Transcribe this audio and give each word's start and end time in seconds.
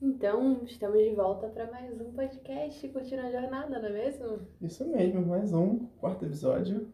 Então, 0.00 0.62
estamos 0.62 1.02
de 1.02 1.12
volta 1.12 1.48
para 1.48 1.68
mais 1.72 2.00
um 2.00 2.12
podcast 2.12 2.88
Curtindo 2.88 3.20
a 3.20 3.32
Jornada, 3.32 3.80
não 3.80 3.88
é 3.88 3.92
mesmo? 3.92 4.46
Isso 4.62 4.86
mesmo, 4.86 5.26
mais 5.26 5.52
um 5.52 5.86
quarto 6.00 6.24
episódio. 6.24 6.86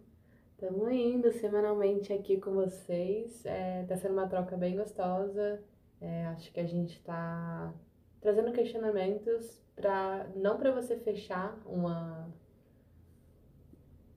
Estamos 0.52 0.91
indo 0.91 1.30
semanalmente 1.30 2.14
aqui 2.14 2.38
com 2.40 2.52
vocês. 2.52 3.44
É, 3.44 3.84
tá 3.84 3.94
sendo 3.98 4.14
uma 4.14 4.26
troca 4.26 4.56
bem 4.56 4.75
gostosa. 4.76 5.62
É, 6.00 6.25
acho 6.28 6.50
que 6.50 6.58
a 6.58 6.64
gente 6.64 6.96
está 6.96 7.75
trazendo 8.22 8.52
questionamentos 8.52 9.61
para 9.77 10.27
não 10.34 10.57
para 10.57 10.73
você 10.73 10.96
fechar 10.96 11.61
uma 11.66 12.32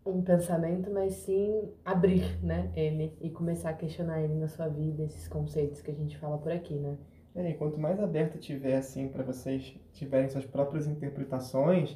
um 0.06 0.22
pensamento, 0.22 0.90
mas 0.90 1.14
sim 1.16 1.74
abrir, 1.84 2.42
né, 2.42 2.72
ele 2.74 3.18
e 3.20 3.30
começar 3.30 3.72
a 3.72 3.74
questionar 3.74 4.22
ele 4.22 4.36
na 4.36 4.48
sua 4.48 4.70
vida, 4.70 5.04
esses 5.04 5.28
conceitos 5.28 5.82
que 5.82 5.92
a 5.92 5.94
gente 5.94 6.18
fala 6.18 6.38
por 6.38 6.54
aqui, 6.54 6.76
né? 6.76 6.98
É, 7.38 7.52
e 7.52 7.54
quanto 7.54 7.80
mais 7.80 8.00
aberto 8.00 8.40
tiver, 8.40 8.76
assim, 8.76 9.08
para 9.08 9.24
vocês 9.24 9.80
tiverem 9.94 10.28
suas 10.28 10.44
próprias 10.44 10.88
interpretações, 10.88 11.96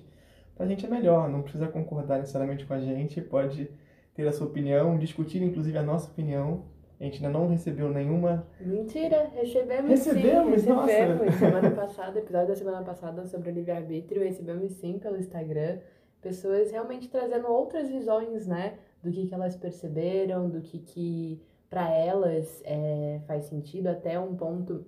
pra 0.55 0.67
gente 0.67 0.85
é 0.85 0.89
melhor. 0.89 1.27
Não 1.27 1.41
precisa 1.41 1.67
concordar 1.67 2.19
necessariamente 2.19 2.63
com 2.63 2.75
a 2.75 2.79
gente, 2.79 3.19
pode 3.19 3.67
ter 4.13 4.27
a 4.27 4.31
sua 4.31 4.45
opinião, 4.45 4.99
discutir 4.99 5.41
inclusive 5.41 5.75
a 5.79 5.83
nossa 5.83 6.11
opinião. 6.11 6.65
A 6.99 7.03
gente 7.05 7.25
ainda 7.25 7.39
não 7.39 7.47
recebeu 7.47 7.89
nenhuma. 7.89 8.45
Mentira, 8.59 9.31
recebemos 9.33 9.89
Recebemos, 9.89 10.61
sim, 10.61 10.69
nossa. 10.69 10.85
recebemos. 10.85 11.33
Semana 11.33 11.71
passada, 11.71 12.19
episódio 12.19 12.47
da 12.49 12.55
semana 12.55 12.83
passada 12.83 13.25
sobre 13.25 13.49
o 13.49 13.53
livre-arbítrio, 13.53 14.21
recebemos 14.23 14.73
sim 14.73 14.99
pelo 14.99 15.17
Instagram. 15.17 15.79
Pessoas 16.21 16.69
realmente 16.69 17.09
trazendo 17.09 17.47
outras 17.47 17.89
visões, 17.89 18.45
né? 18.45 18.75
Do 19.01 19.09
que, 19.09 19.25
que 19.25 19.33
elas 19.33 19.55
perceberam, 19.55 20.47
do 20.47 20.61
que, 20.61 20.77
que 20.77 21.41
para 21.67 21.89
elas 21.89 22.61
é, 22.63 23.19
faz 23.25 23.45
sentido, 23.45 23.87
até 23.87 24.19
um 24.19 24.35
ponto. 24.35 24.85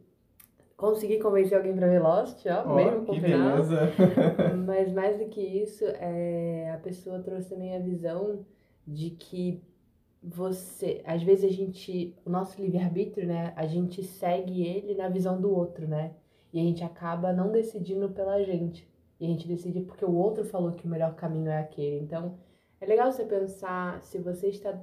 Consegui 0.83 1.17
convencer 1.17 1.57
alguém 1.57 1.73
pra 1.73 1.87
ver 1.87 2.01
Lost, 2.01 2.45
ó, 2.45 2.69
Ó, 2.69 2.75
mesmo 2.75 3.05
com 3.05 3.13
o 3.13 3.15
final. 3.15 3.57
Mas 4.67 4.91
mais 4.91 5.17
do 5.17 5.29
que 5.29 5.39
isso, 5.39 5.85
é, 5.85 6.71
a 6.75 6.77
pessoa 6.79 7.19
trouxe 7.19 7.51
também 7.51 7.73
a 7.73 7.79
visão 7.79 8.45
de 8.85 9.11
que 9.11 9.63
você, 10.21 11.01
às 11.05 11.23
vezes 11.23 11.45
a 11.45 11.53
gente, 11.53 12.13
o 12.25 12.29
nosso 12.29 12.61
livre-arbítrio, 12.61 13.25
né, 13.25 13.53
a 13.55 13.65
gente 13.65 14.03
segue 14.03 14.61
ele 14.61 14.93
na 14.93 15.07
visão 15.07 15.39
do 15.39 15.55
outro, 15.55 15.87
né? 15.87 16.15
E 16.51 16.59
a 16.59 16.63
gente 16.63 16.83
acaba 16.83 17.31
não 17.31 17.49
decidindo 17.49 18.09
pela 18.09 18.43
gente. 18.43 18.85
E 19.21 19.25
a 19.25 19.29
gente 19.29 19.47
decide 19.47 19.79
porque 19.79 20.03
o 20.03 20.13
outro 20.13 20.43
falou 20.43 20.73
que 20.73 20.85
o 20.85 20.89
melhor 20.89 21.15
caminho 21.15 21.49
é 21.49 21.59
aquele. 21.59 22.03
Então, 22.03 22.37
é 22.81 22.85
legal 22.85 23.09
você 23.09 23.23
pensar 23.23 24.03
se 24.03 24.17
você 24.17 24.49
está 24.49 24.77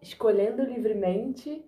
escolhendo 0.00 0.62
livremente 0.62 1.62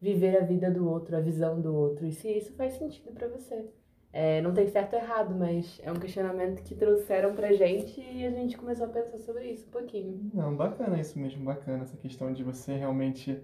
viver 0.00 0.36
a 0.36 0.44
vida 0.44 0.70
do 0.70 0.88
outro, 0.88 1.16
a 1.16 1.20
visão 1.20 1.60
do 1.60 1.74
outro, 1.74 2.06
e 2.06 2.12
se 2.12 2.28
isso 2.28 2.52
faz 2.54 2.74
sentido 2.74 3.12
pra 3.12 3.28
você. 3.28 3.68
É, 4.12 4.40
não 4.40 4.54
tem 4.54 4.66
certo 4.66 4.94
ou 4.94 5.00
errado, 5.00 5.34
mas 5.34 5.78
é 5.82 5.92
um 5.92 5.96
questionamento 5.96 6.62
que 6.62 6.74
trouxeram 6.74 7.34
pra 7.34 7.52
gente 7.52 8.00
e 8.00 8.24
a 8.24 8.30
gente 8.30 8.56
começou 8.56 8.86
a 8.86 8.88
pensar 8.88 9.18
sobre 9.18 9.50
isso 9.50 9.66
um 9.66 9.70
pouquinho. 9.70 10.30
Não, 10.32 10.56
bacana 10.56 10.98
isso 10.98 11.18
mesmo, 11.18 11.44
bacana 11.44 11.82
essa 11.82 11.96
questão 11.96 12.32
de 12.32 12.42
você 12.42 12.74
realmente 12.74 13.38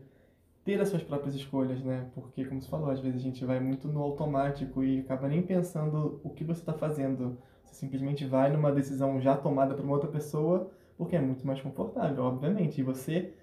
ter 0.64 0.80
as 0.80 0.88
suas 0.88 1.02
próprias 1.02 1.34
escolhas, 1.34 1.82
né? 1.84 2.08
Porque, 2.14 2.44
como 2.46 2.60
você 2.60 2.68
falou, 2.68 2.90
às 2.90 2.98
vezes 2.98 3.20
a 3.20 3.22
gente 3.22 3.44
vai 3.44 3.60
muito 3.60 3.86
no 3.88 4.00
automático 4.00 4.82
e 4.82 5.00
acaba 5.00 5.28
nem 5.28 5.42
pensando 5.42 6.20
o 6.24 6.30
que 6.30 6.42
você 6.42 6.60
está 6.60 6.72
fazendo. 6.72 7.36
Você 7.62 7.74
simplesmente 7.74 8.24
vai 8.24 8.50
numa 8.50 8.72
decisão 8.72 9.20
já 9.20 9.36
tomada 9.36 9.74
por 9.74 9.84
uma 9.84 9.92
outra 9.92 10.10
pessoa, 10.10 10.70
porque 10.96 11.14
é 11.14 11.20
muito 11.20 11.46
mais 11.46 11.60
confortável, 11.60 12.24
obviamente. 12.24 12.80
E 12.80 12.82
você, 12.82 13.34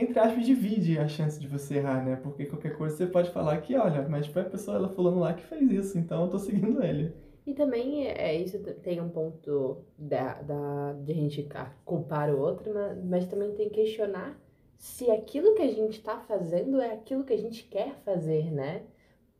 entre 0.00 0.18
aspas, 0.18 0.44
divide 0.44 0.98
a 0.98 1.08
chance 1.08 1.38
de 1.38 1.46
você 1.46 1.76
errar, 1.76 2.04
né? 2.04 2.16
Porque 2.16 2.46
qualquer 2.46 2.76
coisa 2.76 2.96
você 2.96 3.06
pode 3.06 3.30
falar 3.30 3.60
que, 3.60 3.76
olha, 3.76 4.06
mas 4.08 4.26
foi 4.26 4.42
a 4.42 4.44
pessoa, 4.44 4.76
ela 4.76 4.88
falando 4.88 5.18
lá 5.18 5.34
que 5.34 5.44
fez 5.44 5.70
isso, 5.70 5.98
então 5.98 6.24
eu 6.24 6.30
tô 6.30 6.38
seguindo 6.38 6.82
ele. 6.82 7.12
E 7.46 7.54
também 7.54 8.06
é 8.06 8.34
isso 8.34 8.58
tem 8.82 9.00
um 9.00 9.08
ponto 9.08 9.78
da, 9.96 10.34
da, 10.42 10.92
de 10.92 11.12
a 11.12 11.14
gente 11.14 11.48
culpar 11.84 12.28
o 12.30 12.38
outro, 12.38 12.74
mas, 12.74 13.04
mas 13.04 13.26
também 13.26 13.52
tem 13.54 13.70
que 13.70 13.76
questionar 13.76 14.38
se 14.76 15.10
aquilo 15.10 15.54
que 15.54 15.62
a 15.62 15.72
gente 15.72 15.98
está 15.98 16.18
fazendo 16.20 16.80
é 16.80 16.92
aquilo 16.92 17.24
que 17.24 17.32
a 17.32 17.38
gente 17.38 17.64
quer 17.64 17.94
fazer, 18.04 18.50
né? 18.52 18.82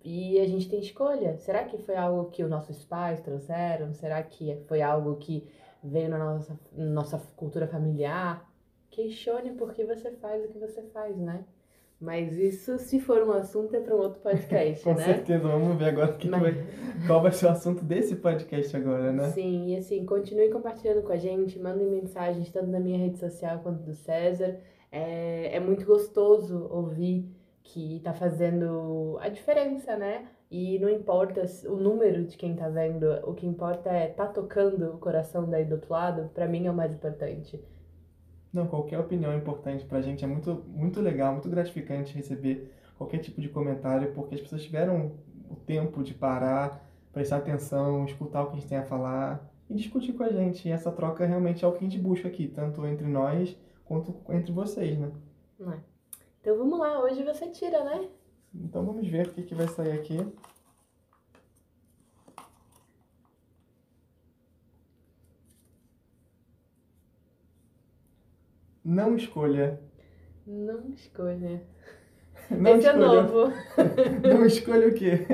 E 0.03 0.39
a 0.41 0.47
gente 0.47 0.69
tem 0.69 0.81
escolha. 0.81 1.37
Será 1.39 1.65
que 1.65 1.79
foi 1.79 1.97
algo 1.97 2.31
que 2.31 2.43
os 2.43 2.51
nossos 2.51 2.85
pais 2.85 3.21
trouxeram? 3.21 3.93
Será 3.93 4.23
que 4.23 4.57
foi 4.67 4.81
algo 4.81 5.17
que 5.17 5.47
veio 5.83 6.09
na 6.09 6.19
nossa, 6.19 6.59
nossa 6.73 7.19
cultura 7.37 7.69
familiar? 7.69 8.48
Questione 8.91 9.53
por 9.53 9.73
que 9.73 9.85
você 9.85 10.11
faz 10.13 10.45
o 10.45 10.49
que 10.49 10.59
você 10.59 10.83
faz, 10.93 11.17
né? 11.17 11.45
Mas 12.01 12.37
isso, 12.39 12.79
se 12.79 13.01
for 13.01 13.23
um 13.25 13.33
assunto, 13.33 13.75
é 13.75 13.81
para 13.81 13.95
um 13.95 13.99
outro 13.99 14.21
podcast, 14.21 14.83
Com 14.85 14.95
né? 14.95 15.05
certeza, 15.05 15.49
vamos 15.49 15.77
ver 15.77 15.87
agora 15.87 16.13
que 16.13 16.29
Mas- 16.29 16.41
vai, 16.41 16.67
qual 17.07 17.21
vai 17.23 17.33
ser 17.33 17.47
o 17.47 17.51
assunto 17.51 17.85
desse 17.85 18.15
podcast 18.17 18.77
agora, 18.77 19.11
né? 19.13 19.31
Sim, 19.31 19.69
e 19.73 19.77
assim, 19.77 20.05
continue 20.07 20.49
compartilhando 20.49 21.03
com 21.03 21.13
a 21.13 21.17
gente, 21.17 21.59
mandem 21.59 21.89
mensagens 21.89 22.51
tanto 22.53 22.69
na 22.69 22.79
minha 22.79 22.99
rede 22.99 23.19
social 23.19 23.59
quanto 23.65 23.83
do 23.83 23.95
César. 23.95 24.59
É, 24.93 25.57
é 25.57 25.61
muito 25.61 25.85
gostoso 25.85 26.69
ouvir 26.71 27.29
que 27.65 28.01
tá 28.05 28.15
fazendo 28.15 29.19
a 29.21 29.29
diferença, 29.29 29.97
né? 29.97 30.27
E 30.51 30.79
não 30.79 30.89
importa 30.89 31.43
o 31.67 31.77
número 31.77 32.25
de 32.25 32.37
quem 32.39 32.55
tá 32.55 32.69
vendo, 32.69 33.07
o 33.29 33.35
que 33.35 33.45
importa 33.47 33.91
é 33.91 34.07
tá 34.09 34.27
tocando 34.27 34.95
o 34.95 34.99
coração 34.99 35.51
daí 35.51 35.65
do 35.65 35.75
outro 35.75 35.93
lado, 35.93 36.31
pra 36.33 36.47
mim 36.47 36.67
é 36.67 36.71
o 36.71 36.75
mais 36.75 36.95
importante. 36.95 37.61
Não, 38.53 38.67
qualquer 38.67 38.99
opinião 38.99 39.33
é 39.33 39.37
importante 39.37 39.85
pra 39.85 40.01
gente, 40.01 40.25
é 40.25 40.27
muito, 40.27 40.65
muito 40.69 41.01
legal, 41.01 41.33
muito 41.33 41.49
gratificante 41.49 42.15
receber 42.15 42.73
qualquer 42.97 43.19
tipo 43.19 43.41
de 43.41 43.49
comentário, 43.49 44.13
porque 44.13 44.35
as 44.35 44.41
pessoas 44.41 44.63
tiveram 44.63 45.13
o 45.51 45.57
tempo 45.57 46.03
de 46.03 46.15
parar, 46.15 46.85
prestar 47.13 47.37
atenção, 47.37 48.05
escutar 48.05 48.43
o 48.43 48.47
que 48.47 48.53
a 48.53 48.55
gente 48.57 48.69
tem 48.69 48.79
a 48.79 48.85
falar 48.85 49.49
e 49.69 49.75
discutir 49.75 50.13
com 50.13 50.23
a 50.23 50.31
gente. 50.31 50.69
E 50.69 50.73
essa 50.73 50.91
troca 50.91 51.25
realmente 51.25 51.65
é 51.65 51.69
o 51.69 51.73
que 51.73 51.79
a 51.79 51.89
gente 51.89 51.99
busca 51.99 52.29
aqui, 52.29 52.49
tanto 52.49 52.87
entre 52.87 53.07
nós 53.07 53.57
quanto 53.85 54.15
entre 54.31 54.53
vocês, 54.53 54.99
né? 54.99 55.11
É? 55.61 55.79
Então 56.41 56.57
vamos 56.57 56.79
lá, 56.79 57.03
hoje 57.03 57.23
você 57.23 57.49
tira, 57.49 57.85
né? 57.85 58.09
Então 58.55 58.85
vamos 58.85 59.07
ver 59.07 59.27
o 59.27 59.31
que, 59.31 59.43
que 59.43 59.55
vai 59.55 59.69
sair 59.69 59.93
aqui. 59.93 60.19
Não 68.89 69.15
escolha. 69.15 69.79
Não 70.47 70.81
escolha. 70.95 71.61
Não 72.51 72.77
Esse 72.79 72.87
é 72.87 72.91
escolha. 72.93 73.23
novo. 73.23 73.53
Não 74.27 74.47
escolha 74.47 74.89
o 74.89 74.95
quê? 74.95 75.27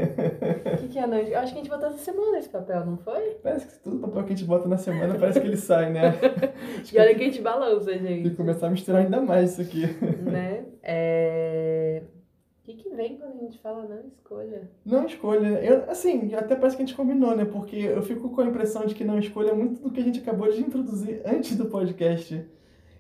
O 0.74 0.76
que, 0.78 0.88
que 0.88 0.98
é 0.98 1.06
não? 1.06 1.16
Eu 1.16 1.38
acho 1.38 1.52
que 1.52 1.60
a 1.60 1.62
gente 1.62 1.70
botou 1.70 1.88
essa 1.88 1.98
semana 1.98 2.38
esse 2.38 2.48
papel, 2.48 2.84
não 2.84 2.96
foi? 2.96 3.36
Parece 3.40 3.66
que 3.68 3.78
tudo 3.84 4.00
papel 4.00 4.24
que 4.24 4.32
a 4.32 4.36
gente 4.36 4.48
bota 4.48 4.66
na 4.66 4.76
semana 4.76 5.14
parece 5.16 5.40
que 5.40 5.46
ele 5.46 5.56
sai, 5.56 5.92
né? 5.92 6.12
E 6.92 6.98
olha 6.98 7.14
que 7.14 7.22
a 7.22 7.26
gente 7.26 7.40
balança, 7.40 7.90
tem 7.92 8.00
que 8.00 8.06
gente. 8.24 8.34
começar 8.34 8.66
a 8.66 8.70
misturar 8.70 9.02
ainda 9.02 9.20
mais 9.20 9.52
isso 9.52 9.60
aqui. 9.60 9.86
né? 10.22 10.64
É... 10.82 12.02
O 12.60 12.64
que, 12.64 12.74
que 12.74 12.90
vem 12.90 13.16
quando 13.18 13.34
a 13.36 13.38
gente 13.38 13.60
fala 13.60 13.86
não 13.86 14.00
escolha? 14.08 14.68
Não 14.84 15.06
escolha. 15.06 15.62
Eu, 15.62 15.88
assim, 15.88 16.34
até 16.34 16.56
parece 16.56 16.76
que 16.76 16.82
a 16.82 16.86
gente 16.86 16.96
combinou, 16.96 17.36
né? 17.36 17.44
Porque 17.44 17.76
eu 17.76 18.02
fico 18.02 18.30
com 18.30 18.40
a 18.40 18.46
impressão 18.46 18.86
de 18.86 18.94
que 18.96 19.04
não 19.04 19.20
escolha 19.20 19.50
é 19.50 19.54
muito 19.54 19.80
do 19.80 19.90
que 19.92 20.00
a 20.00 20.04
gente 20.04 20.18
acabou 20.18 20.50
de 20.50 20.60
introduzir 20.60 21.22
antes 21.24 21.56
do 21.56 21.66
podcast. 21.66 22.44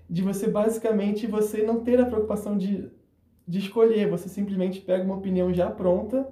De 0.08 0.22
você, 0.22 0.48
basicamente, 0.48 1.26
você 1.26 1.62
não 1.62 1.80
ter 1.80 2.00
a 2.00 2.06
preocupação 2.06 2.56
de, 2.56 2.90
de 3.46 3.58
escolher. 3.58 4.08
Você 4.10 4.28
simplesmente 4.28 4.80
pega 4.80 5.04
uma 5.04 5.16
opinião 5.16 5.52
já 5.52 5.70
pronta, 5.70 6.28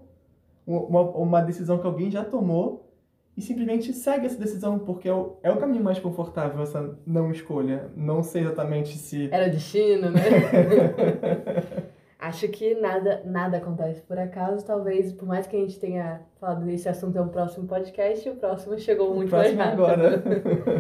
uma, 0.67 1.01
uma 1.01 1.41
decisão 1.41 1.79
que 1.79 1.87
alguém 1.87 2.11
já 2.11 2.25
tomou, 2.25 2.89
e 3.37 3.41
simplesmente 3.41 3.93
segue 3.95 4.27
essa 4.27 4.39
decisão, 4.39 4.79
porque 4.79 5.09
é 5.09 5.15
o, 5.15 5.39
é 5.43 5.51
o 5.51 5.57
caminho 5.57 5.83
mais 5.83 5.99
confortável, 5.99 6.63
essa 6.63 6.99
não 7.07 7.31
escolha. 7.31 7.91
Não 7.97 8.23
sei 8.23 8.43
exatamente 8.43 8.97
se... 8.99 9.29
Era 9.33 9.49
o 9.49 9.51
destino, 9.51 10.11
né? 10.11 10.21
Acho 12.23 12.47
que 12.49 12.75
nada, 12.75 13.21
nada 13.25 13.57
acontece 13.57 14.01
por 14.03 14.17
acaso. 14.17 14.65
Talvez, 14.65 15.13
por 15.13 15.27
mais 15.27 15.47
que 15.47 15.57
a 15.57 15.59
gente 15.59 15.81
tenha 15.81 16.21
falado 16.39 16.65
desse 16.65 16.89
assunto 16.89 17.19
é 17.19 17.21
um 17.21 17.29
próximo 17.29 17.67
podcast, 17.67 18.29
o 18.29 18.37
próximo 18.37 18.79
chegou 18.79 19.13
muito 19.13 19.35
mais 19.35 19.53
Próximo 19.53 19.85
rápido. 19.85 19.85
agora. 19.87 20.23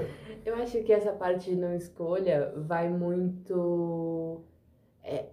Eu 0.44 0.56
acho 0.56 0.82
que 0.82 0.92
essa 0.92 1.12
parte 1.12 1.50
de 1.50 1.56
não 1.56 1.74
escolha 1.74 2.52
vai 2.56 2.88
muito. 2.88 4.42
é, 5.02 5.26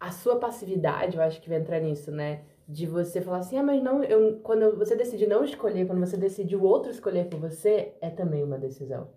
a 0.00 0.10
sua 0.10 0.38
passividade, 0.38 1.16
eu 1.16 1.22
acho 1.22 1.40
que 1.40 1.48
vai 1.48 1.58
entrar 1.58 1.80
nisso, 1.80 2.10
né? 2.10 2.44
De 2.68 2.86
você 2.86 3.20
falar 3.20 3.38
assim, 3.38 3.58
ah, 3.58 3.62
mas 3.62 3.82
não, 3.82 4.02
eu, 4.04 4.38
quando 4.42 4.76
você 4.76 4.96
decide 4.96 5.26
não 5.26 5.44
escolher, 5.44 5.86
quando 5.86 6.00
você 6.00 6.16
decide 6.16 6.56
o 6.56 6.62
outro 6.62 6.90
escolher 6.90 7.28
por 7.28 7.38
você, 7.40 7.94
é 8.00 8.10
também 8.10 8.42
uma 8.42 8.58
decisão. 8.58 9.08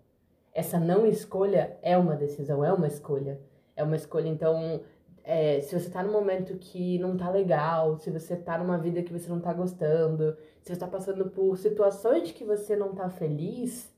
Essa 0.54 0.80
não 0.80 1.06
escolha 1.06 1.78
é 1.82 1.98
uma 1.98 2.16
decisão, 2.16 2.64
é 2.64 2.72
uma 2.74 2.88
escolha. 2.88 3.40
É 3.76 3.84
uma 3.84 3.96
escolha, 3.96 4.28
então, 4.28 4.82
é, 5.24 5.62
se 5.62 5.78
você 5.78 5.90
tá 5.90 6.04
num 6.04 6.12
momento 6.12 6.58
que 6.58 6.98
não 7.00 7.16
tá 7.18 7.30
legal, 7.30 7.98
se 7.98 8.10
você 8.12 8.36
tá 8.36 8.58
numa 8.58 8.78
vida 8.78 9.04
que 9.04 9.14
você 9.14 9.30
não 9.30 9.40
tá 9.40 9.54
gostando, 9.54 10.38
se 10.62 10.74
você 10.74 10.80
tá 10.80 10.88
passando 10.88 11.30
por 11.30 11.58
situações 11.58 12.32
que 12.32 12.44
você 12.44 12.76
não 12.76 12.96
tá 12.96 13.10
feliz, 13.10 13.94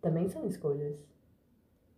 também 0.00 0.28
são 0.28 0.46
escolhas. 0.46 0.96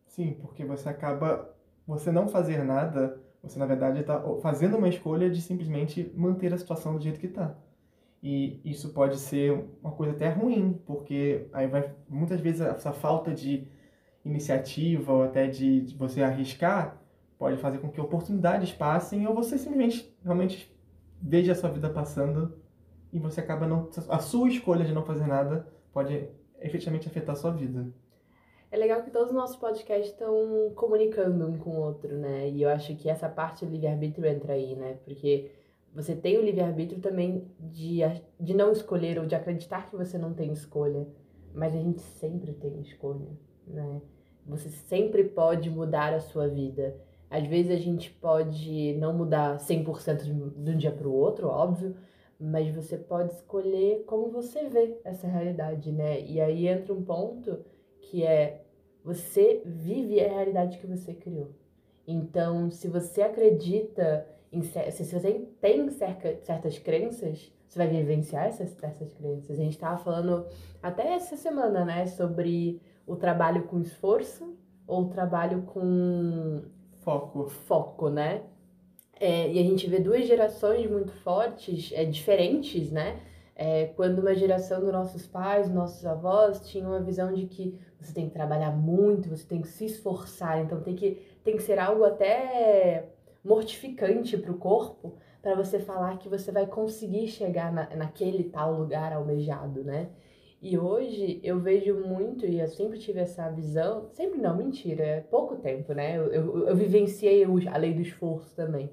Sim, 0.07 0.37
porque 0.41 0.65
você 0.65 0.89
acaba. 0.89 1.55
Você 1.87 2.13
não 2.13 2.29
fazer 2.29 2.63
nada, 2.63 3.21
você 3.43 3.59
na 3.59 3.67
verdade 3.67 4.01
está 4.01 4.23
fazendo 4.41 4.77
uma 4.77 4.89
escolha 4.89 5.29
de 5.29 5.41
simplesmente 5.41 6.13
manter 6.15 6.53
a 6.55 6.59
situação 6.59 6.97
do 6.97 7.03
jeito 7.03 7.19
que 7.19 7.27
está. 7.27 7.57
E 8.23 8.61
isso 8.65 8.93
pode 8.93 9.19
ser 9.19 9.69
uma 9.83 9.93
coisa 9.93 10.13
até 10.13 10.29
ruim, 10.29 10.81
porque 10.87 11.49
aí 11.53 11.67
vai 11.67 11.93
muitas 12.09 12.41
vezes 12.41 12.61
essa 12.61 12.93
falta 12.93 13.35
de 13.35 13.67
iniciativa 14.25 15.13
ou 15.13 15.25
até 15.25 15.49
de, 15.49 15.81
de 15.81 15.97
você 15.97 16.23
arriscar 16.23 17.03
pode 17.37 17.57
fazer 17.57 17.79
com 17.79 17.91
que 17.91 18.01
oportunidades 18.01 18.73
passem 18.73 19.27
ou 19.27 19.35
você 19.35 19.59
simplesmente 19.59 20.17
realmente 20.23 20.73
veja 21.21 21.51
a 21.51 21.55
sua 21.57 21.71
vida 21.71 21.91
passando 21.91 22.57
e 23.13 23.19
você 23.19 23.41
acaba 23.41 23.67
não 23.67 23.91
a 24.09 24.21
sua 24.21 24.49
escolha 24.49 24.85
de 24.85 24.93
não 24.93 25.05
fazer 25.05 25.27
nada 25.27 25.67
pode 25.93 26.29
efetivamente 26.63 27.09
afetar 27.09 27.35
a 27.35 27.39
sua 27.39 27.51
vida. 27.51 27.87
É 28.71 28.77
legal 28.77 29.03
que 29.03 29.11
todos 29.11 29.29
os 29.29 29.35
nossos 29.35 29.57
podcasts 29.57 30.13
estão 30.13 30.73
comunicando 30.75 31.47
um 31.47 31.59
com 31.59 31.71
o 31.71 31.81
outro, 31.81 32.17
né? 32.17 32.49
E 32.49 32.63
eu 32.63 32.71
acho 32.71 32.97
que 32.97 33.09
essa 33.09 33.29
parte 33.29 33.67
do 33.67 33.71
livre-arbítrio 33.71 34.27
entra 34.27 34.55
aí, 34.55 34.75
né? 34.75 34.97
Porque 35.05 35.51
você 35.95 36.17
tem 36.17 36.39
o 36.39 36.43
livre-arbítrio 36.43 36.99
também 36.99 37.47
de, 37.61 37.99
de 38.41 38.55
não 38.55 38.73
escolher 38.73 39.19
ou 39.19 39.27
de 39.27 39.35
acreditar 39.35 39.91
que 39.91 39.97
você 39.97 40.17
não 40.17 40.33
tem 40.33 40.51
escolha. 40.53 41.07
Mas 41.55 41.75
a 41.75 41.79
gente 41.79 42.01
sempre 42.01 42.55
tem 42.55 42.81
escolha, 42.81 43.29
né? 43.67 44.01
Você 44.47 44.71
sempre 44.71 45.25
pode 45.25 45.69
mudar 45.69 46.15
a 46.15 46.21
sua 46.21 46.49
vida. 46.49 46.97
Às 47.29 47.47
vezes 47.47 47.71
a 47.71 47.81
gente 47.81 48.11
pode 48.11 48.95
não 48.95 49.13
mudar 49.13 49.59
100% 49.59 50.23
de 50.57 50.71
um 50.71 50.77
dia 50.79 50.91
para 50.91 51.07
o 51.07 51.15
outro, 51.15 51.49
óbvio, 51.49 51.95
mas 52.43 52.75
você 52.75 52.99
pode 52.99 53.33
escolher 53.33 54.03
como 54.05 54.29
você 54.31 54.69
vê 54.69 54.99
essa 55.05 55.29
realidade, 55.29 55.93
né? 55.93 56.21
E 56.21 56.41
aí 56.41 56.67
entra 56.67 56.93
um 56.93 57.05
ponto 57.05 57.65
que 58.01 58.25
é 58.25 58.65
você 59.05 59.63
vive 59.65 60.21
a 60.21 60.29
realidade 60.29 60.79
que 60.79 60.87
você 60.87 61.15
criou. 61.15 61.51
Então, 62.05 62.69
se 62.69 62.89
você 62.89 63.23
acredita 63.23 64.27
em 64.51 64.61
se 64.63 65.05
você 65.05 65.47
tem 65.61 65.89
certas 65.89 66.79
crenças, 66.81 67.53
você 67.67 67.79
vai 67.79 67.89
vivenciar 67.89 68.47
essas, 68.49 68.77
essas 68.83 69.13
crenças. 69.15 69.59
A 69.59 69.63
gente 69.63 69.75
estava 69.75 69.97
falando 69.99 70.45
até 70.83 71.15
essa 71.15 71.37
semana, 71.37 71.85
né, 71.85 72.07
sobre 72.07 72.81
o 73.07 73.15
trabalho 73.15 73.65
com 73.69 73.81
esforço 73.81 74.57
ou 74.87 75.05
o 75.05 75.09
trabalho 75.09 75.63
com 75.63 76.63
foco, 77.03 77.49
foco, 77.49 78.09
né? 78.11 78.43
É, 79.23 79.53
e 79.53 79.59
a 79.61 79.63
gente 79.63 79.89
vê 79.89 80.01
duas 80.01 80.27
gerações 80.27 80.91
muito 80.91 81.13
fortes, 81.13 81.93
é, 81.95 82.05
diferentes, 82.05 82.91
né? 82.91 83.21
É, 83.55 83.87
quando 83.95 84.19
uma 84.19 84.35
geração 84.35 84.81
dos 84.81 84.91
nossos 84.91 85.29
pais, 85.29 85.71
nossos 85.71 86.05
avós, 86.05 86.69
tinha 86.69 86.85
uma 86.85 87.01
visão 87.01 87.33
de 87.33 87.47
que 87.47 87.79
você 88.01 88.13
tem 88.13 88.27
que 88.27 88.35
trabalhar 88.35 88.73
muito, 88.73 89.29
você 89.29 89.47
tem 89.47 89.63
que 89.63 89.69
se 89.69 89.85
esforçar, 89.85 90.61
então 90.61 90.81
tem 90.81 90.97
que, 90.97 91.23
tem 91.45 91.57
que 91.57 91.63
ser 91.63 91.79
algo 91.79 92.03
até 92.03 93.11
mortificante 93.45 94.37
para 94.37 94.51
o 94.51 94.59
corpo 94.59 95.15
para 95.41 95.55
você 95.55 95.79
falar 95.79 96.19
que 96.19 96.29
você 96.29 96.51
vai 96.51 96.67
conseguir 96.67 97.29
chegar 97.29 97.73
na, 97.73 97.95
naquele 97.95 98.43
tal 98.43 98.73
lugar 98.73 99.13
almejado, 99.13 99.85
né? 99.85 100.09
E 100.61 100.77
hoje 100.77 101.39
eu 101.45 101.61
vejo 101.61 101.95
muito, 101.95 102.45
e 102.45 102.59
eu 102.59 102.67
sempre 102.67 102.99
tive 102.99 103.21
essa 103.21 103.49
visão, 103.51 104.09
sempre 104.11 104.41
não, 104.41 104.57
mentira, 104.57 105.05
é 105.05 105.21
pouco 105.21 105.55
tempo, 105.59 105.93
né? 105.95 106.19
Eu, 106.19 106.27
eu, 106.33 106.69
eu 106.71 106.75
vivenciei 106.75 107.45
a 107.45 107.77
lei 107.77 107.95
do 107.95 108.01
esforço 108.01 108.53
também. 108.57 108.91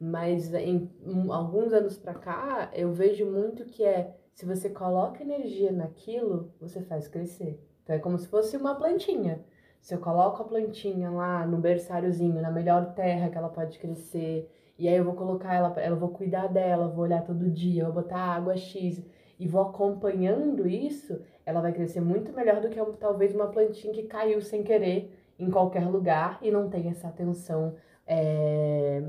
Mas 0.00 0.52
em 0.52 0.90
alguns 1.30 1.72
anos 1.72 1.96
para 1.96 2.14
cá, 2.14 2.70
eu 2.74 2.92
vejo 2.92 3.24
muito 3.24 3.64
que 3.64 3.82
é 3.82 4.14
se 4.34 4.44
você 4.44 4.68
coloca 4.68 5.22
energia 5.22 5.72
naquilo, 5.72 6.52
você 6.60 6.82
faz 6.82 7.08
crescer. 7.08 7.58
Então 7.82 7.96
é 7.96 7.98
como 7.98 8.18
se 8.18 8.28
fosse 8.28 8.56
uma 8.56 8.74
plantinha. 8.74 9.42
Se 9.80 9.94
eu 9.94 9.98
coloco 9.98 10.42
a 10.42 10.44
plantinha 10.44 11.10
lá 11.10 11.46
no 11.46 11.58
berçáriozinho, 11.58 12.42
na 12.42 12.50
melhor 12.50 12.92
terra 12.94 13.30
que 13.30 13.38
ela 13.38 13.48
pode 13.48 13.78
crescer, 13.78 14.50
e 14.78 14.88
aí 14.88 14.96
eu 14.96 15.04
vou 15.04 15.14
colocar 15.14 15.54
ela, 15.54 15.72
eu 15.82 15.96
vou 15.96 16.10
cuidar 16.10 16.48
dela, 16.48 16.88
vou 16.88 17.04
olhar 17.04 17.24
todo 17.24 17.48
dia, 17.48 17.84
vou 17.84 17.94
botar 17.94 18.18
água 18.18 18.56
X 18.56 19.02
e 19.38 19.46
vou 19.46 19.62
acompanhando 19.62 20.68
isso, 20.68 21.18
ela 21.44 21.60
vai 21.60 21.72
crescer 21.72 22.00
muito 22.00 22.32
melhor 22.32 22.60
do 22.60 22.68
que 22.68 22.80
talvez 22.98 23.34
uma 23.34 23.46
plantinha 23.46 23.94
que 23.94 24.02
caiu 24.02 24.40
sem 24.42 24.62
querer 24.62 25.16
em 25.38 25.50
qualquer 25.50 25.88
lugar 25.88 26.38
e 26.42 26.50
não 26.50 26.68
tem 26.68 26.88
essa 26.90 27.08
atenção 27.08 27.74
é, 28.06 29.02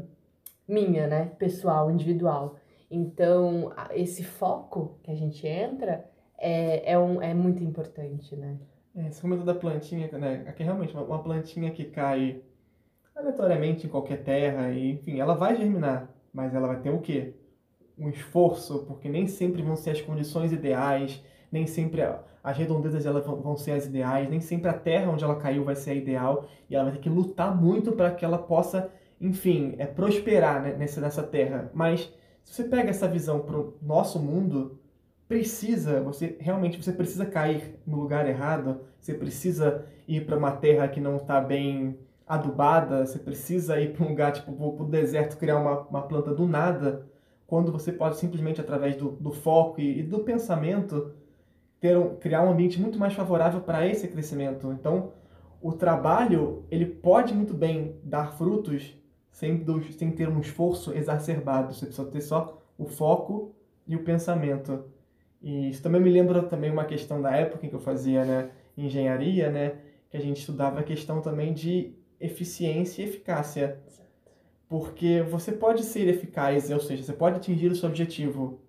minha, 0.67 1.07
né, 1.07 1.31
pessoal, 1.37 1.89
individual. 1.89 2.55
Então, 2.89 3.71
esse 3.91 4.23
foco 4.23 4.97
que 5.03 5.11
a 5.11 5.15
gente 5.15 5.45
entra 5.45 6.05
é, 6.37 6.93
é, 6.93 6.99
um, 6.99 7.21
é 7.21 7.33
muito 7.33 7.63
importante, 7.63 8.35
né? 8.35 8.57
É, 8.95 9.07
esse 9.07 9.25
momento 9.25 9.45
da 9.45 9.53
plantinha, 9.53 10.09
né? 10.13 10.43
Aqui 10.47 10.63
realmente 10.63 10.95
uma 10.95 11.21
plantinha 11.21 11.71
que 11.71 11.85
cai 11.85 12.41
aleatoriamente 13.15 13.85
em 13.85 13.89
qualquer 13.89 14.23
terra, 14.23 14.71
e, 14.71 14.91
enfim, 14.91 15.19
ela 15.19 15.33
vai 15.33 15.55
germinar, 15.55 16.09
mas 16.31 16.53
ela 16.53 16.67
vai 16.67 16.79
ter 16.79 16.91
o 16.91 16.99
quê? 16.99 17.33
Um 17.97 18.09
esforço, 18.09 18.85
porque 18.85 19.09
nem 19.09 19.27
sempre 19.27 19.61
vão 19.61 19.75
ser 19.75 19.91
as 19.91 20.01
condições 20.01 20.51
ideais, 20.51 21.23
nem 21.51 21.65
sempre 21.65 22.01
as 22.43 22.57
redondezas 22.57 23.03
dela 23.03 23.19
vão 23.19 23.57
ser 23.57 23.71
as 23.71 23.85
ideais, 23.85 24.29
nem 24.29 24.39
sempre 24.39 24.69
a 24.69 24.73
terra 24.73 25.11
onde 25.11 25.23
ela 25.23 25.35
caiu 25.35 25.63
vai 25.63 25.75
ser 25.75 25.91
a 25.91 25.95
ideal, 25.95 26.47
e 26.69 26.75
ela 26.75 26.85
vai 26.85 26.93
ter 26.93 26.99
que 26.99 27.09
lutar 27.09 27.55
muito 27.59 27.91
para 27.91 28.11
que 28.11 28.23
ela 28.23 28.37
possa, 28.37 28.91
enfim, 29.19 29.75
é, 29.77 29.85
prosperar 29.85 30.61
né, 30.61 30.73
nessa, 30.73 31.01
nessa 31.01 31.23
terra. 31.23 31.71
Mas 31.73 32.11
se 32.43 32.53
você 32.53 32.63
pega 32.63 32.89
essa 32.89 33.07
visão 33.07 33.39
para 33.39 33.57
o 33.57 33.73
nosso 33.81 34.19
mundo, 34.19 34.79
precisa, 35.27 36.01
você 36.01 36.37
realmente 36.39 36.81
você 36.81 36.91
precisa 36.91 37.25
cair 37.25 37.79
no 37.85 37.97
lugar 37.97 38.27
errado, 38.27 38.81
você 38.99 39.13
precisa 39.13 39.85
ir 40.07 40.25
para 40.25 40.37
uma 40.37 40.51
terra 40.51 40.87
que 40.87 41.01
não 41.01 41.17
está 41.17 41.41
bem 41.41 41.99
adubada, 42.25 43.05
você 43.05 43.19
precisa 43.19 43.79
ir 43.79 43.93
para 43.93 44.05
um 44.05 44.09
lugar 44.09 44.31
tipo 44.31 44.51
para 44.53 44.85
o 44.85 44.89
deserto 44.89 45.37
criar 45.37 45.59
uma, 45.59 45.81
uma 45.81 46.01
planta 46.03 46.33
do 46.33 46.45
nada, 46.45 47.05
quando 47.45 47.71
você 47.71 47.91
pode 47.91 48.17
simplesmente 48.17 48.59
através 48.59 48.95
do, 48.95 49.11
do 49.11 49.31
foco 49.31 49.79
e, 49.79 49.99
e 49.99 50.03
do 50.03 50.19
pensamento 50.19 51.13
ter 51.79 51.97
um, 51.97 52.15
criar 52.15 52.43
um 52.43 52.51
ambiente 52.51 52.79
muito 52.79 52.97
mais 52.97 53.13
favorável 53.13 53.61
para 53.61 53.85
esse 53.85 54.07
crescimento. 54.07 54.71
Então, 54.71 55.11
o 55.61 55.71
trabalho 55.71 56.65
ele 56.69 56.85
pode 56.85 57.33
muito 57.33 57.53
bem 57.53 57.95
dar 58.03 58.33
frutos 58.33 58.97
sem, 59.37 59.63
sem 59.91 60.11
ter 60.11 60.27
um 60.27 60.39
esforço 60.39 60.91
exacerbado. 60.97 61.71
Você 61.71 61.85
precisa 61.85 62.07
ter 62.09 62.21
só 62.21 62.59
o 62.75 62.87
foco 62.87 63.53
e 63.87 63.95
o 63.95 64.03
pensamento. 64.03 64.85
E 65.39 65.69
isso 65.69 65.83
também 65.83 66.01
me 66.01 66.09
lembra 66.09 66.41
também 66.41 66.71
uma 66.71 66.85
questão 66.85 67.21
da 67.21 67.35
época 67.35 67.63
em 67.63 67.69
que 67.69 67.75
eu 67.75 67.79
fazia 67.79 68.25
né, 68.25 68.49
engenharia, 68.75 69.51
né, 69.51 69.75
que 70.09 70.17
a 70.17 70.19
gente 70.19 70.39
estudava 70.39 70.79
a 70.79 70.83
questão 70.83 71.21
também 71.21 71.53
de 71.53 71.93
eficiência 72.19 73.03
e 73.03 73.05
eficácia. 73.05 73.77
Porque 74.67 75.21
você 75.29 75.51
pode 75.51 75.83
ser 75.83 76.07
eficaz, 76.07 76.71
ou 76.71 76.79
seja, 76.79 77.03
você 77.03 77.13
pode 77.13 77.35
atingir 77.35 77.71
o 77.71 77.75
seu 77.75 77.89
objetivo, 77.89 78.59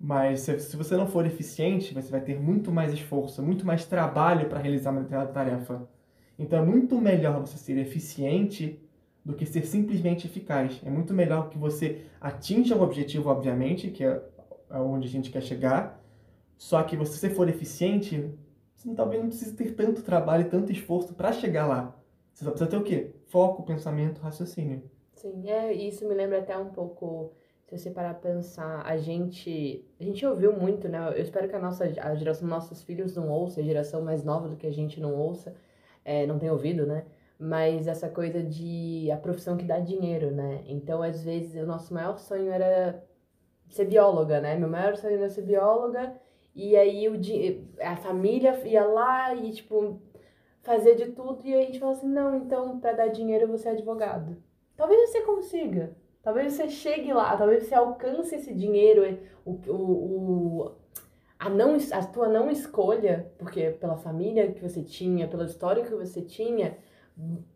mas 0.00 0.40
se, 0.40 0.74
você 0.74 0.96
não 0.96 1.06
for 1.06 1.26
eficiente, 1.26 1.92
você 1.92 2.10
vai 2.10 2.22
ter 2.22 2.40
muito 2.40 2.72
mais 2.72 2.94
esforço, 2.94 3.42
muito 3.42 3.66
mais 3.66 3.84
trabalho 3.84 4.48
para 4.48 4.58
realizar 4.58 4.90
uma 4.90 5.02
determinada 5.02 5.32
tarefa. 5.32 5.86
Então 6.38 6.60
é 6.60 6.64
muito 6.64 6.98
melhor 6.98 7.40
você 7.40 7.58
ser 7.58 7.76
eficiente 7.76 8.80
do 9.28 9.34
que 9.34 9.44
ser 9.44 9.66
simplesmente 9.66 10.26
eficaz. 10.26 10.80
É 10.82 10.88
muito 10.88 11.12
melhor 11.12 11.50
que 11.50 11.58
você 11.58 12.06
atinja 12.18 12.74
o 12.74 12.80
objetivo, 12.80 13.28
obviamente, 13.28 13.90
que 13.90 14.02
é 14.02 14.22
onde 14.70 15.06
a 15.06 15.10
gente 15.10 15.30
quer 15.30 15.42
chegar, 15.42 16.02
só 16.56 16.82
que 16.82 16.96
se 16.96 17.18
você 17.18 17.28
for 17.28 17.46
eficiente, 17.46 18.34
você 18.74 18.94
talvez 18.94 19.20
não 19.20 19.28
precise 19.28 19.54
ter 19.54 19.74
tanto 19.74 20.00
trabalho 20.02 20.46
e 20.46 20.48
tanto 20.48 20.72
esforço 20.72 21.12
para 21.12 21.30
chegar 21.30 21.66
lá. 21.66 21.94
Você 22.32 22.42
só 22.42 22.50
precisa 22.50 22.70
ter 22.70 22.78
o 22.78 22.82
quê? 22.82 23.10
Foco, 23.26 23.64
pensamento, 23.64 24.18
raciocínio. 24.22 24.82
Sim, 25.12 25.50
é, 25.50 25.74
isso 25.74 26.08
me 26.08 26.14
lembra 26.14 26.38
até 26.38 26.56
um 26.56 26.70
pouco, 26.70 27.34
se 27.66 27.76
você 27.76 27.90
parar 27.90 28.14
pra 28.14 28.32
pensar, 28.32 28.80
a 28.86 28.96
gente, 28.96 29.84
a 30.00 30.04
gente 30.04 30.24
ouviu 30.24 30.54
muito, 30.54 30.88
né? 30.88 31.12
Eu 31.14 31.22
espero 31.22 31.50
que 31.50 31.54
a 31.54 31.58
nossa, 31.58 31.84
a 31.84 32.14
geração 32.14 32.48
nossos 32.48 32.82
filhos 32.82 33.14
não 33.14 33.28
ouça, 33.28 33.60
a 33.60 33.64
geração 33.64 34.00
mais 34.00 34.24
nova 34.24 34.48
do 34.48 34.56
que 34.56 34.66
a 34.66 34.72
gente 34.72 34.98
não 34.98 35.14
ouça, 35.14 35.54
é, 36.02 36.26
não 36.26 36.38
tem 36.38 36.50
ouvido, 36.50 36.86
né? 36.86 37.04
Mas 37.38 37.86
essa 37.86 38.08
coisa 38.08 38.42
de 38.42 39.10
a 39.12 39.16
profissão 39.16 39.56
que 39.56 39.64
dá 39.64 39.78
dinheiro, 39.78 40.30
né? 40.32 40.62
Então, 40.66 41.02
às 41.02 41.22
vezes, 41.22 41.62
o 41.62 41.66
nosso 41.66 41.94
maior 41.94 42.18
sonho 42.18 42.50
era 42.50 43.04
ser 43.68 43.84
bióloga, 43.84 44.40
né? 44.40 44.56
Meu 44.56 44.68
maior 44.68 44.96
sonho 44.96 45.16
era 45.16 45.28
ser 45.28 45.42
bióloga, 45.42 46.14
e 46.54 46.76
aí 46.76 47.08
o, 47.08 47.14
a 47.80 47.96
família 47.96 48.58
ia 48.66 48.84
lá 48.84 49.34
e, 49.34 49.52
tipo, 49.52 50.00
fazer 50.62 50.96
de 50.96 51.12
tudo, 51.12 51.46
e 51.46 51.54
a 51.54 51.62
gente 51.62 51.78
fala 51.78 51.92
assim, 51.92 52.08
não, 52.08 52.36
então 52.36 52.80
para 52.80 52.92
dar 52.92 53.08
dinheiro 53.08 53.46
você 53.46 53.68
é 53.68 53.72
advogado. 53.72 54.36
Talvez 54.76 55.10
você 55.10 55.22
consiga, 55.22 55.96
talvez 56.22 56.52
você 56.52 56.68
chegue 56.68 57.12
lá, 57.12 57.36
talvez 57.36 57.64
você 57.64 57.74
alcance 57.74 58.34
esse 58.34 58.52
dinheiro, 58.54 59.18
o, 59.44 59.52
o, 59.52 59.72
o, 59.72 60.72
a, 61.38 61.48
não, 61.48 61.76
a 61.92 62.04
tua 62.06 62.28
não 62.28 62.50
escolha, 62.50 63.32
porque 63.38 63.70
pela 63.70 63.96
família 63.96 64.52
que 64.52 64.60
você 64.60 64.82
tinha, 64.82 65.28
pela 65.28 65.44
história 65.44 65.84
que 65.84 65.94
você 65.94 66.20
tinha, 66.20 66.76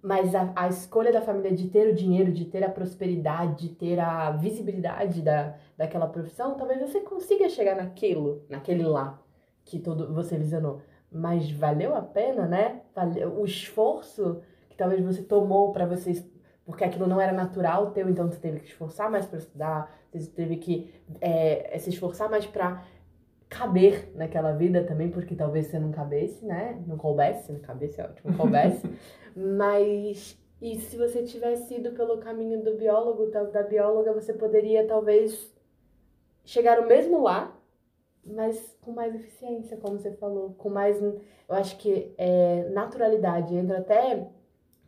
mas 0.03 0.35
a, 0.35 0.53
a 0.57 0.69
escolha 0.69 1.13
da 1.13 1.23
família 1.23 1.53
de 1.53 1.69
ter 1.69 1.89
o 1.89 1.95
dinheiro, 1.95 2.33
de 2.33 2.45
ter 2.45 2.65
a 2.65 2.71
prosperidade, 2.71 3.69
de 3.69 3.75
ter 3.75 4.01
a 4.01 4.31
visibilidade 4.31 5.23
da, 5.23 5.55
daquela 5.77 6.09
profissão, 6.09 6.57
talvez 6.57 6.81
você 6.81 7.01
consiga 7.01 7.49
chegar 7.49 7.77
naquilo, 7.77 8.45
naquele 8.49 8.83
lá 8.83 9.23
que 9.65 9.79
todo 9.79 10.13
você 10.13 10.37
visionou 10.37 10.81
mas 11.13 11.51
valeu 11.51 11.95
a 11.95 12.01
pena, 12.01 12.47
né? 12.47 12.81
Valeu, 12.95 13.39
o 13.39 13.45
esforço 13.45 14.41
que 14.71 14.77
talvez 14.77 15.05
você 15.05 15.23
tomou 15.23 15.73
para 15.73 15.85
você 15.85 16.25
porque 16.65 16.85
aquilo 16.85 17.07
não 17.07 17.21
era 17.21 17.33
natural 17.33 17.91
teu, 17.91 18.09
então 18.09 18.31
tu 18.31 18.39
teve 18.39 18.61
que 18.61 18.69
esforçar 18.69 19.11
mais 19.11 19.27
para 19.27 19.39
estudar, 19.39 19.93
você 20.13 20.31
teve 20.31 20.57
que 20.57 20.95
é, 21.21 21.77
se 21.79 21.91
esforçar 21.91 22.31
mais 22.31 22.47
para 22.47 22.85
caber 23.53 24.11
naquela 24.15 24.53
vida 24.53 24.83
também, 24.83 25.11
porque 25.11 25.35
talvez 25.35 25.67
você 25.67 25.79
não 25.79 25.93
cabesse, 25.93 26.45
né? 26.45 26.83
Não 26.87 26.97
coubesse, 26.97 27.53
não 27.53 27.61
cabesse 27.61 28.01
é 28.01 28.05
ótimo, 28.05 28.37
coubesse. 28.37 28.83
Mas 29.37 30.39
e 30.61 30.79
se 30.79 30.97
você 30.97 31.23
tivesse 31.23 31.75
ido 31.75 31.93
pelo 31.93 32.19
caminho 32.19 32.63
do 32.63 32.77
biólogo, 32.77 33.31
da 33.31 33.63
bióloga, 33.63 34.13
você 34.13 34.33
poderia 34.33 34.87
talvez 34.87 35.53
chegar 36.45 36.79
o 36.81 36.87
mesmo 36.87 37.21
lá, 37.21 37.57
mas 38.25 38.77
com 38.81 38.93
mais 38.93 39.15
eficiência, 39.15 39.77
como 39.77 39.99
você 39.99 40.13
falou, 40.13 40.55
com 40.55 40.69
mais, 40.69 41.03
eu 41.03 41.17
acho 41.49 41.77
que 41.79 42.15
é 42.17 42.69
naturalidade. 42.71 43.57
Entra 43.57 43.79
até 43.79 44.29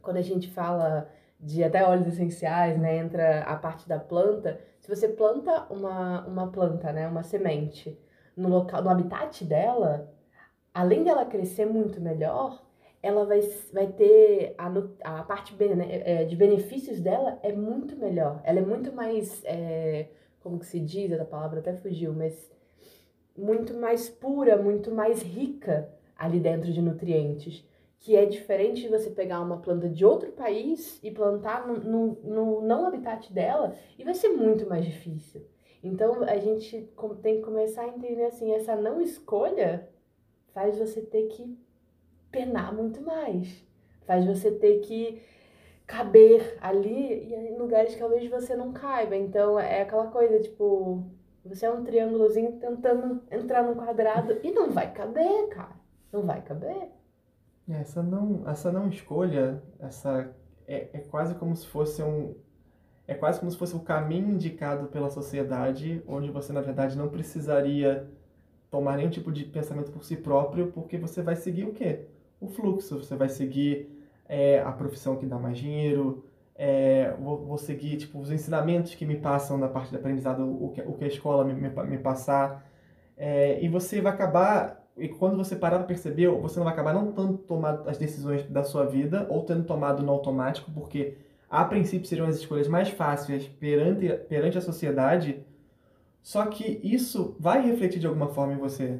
quando 0.00 0.18
a 0.18 0.22
gente 0.22 0.48
fala 0.48 1.10
de 1.40 1.64
até 1.64 1.84
óleos 1.84 2.06
essenciais, 2.06 2.78
né? 2.78 2.96
Entra 2.96 3.40
a 3.42 3.56
parte 3.56 3.88
da 3.88 3.98
planta. 3.98 4.60
Se 4.78 4.88
você 4.88 5.08
planta 5.08 5.66
uma, 5.70 6.24
uma 6.26 6.52
planta, 6.52 6.92
né? 6.92 7.08
Uma 7.08 7.24
semente 7.24 7.98
no 8.36 8.48
local, 8.48 8.82
no 8.82 8.90
habitat 8.90 9.44
dela, 9.44 10.12
além 10.72 11.04
dela 11.04 11.24
crescer 11.24 11.66
muito 11.66 12.00
melhor, 12.00 12.64
ela 13.04 13.26
vai, 13.26 13.40
vai 13.70 13.86
ter 13.86 14.54
a, 14.56 14.72
a 15.18 15.22
parte 15.24 15.54
né, 15.62 15.86
é, 15.90 16.24
de 16.24 16.34
benefícios 16.34 16.98
dela 17.00 17.38
é 17.42 17.52
muito 17.52 17.96
melhor. 17.96 18.40
Ela 18.44 18.60
é 18.60 18.62
muito 18.62 18.92
mais, 18.92 19.42
é, 19.44 20.08
como 20.40 20.58
que 20.58 20.64
se 20.64 20.80
diz, 20.80 21.12
a 21.12 21.24
palavra 21.24 21.60
até 21.60 21.74
fugiu, 21.74 22.14
mas 22.14 22.50
muito 23.36 23.74
mais 23.74 24.08
pura, 24.08 24.56
muito 24.56 24.90
mais 24.90 25.22
rica 25.22 25.90
ali 26.16 26.40
dentro 26.40 26.72
de 26.72 26.80
nutrientes. 26.80 27.62
Que 28.00 28.16
é 28.16 28.24
diferente 28.24 28.82
de 28.82 28.88
você 28.88 29.10
pegar 29.10 29.40
uma 29.40 29.58
planta 29.58 29.88
de 29.88 30.04
outro 30.04 30.32
país 30.32 30.98
e 31.02 31.10
plantar 31.10 31.66
no, 31.66 31.76
no, 31.76 32.18
no 32.22 32.62
não 32.62 32.86
habitat 32.86 33.30
dela, 33.32 33.74
e 33.98 34.04
vai 34.04 34.14
ser 34.14 34.28
muito 34.30 34.66
mais 34.66 34.84
difícil. 34.84 35.42
Então 35.84 36.22
a 36.22 36.38
gente 36.38 36.90
tem 37.22 37.36
que 37.36 37.42
começar 37.42 37.82
a 37.82 37.88
entender 37.88 38.24
assim, 38.24 38.52
essa 38.52 38.74
não 38.74 39.02
escolha 39.02 39.86
faz 40.54 40.78
você 40.78 41.02
ter 41.02 41.28
que 41.28 41.58
penar 42.30 42.74
muito 42.74 43.02
mais. 43.02 43.62
Faz 44.06 44.24
você 44.24 44.50
ter 44.50 44.80
que 44.80 45.22
caber 45.86 46.56
ali 46.60 47.28
e 47.28 47.34
em 47.34 47.58
lugares 47.58 47.92
que 47.94 48.00
talvez 48.00 48.28
você 48.30 48.56
não 48.56 48.72
caiba. 48.72 49.14
Então 49.14 49.58
é 49.60 49.82
aquela 49.82 50.06
coisa, 50.06 50.40
tipo, 50.40 51.04
você 51.44 51.66
é 51.66 51.70
um 51.70 51.84
triângulozinho 51.84 52.58
tentando 52.58 53.22
entrar 53.30 53.62
num 53.62 53.74
quadrado 53.74 54.38
e 54.42 54.50
não 54.50 54.70
vai 54.70 54.90
caber, 54.92 55.48
cara. 55.48 55.76
Não 56.10 56.22
vai 56.22 56.40
caber. 56.40 56.90
É, 57.68 57.80
essa 57.80 58.02
não, 58.02 58.48
essa 58.48 58.72
não 58.72 58.88
escolha, 58.88 59.62
essa 59.78 60.34
é, 60.66 60.88
é 60.92 61.00
quase 61.10 61.34
como 61.34 61.54
se 61.54 61.66
fosse 61.66 62.02
um, 62.02 62.34
é 63.06 63.14
quase 63.14 63.38
como 63.38 63.50
se 63.50 63.58
fosse 63.58 63.76
o 63.76 63.80
caminho 63.80 64.30
indicado 64.30 64.86
pela 64.88 65.10
sociedade, 65.10 66.02
onde 66.06 66.30
você, 66.30 66.52
na 66.52 66.60
verdade, 66.60 66.96
não 66.96 67.08
precisaria 67.08 68.08
tomar 68.70 68.96
nenhum 68.96 69.10
tipo 69.10 69.30
de 69.30 69.44
pensamento 69.44 69.92
por 69.92 70.04
si 70.04 70.16
próprio, 70.16 70.72
porque 70.72 70.96
você 70.96 71.22
vai 71.22 71.36
seguir 71.36 71.64
o 71.64 71.72
quê? 71.72 72.06
O 72.40 72.48
fluxo. 72.48 72.98
Você 72.98 73.14
vai 73.14 73.28
seguir 73.28 73.88
é, 74.28 74.60
a 74.60 74.72
profissão 74.72 75.16
que 75.16 75.26
dá 75.26 75.38
mais 75.38 75.58
dinheiro, 75.58 76.24
é, 76.54 77.14
vou, 77.20 77.44
vou, 77.44 77.58
seguir 77.58 77.96
tipo, 77.96 78.18
os 78.18 78.30
ensinamentos 78.30 78.94
que 78.94 79.04
me 79.04 79.16
passam 79.16 79.58
na 79.58 79.68
parte 79.68 79.90
de 79.90 79.96
aprendizado, 79.96 80.42
o 80.42 80.70
que, 80.70 80.80
o 80.82 80.92
que 80.94 81.04
a 81.04 81.08
escola 81.08 81.44
me, 81.44 81.52
me, 81.52 81.68
me 81.68 81.98
passar. 81.98 82.66
É, 83.16 83.62
e 83.62 83.68
você 83.68 84.00
vai 84.00 84.12
acabar, 84.12 84.82
e 84.96 85.08
quando 85.08 85.36
você 85.36 85.56
parar 85.56 85.78
para 85.78 85.86
perceber, 85.86 86.28
você 86.28 86.58
não 86.58 86.64
vai 86.64 86.72
acabar 86.72 86.94
não 86.94 87.12
tendo 87.12 87.38
tomado 87.38 87.88
as 87.88 87.98
decisões 87.98 88.44
da 88.46 88.62
sua 88.62 88.86
vida, 88.86 89.26
ou 89.28 89.42
tendo 89.44 89.64
tomado 89.64 90.02
no 90.02 90.12
automático, 90.12 90.70
porque 90.72 91.16
a 91.54 91.64
princípio 91.64 92.08
seriam 92.08 92.26
as 92.26 92.34
escolhas 92.34 92.66
mais 92.66 92.88
fáceis 92.88 93.46
perante, 93.46 94.08
perante 94.28 94.58
a 94.58 94.60
sociedade, 94.60 95.46
só 96.20 96.44
que 96.46 96.80
isso 96.82 97.36
vai 97.38 97.64
refletir 97.64 98.00
de 98.00 98.08
alguma 98.08 98.26
forma 98.26 98.54
em 98.54 98.56
você. 98.56 98.98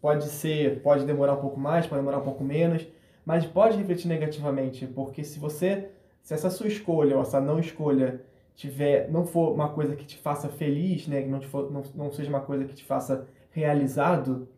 Pode 0.00 0.24
ser, 0.24 0.82
pode 0.82 1.04
demorar 1.04 1.34
um 1.34 1.40
pouco 1.40 1.60
mais, 1.60 1.86
pode 1.86 2.00
demorar 2.00 2.18
um 2.18 2.24
pouco 2.24 2.42
menos, 2.42 2.84
mas 3.24 3.46
pode 3.46 3.76
refletir 3.76 4.08
negativamente, 4.08 4.88
porque 4.88 5.22
se 5.22 5.38
você, 5.38 5.90
se 6.20 6.34
essa 6.34 6.50
sua 6.50 6.66
escolha 6.66 7.14
ou 7.14 7.22
essa 7.22 7.40
não 7.40 7.60
escolha 7.60 8.24
tiver, 8.56 9.08
não 9.08 9.24
for 9.24 9.52
uma 9.54 9.68
coisa 9.68 9.94
que 9.94 10.04
te 10.04 10.18
faça 10.18 10.48
feliz, 10.48 11.06
né, 11.06 11.22
que 11.22 11.28
não, 11.28 11.40
for, 11.42 11.70
não, 11.70 11.84
não 11.94 12.10
seja 12.10 12.28
uma 12.28 12.40
coisa 12.40 12.64
que 12.64 12.74
te 12.74 12.82
faça 12.82 13.24
realizado, 13.50 14.48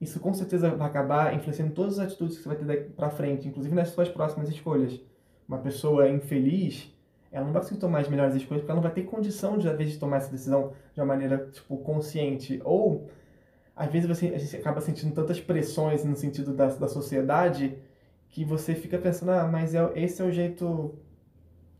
isso 0.00 0.20
com 0.20 0.32
certeza 0.32 0.70
vai 0.70 0.86
acabar 0.86 1.34
influenciando 1.34 1.72
todas 1.72 1.98
as 1.98 2.06
atitudes 2.06 2.36
que 2.36 2.44
você 2.44 2.48
vai 2.48 2.58
ter 2.76 2.90
para 2.92 3.10
frente, 3.10 3.48
inclusive 3.48 3.74
nas 3.74 3.88
suas 3.88 4.08
próximas 4.08 4.48
escolhas 4.48 5.00
uma 5.52 5.60
pessoa 5.60 6.08
infeliz, 6.08 6.90
ela 7.30 7.44
não 7.44 7.52
vai 7.52 7.62
conseguir 7.62 7.80
tomar 7.80 8.00
as 8.00 8.08
melhores 8.08 8.34
escolhas 8.34 8.62
porque 8.62 8.70
ela 8.70 8.80
não 8.80 8.88
vai 8.88 8.92
ter 8.92 9.04
condição 9.04 9.58
de, 9.58 9.68
às 9.68 9.76
vezes, 9.76 9.98
tomar 9.98 10.16
essa 10.18 10.30
decisão 10.30 10.72
de 10.94 11.00
uma 11.00 11.06
maneira, 11.06 11.48
tipo, 11.52 11.76
consciente. 11.78 12.60
Ou, 12.64 13.08
às 13.76 13.90
vezes, 13.90 14.08
você, 14.08 14.28
a 14.28 14.38
gente 14.38 14.56
acaba 14.56 14.80
sentindo 14.80 15.14
tantas 15.14 15.40
pressões 15.40 16.04
no 16.04 16.16
sentido 16.16 16.54
da, 16.54 16.66
da 16.66 16.88
sociedade 16.88 17.76
que 18.28 18.44
você 18.44 18.74
fica 18.74 18.98
pensando, 18.98 19.30
ah, 19.32 19.46
mas 19.46 19.74
é, 19.74 19.92
esse 19.94 20.22
é 20.22 20.24
o 20.24 20.32
jeito 20.32 20.94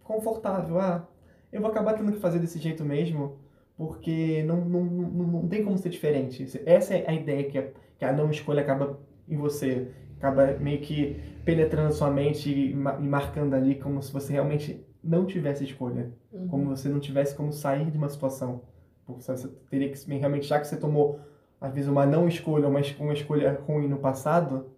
confortável, 0.04 0.78
ah, 0.78 1.08
eu 1.50 1.60
vou 1.60 1.70
acabar 1.70 1.94
tendo 1.94 2.12
que 2.12 2.18
fazer 2.18 2.38
desse 2.38 2.58
jeito 2.58 2.84
mesmo, 2.84 3.38
porque 3.76 4.42
não, 4.42 4.64
não, 4.64 4.84
não, 4.84 5.26
não 5.26 5.48
tem 5.48 5.64
como 5.64 5.78
ser 5.78 5.88
diferente. 5.88 6.60
Essa 6.66 6.94
é 6.94 7.08
a 7.08 7.14
ideia 7.14 7.44
que 7.44 7.58
a, 7.58 7.68
que 7.98 8.04
a 8.04 8.12
não 8.12 8.30
escolha 8.30 8.62
acaba 8.62 8.98
em 9.28 9.36
você 9.36 9.88
acaba 10.22 10.56
meio 10.58 10.80
que 10.80 11.20
penetrando 11.44 11.92
sua 11.92 12.08
mente 12.08 12.48
e, 12.48 12.72
marcando 12.72 13.54
ali 13.54 13.74
como 13.74 14.00
se 14.00 14.12
você 14.12 14.32
realmente 14.32 14.86
não 15.02 15.26
tivesse 15.26 15.64
escolha, 15.64 16.12
uhum. 16.32 16.46
como 16.46 16.64
você 16.66 16.88
não 16.88 17.00
tivesse 17.00 17.34
como 17.34 17.52
sair 17.52 17.90
de 17.90 17.98
uma 17.98 18.08
situação. 18.08 18.62
Você 19.08 19.48
teria 19.68 19.90
que 19.90 20.14
realmente, 20.14 20.46
já 20.46 20.60
que 20.60 20.66
você 20.68 20.76
tomou 20.76 21.18
às 21.60 21.74
vezes 21.74 21.90
uma 21.90 22.06
não 22.06 22.28
escolha, 22.28 22.68
uma, 22.68 22.80
uma 23.00 23.12
escolha 23.12 23.60
ruim 23.66 23.88
no 23.88 23.98
passado, 23.98 24.70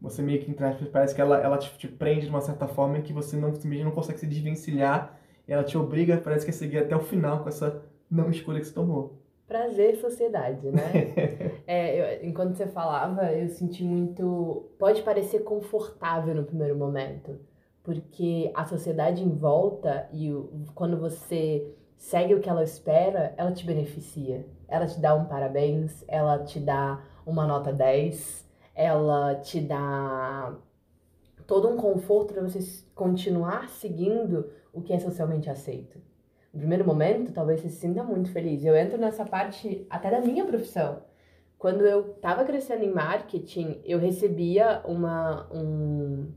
você 0.00 0.22
meio 0.22 0.40
que 0.40 0.52
parece 0.90 1.14
que 1.14 1.20
ela, 1.20 1.38
ela 1.38 1.58
te, 1.58 1.70
te, 1.76 1.86
prende 1.86 2.22
de 2.22 2.30
uma 2.30 2.40
certa 2.40 2.66
forma 2.66 2.98
em 2.98 3.02
que 3.02 3.12
você 3.12 3.36
não, 3.36 3.52
não 3.52 3.90
consegue 3.90 4.18
se 4.18 4.26
desvencilhar 4.26 5.18
e 5.46 5.52
ela 5.52 5.64
te 5.64 5.76
obriga, 5.76 6.16
parece 6.16 6.46
que 6.46 6.50
a 6.50 6.54
seguir 6.54 6.78
até 6.78 6.96
o 6.96 7.00
final 7.00 7.42
com 7.42 7.48
essa 7.48 7.82
não 8.10 8.30
escolha 8.30 8.58
que 8.58 8.66
você 8.66 8.74
tomou 8.74 9.17
prazer 9.48 9.96
sociedade, 9.96 10.70
né? 10.70 10.92
é, 11.66 12.20
eu, 12.22 12.28
enquanto 12.28 12.54
você 12.54 12.66
falava, 12.66 13.32
eu 13.32 13.48
senti 13.48 13.82
muito. 13.82 14.70
Pode 14.78 15.02
parecer 15.02 15.40
confortável 15.40 16.34
no 16.34 16.44
primeiro 16.44 16.76
momento, 16.76 17.40
porque 17.82 18.52
a 18.54 18.66
sociedade 18.66 19.24
em 19.24 19.34
volta 19.34 20.06
e 20.12 20.30
o, 20.30 20.66
quando 20.74 20.98
você 20.98 21.74
segue 21.96 22.34
o 22.34 22.40
que 22.40 22.48
ela 22.48 22.62
espera, 22.62 23.34
ela 23.36 23.50
te 23.50 23.64
beneficia. 23.64 24.46
Ela 24.68 24.86
te 24.86 25.00
dá 25.00 25.14
um 25.14 25.24
parabéns, 25.24 26.04
ela 26.06 26.44
te 26.44 26.60
dá 26.60 27.02
uma 27.24 27.46
nota 27.46 27.72
10, 27.72 28.46
ela 28.74 29.34
te 29.36 29.60
dá 29.60 30.54
todo 31.46 31.68
um 31.68 31.76
conforto 31.78 32.34
para 32.34 32.42
você 32.42 32.60
continuar 32.94 33.70
seguindo 33.70 34.50
o 34.72 34.82
que 34.82 34.92
é 34.92 34.98
socialmente 34.98 35.48
aceito 35.48 36.07
no 36.52 36.60
primeiro 36.60 36.84
momento, 36.86 37.32
talvez 37.32 37.60
você 37.60 37.68
se 37.68 37.76
sinta 37.76 38.02
muito 38.02 38.30
feliz. 38.32 38.64
Eu 38.64 38.76
entro 38.76 38.98
nessa 38.98 39.24
parte 39.24 39.86
até 39.90 40.10
da 40.10 40.20
minha 40.20 40.44
profissão. 40.44 41.02
Quando 41.58 41.84
eu 41.84 42.12
estava 42.12 42.44
crescendo 42.44 42.84
em 42.84 42.92
marketing, 42.92 43.80
eu 43.84 43.98
recebia 43.98 44.80
uma, 44.84 45.48
um, 45.52 46.32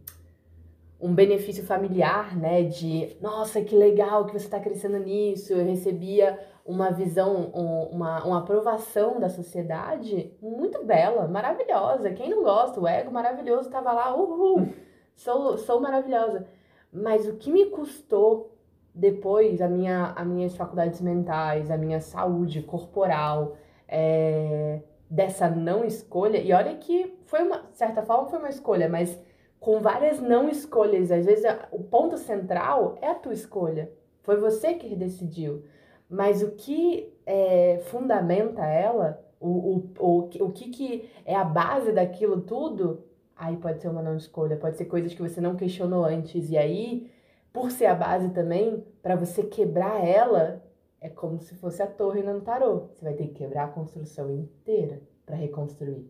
um 0.99 1.13
benefício 1.13 1.63
familiar, 1.63 2.35
né? 2.35 2.63
De, 2.63 3.15
nossa, 3.21 3.61
que 3.61 3.75
legal 3.75 4.25
que 4.25 4.33
você 4.33 4.45
está 4.45 4.59
crescendo 4.59 4.97
nisso. 4.97 5.53
Eu 5.53 5.63
recebia 5.63 6.39
uma 6.65 6.91
visão, 6.91 7.51
uma, 7.53 8.23
uma 8.25 8.39
aprovação 8.39 9.19
da 9.19 9.29
sociedade 9.29 10.33
muito 10.41 10.83
bela, 10.83 11.27
maravilhosa. 11.27 12.11
Quem 12.11 12.29
não 12.29 12.43
gosta, 12.43 12.79
o 12.79 12.87
ego 12.87 13.11
maravilhoso 13.11 13.67
estava 13.67 13.91
lá, 13.91 14.15
uhul, 14.15 14.73
sou, 15.15 15.57
sou 15.57 15.79
maravilhosa. 15.79 16.47
Mas 16.91 17.27
o 17.27 17.35
que 17.35 17.51
me 17.51 17.67
custou 17.67 18.57
depois 18.93 19.61
a 19.61 19.67
minha, 19.67 20.13
as 20.15 20.27
minhas 20.27 20.55
faculdades 20.55 21.01
mentais, 21.01 21.71
a 21.71 21.77
minha 21.77 21.99
saúde 21.99 22.61
corporal, 22.61 23.55
é, 23.87 24.81
dessa 25.09 25.49
não 25.49 25.83
escolha, 25.83 26.37
e 26.37 26.53
olha 26.53 26.75
que 26.75 27.17
foi 27.25 27.41
uma, 27.43 27.65
certa 27.73 28.01
forma 28.01 28.29
foi 28.29 28.39
uma 28.39 28.49
escolha, 28.49 28.87
mas 28.87 29.21
com 29.59 29.81
várias 29.81 30.19
não 30.21 30.49
escolhas, 30.49 31.11
às 31.11 31.25
vezes 31.25 31.45
o 31.71 31.79
ponto 31.83 32.17
central 32.17 32.97
é 33.01 33.07
a 33.09 33.15
tua 33.15 33.33
escolha, 33.33 33.91
foi 34.23 34.37
você 34.37 34.73
que 34.73 34.95
decidiu, 34.95 35.63
mas 36.09 36.41
o 36.41 36.51
que 36.51 37.13
é, 37.25 37.79
fundamenta 37.85 38.65
ela, 38.65 39.23
o, 39.39 39.47
o, 39.47 39.93
o, 39.99 40.45
o 40.45 40.51
que, 40.51 40.69
que 40.69 41.09
é 41.25 41.35
a 41.35 41.43
base 41.43 41.91
daquilo 41.91 42.41
tudo, 42.41 43.03
aí 43.35 43.57
pode 43.57 43.81
ser 43.81 43.89
uma 43.89 44.01
não 44.01 44.15
escolha, 44.15 44.55
pode 44.55 44.77
ser 44.77 44.85
coisas 44.85 45.13
que 45.13 45.21
você 45.21 45.41
não 45.41 45.55
questionou 45.55 46.05
antes, 46.05 46.49
e 46.49 46.57
aí 46.57 47.11
por 47.53 47.71
ser 47.71 47.87
a 47.87 47.95
base 47.95 48.29
também, 48.29 48.85
para 49.01 49.15
você 49.15 49.43
quebrar 49.43 50.05
ela, 50.05 50.63
é 50.99 51.09
como 51.09 51.39
se 51.41 51.55
fosse 51.55 51.81
a 51.81 51.87
torre 51.87 52.21
no 52.21 52.41
tarô. 52.41 52.89
Você 52.93 53.03
vai 53.03 53.13
ter 53.13 53.27
que 53.27 53.33
quebrar 53.33 53.65
a 53.65 53.67
construção 53.69 54.29
inteira 54.31 55.01
para 55.25 55.35
reconstruir. 55.35 56.07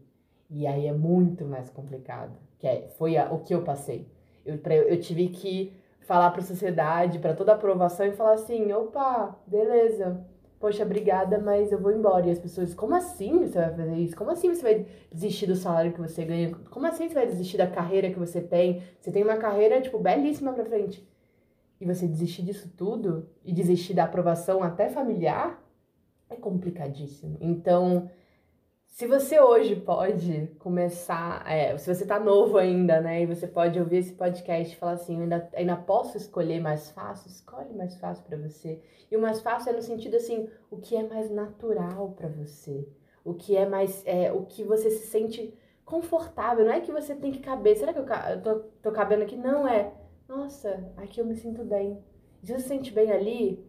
E 0.50 0.68
aí 0.68 0.86
é 0.86 0.94
muito 0.94 1.46
mais 1.46 1.70
complicado. 1.70 2.34
Que 2.60 2.68
é, 2.68 2.88
foi 2.98 3.18
a, 3.18 3.32
o 3.32 3.40
que 3.40 3.56
eu 3.56 3.64
passei. 3.64 4.08
Eu, 4.46 4.58
pra, 4.58 4.76
eu 4.76 5.00
tive 5.00 5.30
que 5.30 5.74
falar 6.02 6.30
para 6.32 6.42
a 6.42 6.46
sociedade, 6.46 7.20
para 7.20 7.34
toda 7.34 7.54
a 7.54 7.56
aprovação 7.56 8.06
e 8.06 8.12
falar 8.12 8.34
assim: 8.34 8.72
opa, 8.74 9.36
beleza, 9.48 10.24
poxa, 10.60 10.84
obrigada, 10.84 11.40
mas 11.40 11.72
eu 11.72 11.80
vou 11.80 11.92
embora. 11.92 12.28
E 12.28 12.32
as 12.32 12.40
pessoas, 12.40 12.74
como 12.74 12.94
assim 12.94 13.40
você 13.40 13.58
vai 13.58 13.74
fazer 13.74 13.96
isso? 13.96 14.16
Como 14.16 14.30
assim 14.30 14.54
você 14.54 14.62
vai 14.62 14.86
desistir 15.12 15.48
do 15.48 15.56
salário 15.56 15.94
que 15.94 16.02
você 16.02 16.26
ganha? 16.26 16.52
Como 16.70 16.86
assim 16.86 17.08
você 17.08 17.16
vai 17.16 17.26
desistir 17.26 17.58
da 17.58 17.68
carreira 17.68 18.12
que 18.12 18.20
você 18.20 18.42
tem? 18.42 18.84
Você 19.00 19.12
tem 19.12 19.24
uma 19.24 19.38
carreira, 19.38 19.82
tipo, 19.82 19.98
belíssima 19.98 20.54
pra 20.54 20.66
frente. 20.66 21.10
E 21.82 21.86
você 21.86 22.08
desistir 22.08 22.44
disso 22.44 22.72
tudo 22.78 23.28
e 23.44 23.52
desistir 23.52 23.96
da 23.96 24.04
aprovação 24.04 24.62
até 24.62 24.88
familiar 24.88 25.60
é 26.30 26.36
complicadíssimo. 26.36 27.38
Então, 27.42 28.08
se 28.86 29.08
você 29.08 29.40
hoje 29.40 29.76
pode 29.76 30.48
começar, 30.60 31.44
é, 31.50 31.76
se 31.78 31.92
você 31.92 32.06
tá 32.06 32.20
novo 32.20 32.60
ainda, 32.60 33.02
né, 33.02 33.24
e 33.24 33.26
você 33.26 33.48
pode 33.48 33.80
ouvir 33.80 33.98
esse 33.98 34.14
podcast 34.14 34.72
e 34.72 34.78
falar 34.78 34.92
assim, 34.92 35.16
eu 35.16 35.24
ainda, 35.24 35.50
ainda 35.56 35.76
posso 35.76 36.18
escolher 36.18 36.60
mais 36.62 36.92
fácil, 36.92 37.28
escolhe 37.30 37.74
mais 37.74 37.96
fácil 37.96 38.24
para 38.26 38.38
você. 38.38 38.80
E 39.10 39.18
o 39.18 39.22
mais 39.22 39.42
fácil 39.42 39.72
é 39.72 39.74
no 39.74 39.82
sentido 39.82 40.18
assim, 40.18 40.48
o 40.70 40.78
que 40.78 40.96
é 40.96 41.02
mais 41.02 41.32
natural 41.32 42.12
para 42.12 42.28
você, 42.28 42.88
o 43.26 43.34
que 43.34 43.58
é 43.58 43.66
mais, 43.66 44.04
é, 44.06 44.32
o 44.32 44.46
que 44.46 44.64
você 44.64 44.92
se 44.92 45.08
sente 45.08 45.52
confortável, 45.84 46.64
não 46.64 46.74
é 46.74 46.80
que 46.80 46.92
você 46.92 47.16
tem 47.16 47.32
que 47.32 47.40
caber, 47.40 47.76
será 47.76 47.92
que 47.92 48.00
eu, 48.00 48.06
eu 48.06 48.42
tô, 48.42 48.56
tô 48.84 48.92
cabendo 48.92 49.24
aqui? 49.24 49.36
Não, 49.36 49.68
é, 49.68 49.92
nossa, 50.32 50.90
aqui 50.96 51.20
eu 51.20 51.26
me 51.26 51.36
sinto 51.36 51.64
bem. 51.66 52.02
Se 52.42 52.54
você 52.54 52.62
se 52.62 52.68
sente 52.70 52.94
bem 52.94 53.12
ali, 53.12 53.68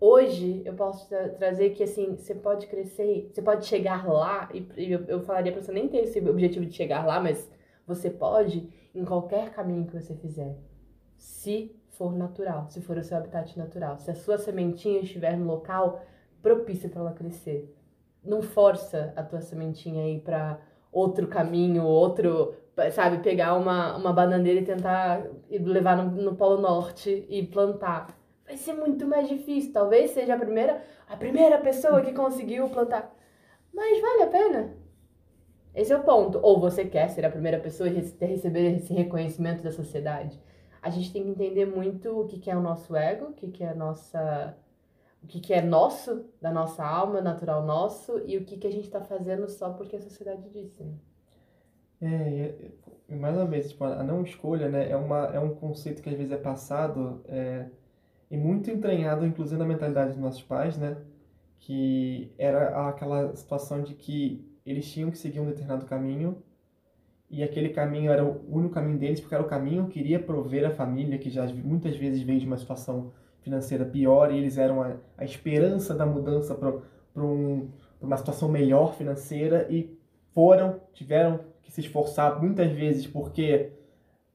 hoje 0.00 0.62
eu 0.64 0.74
posso 0.74 1.08
tra 1.08 1.28
trazer 1.28 1.70
que 1.70 1.84
assim, 1.84 2.16
você 2.16 2.34
pode 2.34 2.66
crescer, 2.66 3.30
você 3.32 3.40
pode 3.40 3.64
chegar 3.66 4.06
lá, 4.06 4.48
e, 4.52 4.92
eu, 4.92 5.04
eu 5.04 5.20
falaria 5.20 5.52
pra 5.52 5.62
você 5.62 5.70
nem 5.70 5.88
ter 5.88 5.98
esse 5.98 6.18
objetivo 6.28 6.66
de 6.66 6.74
chegar 6.74 7.06
lá, 7.06 7.20
mas 7.20 7.48
você 7.86 8.10
pode 8.10 8.68
em 8.92 9.04
qualquer 9.04 9.50
caminho 9.50 9.86
que 9.86 9.94
você 9.94 10.14
fizer. 10.16 10.58
Se 11.16 11.74
for 11.90 12.12
natural, 12.14 12.68
se 12.68 12.80
for 12.80 12.98
o 12.98 13.04
seu 13.04 13.16
habitat 13.16 13.56
natural. 13.56 13.96
Se 13.96 14.10
a 14.10 14.14
sua 14.14 14.38
sementinha 14.38 15.00
estiver 15.00 15.36
no 15.36 15.46
local 15.46 16.04
propício 16.42 16.90
para 16.90 17.00
ela 17.00 17.12
crescer. 17.12 17.72
Não 18.24 18.42
força 18.42 19.12
a 19.14 19.22
tua 19.22 19.40
sementinha 19.40 20.02
aí 20.02 20.20
para 20.20 20.60
outro 20.90 21.28
caminho, 21.28 21.84
outro, 21.84 22.54
sabe, 22.92 23.18
pegar 23.18 23.54
uma, 23.54 23.96
uma 23.96 24.12
bananeira 24.12 24.60
e 24.60 24.64
tentar 24.64 25.26
levar 25.50 25.96
no, 25.96 26.10
no 26.22 26.36
Polo 26.36 26.60
Norte 26.60 27.26
e 27.28 27.42
plantar 27.46 28.16
vai 28.46 28.56
ser 28.56 28.74
muito 28.74 29.06
mais 29.06 29.28
difícil. 29.28 29.72
Talvez 29.72 30.12
seja 30.12 30.34
a 30.34 30.38
primeira, 30.38 30.82
a 31.08 31.16
primeira 31.16 31.58
pessoa 31.58 32.00
que 32.00 32.12
conseguiu 32.12 32.68
plantar. 32.68 33.14
Mas 33.72 34.00
vale 34.00 34.22
a 34.22 34.26
pena. 34.28 34.76
Esse 35.74 35.92
é 35.92 35.96
o 35.96 36.04
ponto. 36.04 36.38
Ou 36.42 36.60
você 36.60 36.84
quer 36.84 37.08
ser 37.10 37.24
a 37.26 37.30
primeira 37.30 37.58
pessoa 37.58 37.88
e 37.88 37.92
receber 37.92 38.76
esse 38.76 38.94
reconhecimento 38.94 39.62
da 39.62 39.72
sociedade. 39.72 40.40
A 40.80 40.88
gente 40.88 41.12
tem 41.12 41.24
que 41.24 41.30
entender 41.30 41.66
muito 41.66 42.20
o 42.20 42.26
que, 42.26 42.38
que 42.38 42.50
é 42.50 42.56
o 42.56 42.62
nosso 42.62 42.94
ego, 42.94 43.26
o 43.26 43.32
que, 43.32 43.48
que 43.48 43.64
é 43.64 43.70
a 43.70 43.74
nossa. 43.74 44.56
O 45.22 45.26
que, 45.26 45.40
que 45.40 45.52
é 45.52 45.60
nosso, 45.60 46.24
da 46.40 46.52
nossa 46.52 46.84
alma, 46.84 47.20
natural 47.20 47.64
nosso, 47.64 48.22
e 48.26 48.36
o 48.36 48.44
que, 48.44 48.56
que 48.56 48.66
a 48.66 48.70
gente 48.70 48.84
está 48.84 49.00
fazendo 49.00 49.48
só 49.48 49.72
porque 49.72 49.96
a 49.96 50.00
sociedade 50.00 50.48
disse. 50.50 50.86
É, 52.00 52.54
mais 53.08 53.36
uma 53.36 53.46
vez, 53.46 53.70
tipo, 53.70 53.84
a 53.84 54.02
não 54.02 54.22
escolha, 54.22 54.68
né, 54.68 54.90
é, 54.90 54.96
uma, 54.96 55.26
é 55.26 55.40
um 55.40 55.54
conceito 55.54 56.02
que 56.02 56.08
às 56.08 56.16
vezes 56.16 56.32
é 56.32 56.36
passado 56.36 57.22
é, 57.26 57.66
e 58.30 58.36
muito 58.36 58.70
entranhado, 58.70 59.24
inclusive, 59.24 59.58
na 59.58 59.64
mentalidade 59.64 60.12
dos 60.12 60.20
nossos 60.20 60.42
pais, 60.42 60.76
né? 60.76 60.96
Que 61.60 62.32
era 62.38 62.88
aquela 62.88 63.34
situação 63.34 63.82
de 63.82 63.94
que 63.94 64.44
eles 64.64 64.90
tinham 64.90 65.10
que 65.10 65.18
seguir 65.18 65.40
um 65.40 65.46
determinado 65.46 65.86
caminho 65.86 66.42
e 67.30 67.42
aquele 67.42 67.70
caminho 67.70 68.10
era 68.10 68.24
o 68.24 68.44
único 68.48 68.74
caminho 68.74 68.98
deles, 68.98 69.20
porque 69.20 69.34
era 69.34 69.42
o 69.42 69.48
caminho 69.48 69.88
que 69.88 69.98
iria 69.98 70.18
prover 70.18 70.64
a 70.64 70.70
família, 70.70 71.18
que 71.18 71.30
já 71.30 71.46
muitas 71.46 71.96
vezes 71.96 72.22
vem 72.22 72.38
de 72.38 72.46
uma 72.46 72.56
situação 72.56 73.12
financeira 73.42 73.84
pior, 73.84 74.32
e 74.32 74.38
eles 74.38 74.58
eram 74.58 74.82
a, 74.82 74.96
a 75.16 75.24
esperança 75.24 75.94
da 75.94 76.06
mudança 76.06 76.54
para 76.54 76.72
um, 77.16 77.68
uma 78.00 78.16
situação 78.16 78.48
melhor 78.48 78.94
financeira 78.94 79.66
e 79.70 79.96
foram, 80.34 80.80
tiveram 80.92 81.40
que 81.66 81.72
se 81.72 81.80
esforçar 81.80 82.40
muitas 82.40 82.70
vezes 82.70 83.08
porque 83.08 83.72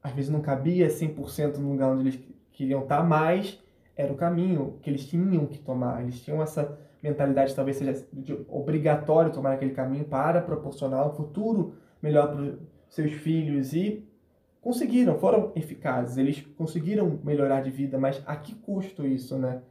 às 0.03 0.11
vezes 0.11 0.29
não 0.29 0.41
cabia 0.41 0.89
100% 0.89 1.57
no 1.57 1.71
lugar 1.71 1.91
onde 1.91 2.01
eles 2.01 2.19
queriam 2.51 2.81
estar, 2.81 3.01
mas 3.03 3.57
era 3.95 4.11
o 4.11 4.17
caminho 4.17 4.77
que 4.81 4.89
eles 4.89 5.05
tinham 5.05 5.45
que 5.45 5.57
tomar. 5.57 6.01
Eles 6.01 6.19
tinham 6.19 6.41
essa 6.41 6.77
mentalidade, 7.01 7.55
talvez 7.55 7.77
seja 7.77 8.05
obrigatório 8.49 9.31
tomar 9.31 9.53
aquele 9.53 9.71
caminho 9.71 10.03
para 10.03 10.41
proporcionar 10.41 11.07
um 11.07 11.13
futuro 11.13 11.75
melhor 12.01 12.27
para 12.27 12.41
os 12.41 12.59
seus 12.89 13.13
filhos 13.13 13.73
e 13.73 14.05
conseguiram, 14.59 15.17
foram 15.17 15.53
eficazes, 15.55 16.17
eles 16.17 16.41
conseguiram 16.57 17.19
melhorar 17.23 17.61
de 17.61 17.71
vida, 17.71 17.97
mas 17.97 18.21
a 18.25 18.35
que 18.35 18.53
custo 18.55 19.07
isso, 19.07 19.37
né? 19.37 19.61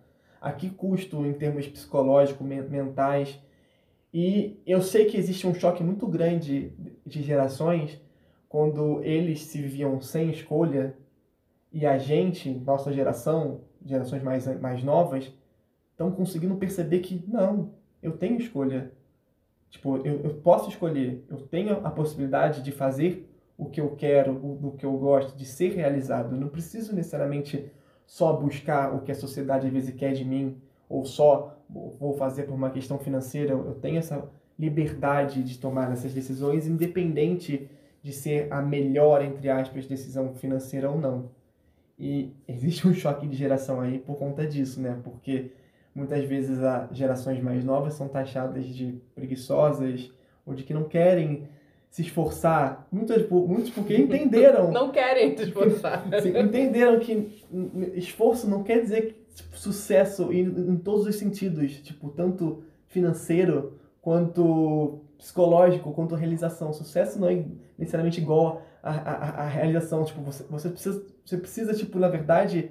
A 0.41 0.51
que 0.51 0.71
custo 0.71 1.27
em 1.27 1.35
termos 1.35 1.69
psicológicos, 1.69 2.47
mentais? 2.47 3.39
E 4.13 4.61
eu 4.67 4.83
sei 4.83 5.05
que 5.05 5.17
existe 5.17 5.47
um 5.47 5.55
choque 5.55 5.83
muito 5.83 6.07
grande 6.07 6.73
de 7.07 7.23
gerações 7.23 8.01
quando 8.49 9.03
eles 9.05 9.43
se 9.43 9.61
viviam 9.61 10.01
sem 10.01 10.31
escolha 10.31 10.97
e 11.73 11.87
a 11.87 11.97
gente, 11.99 12.51
nossa 12.51 12.93
geração, 12.93 13.61
gerações 13.85 14.23
mais, 14.23 14.61
mais 14.61 14.83
novas, 14.83 15.33
estão 15.93 16.11
conseguindo 16.11 16.57
perceber 16.57 16.99
que 16.99 17.23
não, 17.29 17.73
eu 18.03 18.13
tenho 18.13 18.39
escolha. 18.39 18.93
Tipo, 19.71 19.99
eu, 19.99 20.21
eu 20.23 20.35
posso 20.35 20.69
escolher, 20.69 21.25
eu 21.29 21.39
tenho 21.47 21.87
a 21.87 21.91
possibilidade 21.91 22.63
de 22.63 22.73
fazer 22.73 23.31
o 23.57 23.67
que 23.67 23.81
eu 23.81 23.95
quero, 23.95 24.33
o, 24.33 24.69
o 24.69 24.73
que 24.73 24.85
eu 24.85 24.93
gosto, 24.97 25.37
de 25.37 25.45
ser 25.45 25.73
realizado. 25.75 26.35
Eu 26.35 26.41
não 26.41 26.49
preciso 26.49 26.93
necessariamente 26.95 27.71
só 28.05 28.33
buscar 28.33 28.93
o 28.93 29.03
que 29.03 29.13
a 29.13 29.15
sociedade 29.15 29.69
às 29.69 29.73
vezes 29.73 29.95
quer 29.95 30.13
de 30.13 30.25
mim, 30.25 30.61
ou 30.91 31.05
só 31.05 31.57
vou 31.71 32.13
fazer 32.15 32.43
por 32.43 32.55
uma 32.55 32.69
questão 32.69 32.99
financeira. 32.99 33.53
Eu 33.53 33.77
tenho 33.77 33.99
essa 33.99 34.29
liberdade 34.59 35.45
de 35.45 35.57
tomar 35.57 35.93
essas 35.93 36.13
decisões, 36.13 36.67
independente 36.67 37.71
de 38.03 38.13
ser 38.13 38.53
a 38.53 38.61
melhor, 38.61 39.23
entre 39.23 39.49
aspas, 39.49 39.87
decisão 39.87 40.35
financeira 40.35 40.91
ou 40.91 40.99
não. 40.99 41.31
E 41.97 42.33
existe 42.49 42.89
um 42.89 42.93
choque 42.93 43.27
de 43.29 43.37
geração 43.37 43.81
aí 43.81 44.01
por 44.01 44.17
conta 44.17 44.45
disso, 44.45 44.81
né? 44.81 44.99
Porque 45.05 45.53
muitas 45.95 46.25
vezes 46.25 46.59
as 46.61 46.97
gerações 46.97 47.41
mais 47.41 47.65
novas 47.65 47.95
são 47.95 48.09
taxadas 48.09 48.67
de 48.67 49.01
preguiçosas 49.15 50.13
ou 50.45 50.55
de 50.55 50.65
que 50.65 50.75
não 50.75 50.85
querem 50.85 51.49
se 51.91 52.03
esforçar. 52.03 52.87
Muitos, 52.91 53.29
muitos 53.29 53.71
porque 53.71 53.97
entenderam. 53.97 54.71
não 54.73 54.91
querem 54.91 55.37
se 55.37 55.45
esforçar. 55.45 56.07
entenderam 56.25 57.01
que 57.01 57.45
esforço 57.95 58.49
não 58.49 58.63
quer 58.63 58.81
dizer 58.81 59.27
tipo, 59.35 59.59
sucesso 59.59 60.33
em, 60.33 60.43
em 60.45 60.77
todos 60.77 61.07
os 61.07 61.17
sentidos, 61.17 61.81
tipo, 61.81 62.09
tanto 62.11 62.63
financeiro 62.87 63.79
quanto 64.01 65.01
psicológico, 65.19 65.93
quanto 65.93 66.15
realização. 66.15 66.73
Sucesso 66.73 67.19
não 67.19 67.29
é 67.29 67.45
necessariamente 67.77 68.21
igual 68.21 68.63
a, 68.83 68.91
a, 68.93 69.43
a 69.43 69.49
realização. 69.49 70.05
Tipo, 70.05 70.23
você, 70.23 70.45
você, 70.45 70.69
precisa, 70.71 71.05
você 71.25 71.37
precisa, 71.37 71.75
tipo, 71.75 71.99
na 71.99 72.09
verdade, 72.09 72.71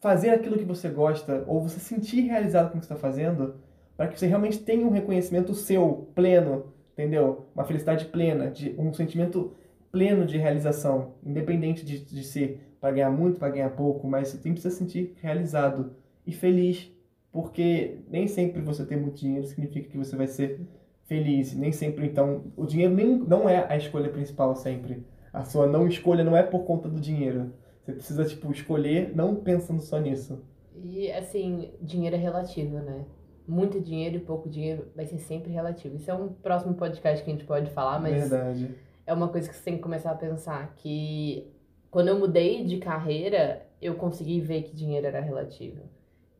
fazer 0.00 0.30
aquilo 0.30 0.58
que 0.58 0.64
você 0.64 0.88
gosta, 0.88 1.44
ou 1.46 1.62
você 1.62 1.78
sentir 1.78 2.22
realizado 2.22 2.72
com 2.72 2.78
o 2.78 2.80
que 2.80 2.86
você 2.86 2.92
está 2.92 3.08
fazendo, 3.08 3.54
para 3.96 4.08
que 4.08 4.18
você 4.18 4.26
realmente 4.26 4.58
tenha 4.58 4.84
um 4.86 4.90
reconhecimento 4.90 5.54
seu, 5.54 6.10
pleno, 6.14 6.72
entendeu? 6.98 7.46
Uma 7.54 7.64
felicidade 7.64 8.06
plena, 8.06 8.50
de 8.50 8.74
um 8.76 8.92
sentimento 8.92 9.52
pleno 9.92 10.26
de 10.26 10.36
realização, 10.36 11.14
independente 11.24 11.84
de, 11.84 12.04
de 12.04 12.24
ser 12.24 12.74
para 12.80 12.90
ganhar 12.90 13.10
muito, 13.10 13.38
para 13.38 13.50
ganhar 13.50 13.70
pouco, 13.70 14.08
mas 14.08 14.28
você 14.28 14.38
tem 14.38 14.52
que 14.52 14.60
se 14.60 14.70
sentir 14.70 15.14
realizado 15.20 15.92
e 16.26 16.32
feliz, 16.32 16.92
porque 17.30 18.00
nem 18.08 18.26
sempre 18.26 18.60
você 18.60 18.84
ter 18.84 18.96
muito 18.96 19.16
dinheiro 19.16 19.46
significa 19.46 19.88
que 19.88 19.96
você 19.96 20.16
vai 20.16 20.26
ser 20.26 20.60
feliz. 21.04 21.54
Nem 21.54 21.70
sempre, 21.70 22.06
então, 22.06 22.42
o 22.56 22.66
dinheiro 22.66 22.94
nem, 22.94 23.16
não 23.16 23.48
é 23.48 23.64
a 23.68 23.76
escolha 23.76 24.10
principal 24.10 24.56
sempre. 24.56 25.06
A 25.32 25.44
sua 25.44 25.66
não 25.66 25.86
escolha 25.86 26.24
não 26.24 26.36
é 26.36 26.42
por 26.42 26.64
conta 26.64 26.88
do 26.88 27.00
dinheiro. 27.00 27.52
Você 27.84 27.92
precisa, 27.92 28.24
tipo, 28.24 28.50
escolher 28.50 29.14
não 29.14 29.36
pensando 29.36 29.80
só 29.80 29.98
nisso. 29.98 30.42
E, 30.74 31.10
assim, 31.12 31.70
dinheiro 31.80 32.16
é 32.16 32.18
relativo, 32.18 32.78
né? 32.78 33.04
Muito 33.48 33.80
dinheiro 33.80 34.16
e 34.16 34.20
pouco 34.20 34.48
dinheiro 34.48 34.88
vai 34.94 35.06
ser 35.06 35.18
sempre 35.18 35.50
relativo. 35.50 35.96
Isso 35.96 36.10
é 36.10 36.14
um 36.14 36.28
próximo 36.28 36.74
podcast 36.74 37.24
que 37.24 37.30
a 37.30 37.34
gente 37.34 37.46
pode 37.46 37.70
falar, 37.70 37.98
mas... 37.98 38.28
Verdade. 38.28 38.74
É 39.06 39.12
uma 39.14 39.28
coisa 39.28 39.48
que 39.48 39.56
você 39.56 39.64
tem 39.64 39.76
que 39.76 39.82
começar 39.82 40.10
a 40.10 40.14
pensar, 40.14 40.74
que 40.76 41.50
quando 41.90 42.08
eu 42.08 42.18
mudei 42.18 42.62
de 42.62 42.76
carreira, 42.76 43.66
eu 43.80 43.94
consegui 43.94 44.38
ver 44.38 44.64
que 44.64 44.76
dinheiro 44.76 45.06
era 45.06 45.20
relativo. 45.20 45.80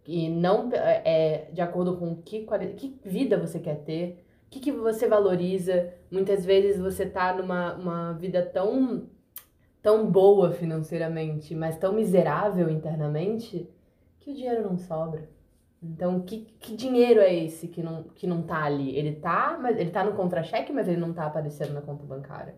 E 0.06 0.28
não 0.28 0.70
é 0.72 1.48
de 1.50 1.62
acordo 1.62 1.96
com 1.96 2.16
que, 2.16 2.46
que 2.76 3.00
vida 3.04 3.38
você 3.38 3.58
quer 3.58 3.76
ter, 3.76 4.24
o 4.48 4.50
que, 4.50 4.60
que 4.60 4.72
você 4.72 5.06
valoriza? 5.06 5.92
Muitas 6.10 6.44
vezes 6.44 6.80
você 6.80 7.04
tá 7.04 7.34
numa 7.34 7.74
uma 7.74 8.12
vida 8.14 8.42
tão, 8.42 9.06
tão 9.82 10.10
boa 10.10 10.50
financeiramente, 10.50 11.54
mas 11.54 11.76
tão 11.76 11.92
miserável 11.92 12.70
internamente, 12.70 13.68
que 14.18 14.30
o 14.30 14.34
dinheiro 14.34 14.62
não 14.62 14.78
sobra. 14.78 15.28
Então, 15.82 16.20
que, 16.20 16.40
que 16.58 16.74
dinheiro 16.74 17.20
é 17.20 17.32
esse 17.32 17.68
que 17.68 17.82
não, 17.82 18.04
que 18.04 18.26
não 18.26 18.42
tá 18.42 18.64
ali? 18.64 18.96
Ele 18.96 19.16
tá, 19.16 19.58
mas 19.60 19.78
ele 19.78 19.90
tá 19.90 20.02
no 20.02 20.14
contra-cheque, 20.14 20.72
mas 20.72 20.88
ele 20.88 21.00
não 21.00 21.12
tá 21.12 21.26
aparecendo 21.26 21.72
na 21.72 21.80
conta 21.80 22.04
bancária. 22.04 22.54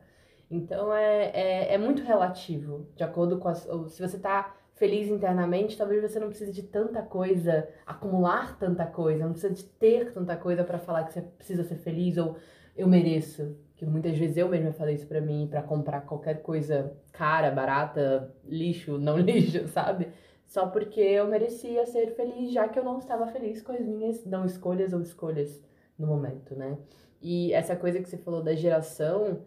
Então, 0.50 0.92
é, 0.92 1.30
é, 1.34 1.74
é 1.74 1.78
muito 1.78 2.02
relativo, 2.02 2.88
de 2.96 3.04
acordo 3.04 3.38
com 3.38 3.48
as, 3.48 3.68
se 3.88 4.00
você 4.00 4.18
tá 4.18 4.54
feliz 4.74 5.08
internamente, 5.08 5.76
talvez 5.76 6.00
você 6.02 6.18
não 6.18 6.28
precise 6.28 6.52
de 6.52 6.62
tanta 6.62 7.02
coisa, 7.02 7.68
acumular 7.86 8.58
tanta 8.58 8.86
coisa, 8.86 9.24
não 9.24 9.32
precisa 9.32 9.52
de 9.52 9.64
ter 9.64 10.12
tanta 10.12 10.34
coisa 10.36 10.64
para 10.64 10.78
falar 10.78 11.04
que 11.04 11.12
você 11.12 11.20
precisa 11.20 11.62
ser 11.64 11.76
feliz 11.76 12.16
ou 12.16 12.36
eu 12.74 12.88
mereço. 12.88 13.54
Que 13.76 13.84
muitas 13.84 14.16
vezes 14.16 14.38
eu 14.38 14.48
mesma 14.48 14.72
falei 14.72 14.94
isso 14.94 15.06
para 15.06 15.20
mim, 15.20 15.46
para 15.50 15.62
comprar 15.62 16.00
qualquer 16.02 16.42
coisa 16.42 16.92
cara, 17.12 17.50
barata, 17.50 18.34
lixo, 18.44 18.98
não 18.98 19.16
lixo, 19.20 19.68
sabe? 19.68 20.08
Só 20.50 20.66
porque 20.66 21.00
eu 21.00 21.28
merecia 21.28 21.86
ser 21.86 22.16
feliz, 22.16 22.52
já 22.52 22.68
que 22.68 22.76
eu 22.76 22.82
não 22.82 22.98
estava 22.98 23.24
feliz 23.28 23.62
com 23.62 23.70
as 23.70 23.86
minhas 23.86 24.24
não 24.26 24.44
escolhas 24.44 24.92
ou 24.92 25.00
escolhas 25.00 25.62
no 25.96 26.08
momento, 26.08 26.56
né? 26.56 26.76
E 27.22 27.52
essa 27.52 27.76
coisa 27.76 28.00
que 28.00 28.08
você 28.08 28.18
falou 28.18 28.42
da 28.42 28.52
geração, 28.52 29.44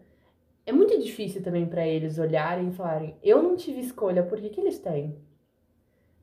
é 0.64 0.72
muito 0.72 0.98
difícil 0.98 1.42
também 1.42 1.66
para 1.66 1.86
eles 1.86 2.18
olharem 2.18 2.70
e 2.70 2.72
falarem: 2.72 3.18
eu 3.22 3.42
não 3.42 3.54
tive 3.54 3.80
escolha, 3.80 4.22
por 4.22 4.40
que, 4.40 4.48
que 4.48 4.58
eles 4.58 4.78
têm? 4.78 5.14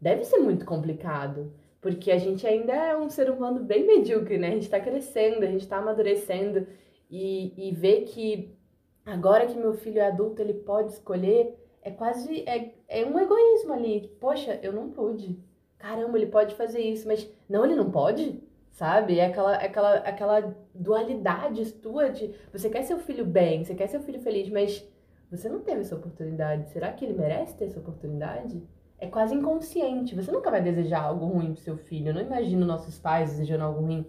Deve 0.02 0.24
ser 0.24 0.40
muito 0.40 0.66
complicado, 0.66 1.54
porque 1.80 2.12
a 2.12 2.18
gente 2.18 2.48
ainda 2.48 2.74
é 2.74 2.98
um 2.98 3.08
ser 3.08 3.30
humano 3.30 3.64
bem 3.64 3.86
medíocre, 3.86 4.40
né? 4.40 4.48
A 4.48 4.52
gente 4.52 4.70
tá 4.70 4.80
crescendo, 4.80 5.44
a 5.44 5.48
gente 5.48 5.68
tá 5.68 5.78
amadurecendo 5.78 6.66
e, 7.08 7.70
e 7.70 7.72
ver 7.72 8.06
que 8.06 8.58
agora 9.06 9.46
que 9.46 9.56
meu 9.56 9.76
filho 9.76 10.00
é 10.00 10.08
adulto, 10.08 10.42
ele 10.42 10.56
pode 10.56 10.94
escolher, 10.94 11.56
é 11.84 11.92
quase. 11.92 12.42
É, 12.50 12.74
é 13.00 13.06
um 13.06 13.20
egoísmo 13.20 13.74
ali. 13.74 14.16
Poxa, 14.20 14.60
eu 14.62 14.74
não 14.74 14.90
pude. 14.92 15.40
Caramba, 15.78 16.18
ele 16.18 16.28
pode 16.28 16.56
fazer 16.56 16.82
isso, 16.82 17.08
mas 17.08 17.28
não, 17.50 17.66
ele 17.66 17.76
não 17.76 17.90
pode? 17.90 18.42
sabe? 18.72 19.20
É 19.20 19.28
aquela, 19.28 19.56
aquela, 19.56 19.96
aquela 19.98 20.56
dualidade 20.74 21.72
tua 21.74 22.10
de 22.10 22.34
você 22.52 22.70
quer 22.70 22.84
seu 22.84 22.98
filho 22.98 23.26
bem, 23.26 23.64
você 23.64 23.76
quer 23.76 23.88
seu 23.88 24.02
filho 24.02 24.20
feliz, 24.20 24.50
mas 24.50 24.88
você 25.30 25.48
não 25.48 25.60
teve 25.60 25.82
essa 25.82 25.96
oportunidade. 25.96 26.70
Será 26.70 26.92
que 26.92 27.06
ele 27.06 27.14
merece 27.14 27.56
ter 27.56 27.66
essa 27.66 27.80
oportunidade? 27.80 28.62
É 28.98 29.08
quase 29.08 29.34
inconsciente. 29.36 30.16
Você 30.16 30.32
nunca 30.32 30.52
vai 30.52 30.62
desejar 30.62 31.04
algo 31.04 31.26
ruim 31.26 31.54
pro 31.54 31.62
seu 31.62 31.78
filho. 31.78 32.10
Eu 32.10 32.14
não 32.14 32.22
imagino 32.22 32.66
nossos 32.66 33.00
pais 33.00 33.32
desejando 33.32 33.64
algo 33.64 33.82
ruim. 33.82 34.06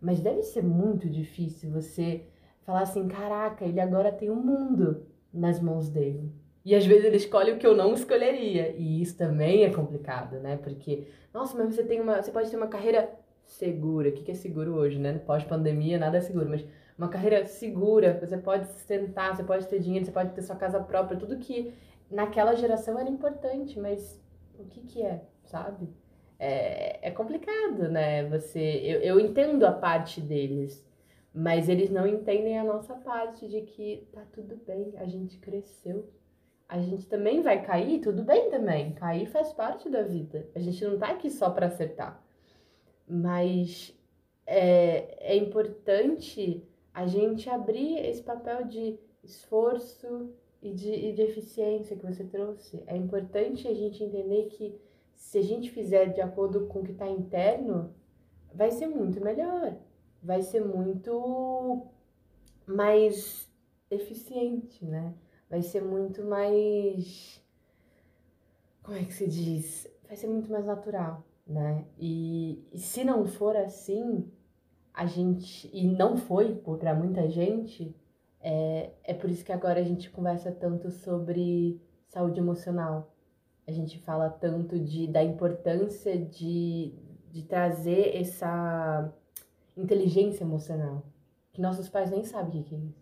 Mas 0.00 0.20
deve 0.20 0.42
ser 0.42 0.62
muito 0.62 1.08
difícil 1.08 1.70
você 1.70 2.24
falar 2.64 2.82
assim: 2.82 3.06
caraca, 3.06 3.64
ele 3.64 3.80
agora 3.80 4.10
tem 4.10 4.30
o 4.30 4.34
um 4.34 4.42
mundo 4.42 5.06
nas 5.32 5.60
mãos 5.60 5.88
dele. 5.88 6.32
E 6.64 6.74
às 6.74 6.86
vezes 6.86 7.04
ele 7.04 7.16
escolhe 7.16 7.52
o 7.52 7.58
que 7.58 7.66
eu 7.66 7.76
não 7.76 7.94
escolheria. 7.94 8.74
E 8.76 9.02
isso 9.02 9.16
também 9.16 9.64
é 9.64 9.70
complicado, 9.70 10.38
né? 10.38 10.56
Porque, 10.56 11.08
nossa, 11.34 11.56
mas 11.56 11.74
você 11.74 11.82
tem 11.82 12.00
uma. 12.00 12.22
Você 12.22 12.30
pode 12.30 12.50
ter 12.50 12.56
uma 12.56 12.68
carreira 12.68 13.10
segura. 13.44 14.08
O 14.08 14.12
que 14.12 14.30
é 14.30 14.34
seguro 14.34 14.74
hoje, 14.74 14.98
né? 14.98 15.18
Pós-pandemia, 15.18 15.98
nada 15.98 16.18
é 16.18 16.20
seguro, 16.20 16.48
mas 16.48 16.64
uma 16.96 17.08
carreira 17.08 17.44
segura, 17.46 18.18
você 18.20 18.36
pode 18.36 18.66
sustentar, 18.66 19.34
você 19.34 19.42
pode 19.42 19.66
ter 19.66 19.80
dinheiro, 19.80 20.04
você 20.04 20.12
pode 20.12 20.32
ter 20.32 20.42
sua 20.42 20.56
casa 20.56 20.78
própria, 20.80 21.18
tudo 21.18 21.38
que 21.38 21.72
naquela 22.10 22.54
geração 22.54 22.98
era 22.98 23.08
importante, 23.08 23.78
mas 23.80 24.20
o 24.58 24.64
que 24.64 24.82
que 24.82 25.02
é, 25.02 25.22
sabe? 25.44 25.88
É, 26.38 27.08
é 27.08 27.10
complicado, 27.10 27.88
né? 27.88 28.28
Você, 28.28 28.60
eu, 28.60 29.00
eu 29.00 29.20
entendo 29.20 29.64
a 29.64 29.72
parte 29.72 30.20
deles, 30.20 30.84
mas 31.34 31.68
eles 31.68 31.90
não 31.90 32.06
entendem 32.06 32.58
a 32.58 32.64
nossa 32.64 32.94
parte 32.94 33.48
de 33.48 33.62
que 33.62 34.06
tá 34.12 34.22
tudo 34.32 34.60
bem, 34.66 34.92
a 34.96 35.06
gente 35.06 35.38
cresceu. 35.38 36.08
A 36.68 36.80
gente 36.80 37.06
também 37.06 37.42
vai 37.42 37.64
cair, 37.64 38.00
tudo 38.00 38.22
bem 38.22 38.50
também. 38.50 38.92
Cair 38.94 39.26
faz 39.26 39.52
parte 39.52 39.90
da 39.90 40.02
vida. 40.02 40.48
A 40.54 40.58
gente 40.58 40.84
não 40.84 40.98
tá 40.98 41.08
aqui 41.08 41.30
só 41.30 41.50
para 41.50 41.66
acertar 41.66 42.22
mas 43.12 43.94
é, 44.46 45.34
é 45.34 45.36
importante 45.36 46.66
a 46.94 47.06
gente 47.06 47.48
abrir 47.48 47.98
esse 47.98 48.22
papel 48.22 48.64
de 48.66 48.98
esforço 49.22 50.32
e 50.60 50.72
de, 50.72 50.90
e 50.90 51.12
de 51.12 51.22
eficiência 51.22 51.96
que 51.96 52.06
você 52.06 52.24
trouxe. 52.24 52.82
É 52.86 52.96
importante 52.96 53.66
a 53.68 53.74
gente 53.74 54.02
entender 54.02 54.46
que 54.46 54.78
se 55.14 55.38
a 55.38 55.42
gente 55.42 55.70
fizer 55.70 56.06
de 56.06 56.20
acordo 56.20 56.66
com 56.66 56.80
o 56.80 56.84
que 56.84 56.92
está 56.92 57.08
interno, 57.08 57.94
vai 58.54 58.70
ser 58.70 58.86
muito 58.86 59.20
melhor, 59.20 59.76
vai 60.22 60.42
ser 60.42 60.64
muito 60.64 61.86
mais 62.66 63.50
eficiente, 63.90 64.84
né? 64.84 65.14
Vai 65.52 65.62
ser 65.62 65.82
muito 65.82 66.24
mais. 66.24 67.40
Como 68.82 68.96
é 68.96 69.04
que 69.04 69.14
se 69.14 69.28
diz? 69.28 69.86
Vai 70.08 70.16
ser 70.16 70.26
muito 70.26 70.50
mais 70.50 70.66
natural 70.66 71.24
né? 71.46 71.84
E, 71.98 72.64
e 72.72 72.78
se 72.78 73.04
não 73.04 73.26
for 73.26 73.56
assim, 73.56 74.30
a 74.92 75.06
gente 75.06 75.70
e 75.72 75.86
não 75.86 76.16
foi 76.16 76.54
para 76.54 76.94
muita 76.94 77.28
gente, 77.28 77.94
é, 78.40 78.90
é 79.04 79.14
por 79.14 79.30
isso 79.30 79.44
que 79.44 79.52
agora 79.52 79.80
a 79.80 79.84
gente 79.84 80.10
conversa 80.10 80.50
tanto 80.52 80.90
sobre 80.90 81.80
saúde 82.08 82.40
emocional. 82.40 83.14
A 83.66 83.72
gente 83.72 83.98
fala 84.00 84.28
tanto 84.28 84.78
de, 84.78 85.06
da 85.06 85.22
importância 85.22 86.18
de, 86.18 86.94
de 87.30 87.42
trazer 87.44 88.16
essa 88.16 89.12
inteligência 89.76 90.44
emocional, 90.44 91.04
que 91.52 91.60
nossos 91.60 91.88
pais 91.88 92.10
nem 92.10 92.24
sabem 92.24 92.60
o 92.60 92.64
que 92.64 92.74
é 92.74 92.78
isso. 92.78 93.01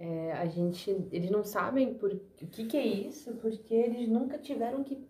É, 0.00 0.32
a 0.32 0.46
gente, 0.46 0.90
eles 1.12 1.30
não 1.30 1.44
sabem 1.44 1.92
por, 1.94 2.10
o 2.10 2.46
que, 2.46 2.64
que 2.66 2.76
é 2.76 2.86
isso, 2.86 3.34
porque 3.34 3.74
eles 3.74 4.08
nunca 4.08 4.38
tiveram 4.38 4.82
que 4.82 5.06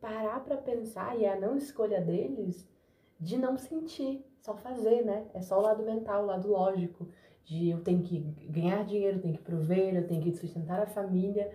parar 0.00 0.44
para 0.44 0.56
pensar 0.56 1.18
e 1.18 1.24
é 1.24 1.32
a 1.32 1.40
não 1.40 1.56
escolha 1.56 2.00
deles 2.00 2.64
de 3.18 3.36
não 3.36 3.58
sentir, 3.58 4.24
só 4.40 4.54
fazer, 4.56 5.04
né? 5.04 5.26
É 5.34 5.42
só 5.42 5.58
o 5.58 5.62
lado 5.62 5.82
mental, 5.82 6.22
o 6.22 6.26
lado 6.26 6.48
lógico, 6.48 7.08
de 7.44 7.70
eu 7.70 7.82
tenho 7.82 8.02
que 8.02 8.20
ganhar 8.48 8.84
dinheiro, 8.84 9.18
eu 9.18 9.22
tenho 9.22 9.34
que 9.36 9.42
prover, 9.42 9.96
eu 9.96 10.06
tenho 10.06 10.22
que 10.22 10.32
sustentar 10.32 10.80
a 10.80 10.86
família. 10.86 11.52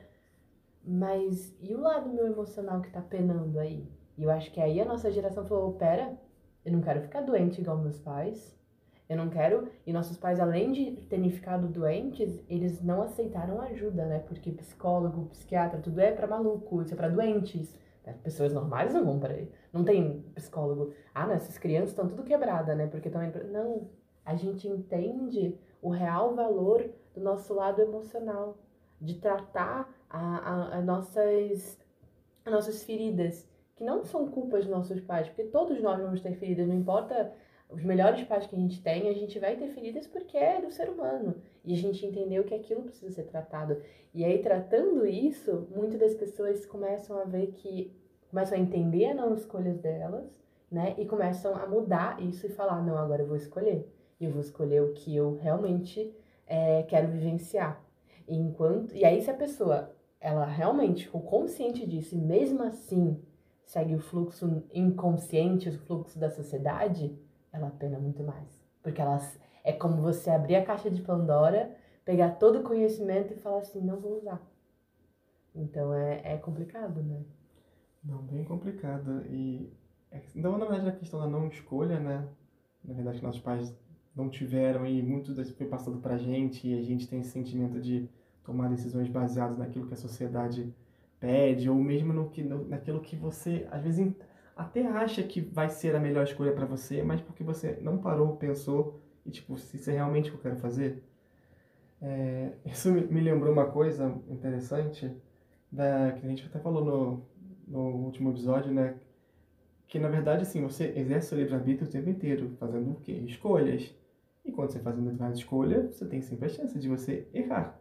Mas 0.83 1.55
e 1.61 1.73
o 1.73 1.79
lado 1.79 2.09
meu 2.09 2.25
emocional 2.27 2.81
que 2.81 2.91
tá 2.91 3.01
penando 3.01 3.59
aí? 3.59 3.87
E 4.17 4.23
eu 4.23 4.29
acho 4.29 4.51
que 4.51 4.59
aí 4.59 4.81
a 4.81 4.85
nossa 4.85 5.09
geração 5.11 5.45
falou: 5.45 5.73
pera, 5.73 6.19
eu 6.65 6.73
não 6.73 6.81
quero 6.81 7.01
ficar 7.01 7.21
doente 7.21 7.61
igual 7.61 7.77
meus 7.77 7.99
pais. 7.99 8.57
Eu 9.13 9.17
não 9.17 9.29
quero. 9.29 9.69
E 9.85 9.93
nossos 9.93 10.17
pais, 10.17 10.39
além 10.39 10.71
de 10.71 10.91
terem 11.07 11.29
ficado 11.29 11.67
doentes, 11.67 12.43
eles 12.49 12.81
não 12.81 13.03
aceitaram 13.03 13.61
ajuda, 13.61 14.05
né? 14.05 14.19
Porque 14.19 14.51
psicólogo, 14.51 15.27
psiquiatra, 15.27 15.79
tudo 15.79 16.01
é 16.01 16.11
para 16.11 16.25
maluco, 16.25 16.81
isso 16.81 16.93
é 16.93 16.97
para 16.97 17.09
doentes. 17.09 17.77
Né? 18.03 18.15
Pessoas 18.23 18.51
normais 18.51 18.91
não 18.91 19.05
vão 19.05 19.19
para 19.19 19.35
aí. 19.35 19.47
Não 19.71 19.83
tem 19.83 20.21
psicólogo. 20.33 20.93
Ah, 21.13 21.27
não, 21.27 21.35
essas 21.35 21.59
crianças 21.59 21.89
estão 21.89 22.07
tudo 22.07 22.23
quebrada, 22.23 22.73
né? 22.73 22.87
Porque 22.87 23.07
estão 23.07 23.21
Não. 23.51 23.87
A 24.25 24.35
gente 24.35 24.67
entende 24.67 25.59
o 25.79 25.89
real 25.89 26.33
valor 26.33 26.89
do 27.13 27.21
nosso 27.21 27.53
lado 27.53 27.81
emocional, 27.81 28.57
de 28.99 29.15
tratar 29.15 29.93
a, 30.09 30.37
a, 30.37 30.77
a 30.77 30.81
nossas, 30.81 31.77
as 32.45 32.51
nossas 32.51 32.83
feridas, 32.83 33.47
que 33.75 33.83
não 33.83 34.03
são 34.03 34.27
culpas 34.27 34.65
dos 34.65 34.71
nossos 34.73 35.01
pais, 35.01 35.27
porque 35.27 35.43
todos 35.43 35.81
nós 35.81 36.01
vamos 36.01 36.21
ter 36.21 36.33
feridas, 36.35 36.67
não 36.67 36.75
importa 36.75 37.33
os 37.73 37.83
melhores 37.83 38.23
pais 38.25 38.45
que 38.45 38.55
a 38.55 38.59
gente 38.59 38.81
tem, 38.81 39.09
a 39.09 39.13
gente 39.13 39.39
vai 39.39 39.55
ter 39.55 39.67
feridas 39.69 40.05
porque 40.07 40.37
é 40.37 40.61
do 40.61 40.71
ser 40.71 40.89
humano. 40.89 41.35
E 41.65 41.73
a 41.73 41.77
gente 41.77 42.05
entendeu 42.05 42.43
que 42.43 42.53
aquilo 42.53 42.83
precisa 42.83 43.11
ser 43.11 43.23
tratado. 43.23 43.81
E 44.13 44.23
aí, 44.23 44.39
tratando 44.39 45.05
isso, 45.05 45.67
muitas 45.75 45.99
das 45.99 46.13
pessoas 46.13 46.65
começam 46.65 47.17
a 47.17 47.23
ver 47.23 47.47
que. 47.47 47.91
começam 48.29 48.57
a 48.57 48.61
entender 48.61 49.07
as 49.07 49.15
não 49.15 49.33
escolhas 49.33 49.79
delas, 49.79 50.43
né? 50.71 50.95
E 50.97 51.05
começam 51.05 51.55
a 51.55 51.65
mudar 51.65 52.21
isso 52.21 52.45
e 52.45 52.49
falar: 52.49 52.81
não, 52.85 52.97
agora 52.97 53.23
eu 53.23 53.27
vou 53.27 53.37
escolher. 53.37 53.89
Eu 54.21 54.31
vou 54.31 54.41
escolher 54.41 54.81
o 54.81 54.93
que 54.93 55.15
eu 55.15 55.37
realmente 55.37 56.13
é, 56.45 56.83
quero 56.83 57.07
vivenciar. 57.07 57.83
E, 58.27 58.37
enquanto, 58.37 58.95
e 58.95 59.03
aí, 59.03 59.21
se 59.21 59.31
a 59.31 59.33
pessoa 59.33 59.91
ela 60.19 60.45
realmente 60.45 61.05
ficou 61.05 61.21
consciente 61.21 61.85
disso 61.85 62.15
e 62.15 62.17
mesmo 62.17 62.63
assim 62.63 63.19
segue 63.65 63.95
o 63.95 63.99
fluxo 63.99 64.63
inconsciente, 64.73 65.67
o 65.67 65.79
fluxo 65.79 66.17
da 66.17 66.29
sociedade, 66.29 67.13
ela 67.53 67.69
pena 67.69 67.99
muito 67.99 68.23
mais. 68.23 68.61
Porque 68.81 68.99
elas 68.99 69.39
é 69.63 69.71
como 69.71 70.01
você 70.01 70.29
abrir 70.29 70.55
a 70.55 70.65
caixa 70.65 70.91
de 70.91 71.01
Pandora, 71.01 71.73
pegar 72.03 72.31
todo 72.31 72.59
o 72.59 72.63
conhecimento 72.63 73.33
e 73.33 73.37
falar 73.37 73.59
assim, 73.59 73.79
não 73.79 74.01
vou 74.01 74.17
usar. 74.17 74.41
Então 75.55 75.93
é, 75.93 76.33
é 76.33 76.37
complicado, 76.37 77.01
né? 77.01 77.23
Não, 78.03 78.17
bem 78.23 78.43
complicado. 78.43 79.23
E 79.29 79.71
é 80.11 80.21
então, 80.35 80.57
na 80.57 80.65
verdade, 80.65 80.89
a 80.89 80.99
questão 80.99 81.19
da 81.19 81.27
não 81.27 81.47
escolha, 81.47 81.99
né? 81.99 82.27
Na 82.83 82.93
verdade, 82.93 83.19
que 83.19 83.25
nossos 83.25 83.41
pais 83.41 83.73
não 84.15 84.29
tiveram 84.29 84.85
e 84.85 85.01
muito 85.01 85.33
das 85.33 85.49
foi 85.51 85.67
passado 85.67 85.97
pra 85.97 86.17
gente 86.17 86.67
e 86.67 86.77
a 86.77 86.81
gente 86.81 87.07
tem 87.07 87.21
esse 87.21 87.31
sentimento 87.31 87.79
de 87.79 88.09
tomar 88.43 88.69
decisões 88.69 89.07
baseadas 89.09 89.57
naquilo 89.57 89.87
que 89.87 89.93
a 89.93 89.97
sociedade 89.97 90.73
pede 91.19 91.69
ou 91.69 91.77
mesmo 91.77 92.11
no 92.11 92.29
que, 92.29 92.43
no, 92.43 92.67
naquilo 92.67 92.99
que 92.99 93.15
você, 93.15 93.65
às 93.71 93.81
vezes, 93.81 94.13
até 94.55 94.85
acha 94.85 95.23
que 95.23 95.41
vai 95.41 95.69
ser 95.69 95.95
a 95.95 95.99
melhor 95.99 96.23
escolha 96.23 96.53
para 96.53 96.65
você, 96.65 97.01
mas 97.03 97.21
porque 97.21 97.43
você 97.43 97.77
não 97.81 97.97
parou, 97.97 98.35
pensou 98.35 99.01
e 99.25 99.31
tipo, 99.31 99.57
se 99.57 99.77
isso 99.77 99.89
é 99.89 99.93
realmente 99.93 100.29
o 100.29 100.33
que 100.33 100.37
eu 100.37 100.41
quero 100.41 100.57
fazer. 100.57 101.03
É, 102.01 102.51
isso 102.65 102.91
me 102.91 103.21
lembrou 103.21 103.53
uma 103.53 103.65
coisa 103.65 104.13
interessante 104.29 105.09
da 105.71 106.11
que 106.11 106.25
a 106.25 106.29
gente 106.29 106.45
até 106.45 106.59
falou 106.59 106.83
no, 106.83 107.25
no 107.67 108.05
último 108.05 108.31
episódio, 108.31 108.71
né? 108.71 108.95
Que 109.87 109.99
na 109.99 110.09
verdade, 110.09 110.43
assim, 110.43 110.61
você 110.61 110.93
exerce 110.95 111.33
o 111.33 111.37
livre-arbítrio 111.37 111.87
o 111.87 111.91
tempo 111.91 112.09
inteiro, 112.09 112.51
fazendo 112.59 112.91
o 112.91 112.95
quê? 112.95 113.13
Escolhas. 113.25 113.95
E 114.45 114.51
quando 114.51 114.71
você 114.71 114.79
faz 114.79 114.97
uma 114.97 115.05
determinada 115.05 115.35
escolha, 115.35 115.89
você 115.89 116.05
tem 116.05 116.21
sempre 116.21 116.47
a 116.47 116.49
chance 116.49 116.77
de 116.77 116.89
você 116.89 117.27
errar. 117.33 117.79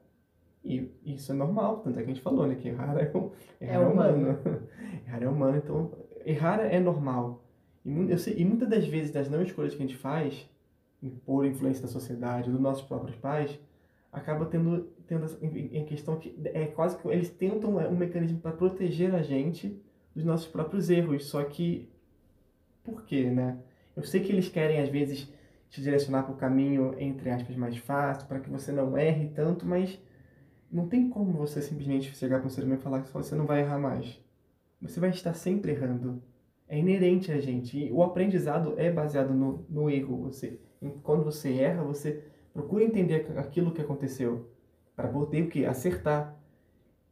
E 0.64 0.88
isso 1.04 1.32
é 1.32 1.34
normal, 1.34 1.80
tanto 1.80 1.98
é 1.98 2.02
que 2.02 2.10
a 2.10 2.14
gente 2.14 2.22
falou, 2.22 2.46
né? 2.46 2.54
Que 2.54 2.68
errar 2.68 2.96
é, 2.96 3.12
errar 3.60 3.60
é, 3.60 3.74
é 3.74 3.78
humano. 3.80 4.38
errar 5.04 5.22
é 5.22 5.28
humano, 5.28 5.56
então 5.56 5.90
errar 6.24 6.60
é 6.60 6.78
normal. 6.78 7.44
E, 7.84 8.18
sei, 8.18 8.34
e 8.38 8.44
muitas 8.44 8.68
das 8.68 8.86
vezes, 8.86 9.12
das 9.12 9.28
não 9.28 9.42
escolhas 9.42 9.74
que 9.74 9.82
a 9.82 9.86
gente 9.86 9.96
faz, 9.96 10.48
por 11.24 11.44
influência 11.44 11.82
da 11.82 11.88
sociedade, 11.88 12.50
dos 12.50 12.60
nossos 12.60 12.84
próprios 12.84 13.16
pais, 13.16 13.58
acaba 14.12 14.44
tendo, 14.46 14.88
tendo 15.06 15.26
em 15.42 15.84
questão 15.84 16.16
que 16.16 16.36
é 16.44 16.66
quase 16.66 16.96
que 16.98 17.08
eles 17.08 17.30
tentam 17.30 17.76
um 17.76 17.96
mecanismo 17.96 18.38
para 18.38 18.52
proteger 18.52 19.14
a 19.14 19.22
gente 19.22 19.80
dos 20.14 20.24
nossos 20.24 20.46
próprios 20.46 20.90
erros. 20.90 21.26
Só 21.26 21.42
que, 21.44 21.88
por 22.84 23.04
quê, 23.04 23.30
né? 23.30 23.58
Eu 23.96 24.04
sei 24.04 24.20
que 24.20 24.30
eles 24.30 24.48
querem, 24.48 24.80
às 24.80 24.88
vezes, 24.88 25.32
te 25.70 25.80
direcionar 25.80 26.24
para 26.24 26.34
o 26.34 26.36
caminho, 26.36 26.94
entre 26.98 27.30
aspas, 27.30 27.56
mais 27.56 27.76
fácil, 27.78 28.28
para 28.28 28.40
que 28.40 28.50
você 28.50 28.70
não 28.70 28.96
erre 28.96 29.28
tanto, 29.34 29.66
mas 29.66 29.98
não 30.70 30.86
tem 30.86 31.08
como 31.08 31.32
você 31.32 31.60
simplesmente 31.60 32.14
chegar 32.14 32.38
para 32.38 32.46
um 32.46 32.50
ser 32.50 32.64
humano 32.64 32.78
e 32.78 32.82
falar 32.82 33.02
que 33.02 33.12
você 33.12 33.34
não 33.34 33.46
vai 33.46 33.60
errar 33.60 33.78
mais. 33.78 34.21
Você 34.82 35.00
vai 35.00 35.10
estar 35.10 35.32
sempre 35.34 35.72
errando. 35.72 36.22
É 36.68 36.78
inerente 36.78 37.30
a 37.30 37.40
gente. 37.40 37.78
E 37.78 37.92
o 37.92 38.02
aprendizado 38.02 38.74
é 38.76 38.90
baseado 38.90 39.32
no, 39.32 39.64
no 39.68 39.88
erro. 39.88 40.24
Você, 40.24 40.58
quando 41.02 41.24
você 41.24 41.54
erra, 41.54 41.82
você 41.82 42.24
procura 42.52 42.84
entender 42.84 43.26
aquilo 43.36 43.72
que 43.72 43.80
aconteceu 43.80 44.50
para 44.94 45.08
poder 45.08 45.42
o 45.42 45.48
que 45.48 45.64
acertar. 45.64 46.36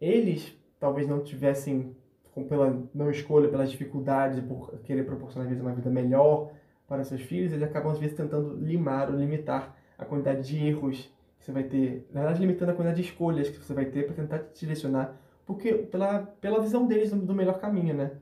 Eles 0.00 0.56
talvez 0.78 1.06
não 1.06 1.22
tivessem 1.22 1.94
pela 2.48 2.88
não 2.94 3.10
escolha, 3.10 3.48
pelas 3.48 3.70
dificuldades, 3.70 4.40
por 4.40 4.78
querer 4.80 5.04
proporcionar 5.04 5.44
às 5.44 5.50
vezes 5.50 5.62
uma 5.62 5.74
vida 5.74 5.90
melhor 5.90 6.50
para 6.86 7.04
seus 7.04 7.22
filhos, 7.22 7.52
eles 7.52 7.62
acabam 7.62 7.92
às 7.92 7.98
vezes 7.98 8.16
tentando 8.16 8.56
limar 8.56 9.10
ou 9.10 9.16
limitar 9.16 9.76
a 9.96 10.04
quantidade 10.04 10.46
de 10.48 10.66
erros 10.66 11.12
que 11.38 11.44
você 11.44 11.52
vai 11.52 11.64
ter, 11.64 12.08
na 12.12 12.20
verdade 12.22 12.40
limitando 12.40 12.72
a 12.72 12.74
quantidade 12.74 13.02
de 13.02 13.08
escolhas 13.08 13.48
que 13.48 13.58
você 13.58 13.72
vai 13.72 13.84
ter 13.86 14.06
para 14.06 14.14
tentar 14.14 14.38
te 14.38 14.60
direcionar, 14.60 15.16
porque 15.50 15.74
pela, 15.74 16.20
pela 16.20 16.60
visão 16.60 16.86
deles 16.86 17.10
do, 17.10 17.26
do 17.26 17.34
melhor 17.34 17.58
caminho, 17.58 17.92
né? 17.92 18.12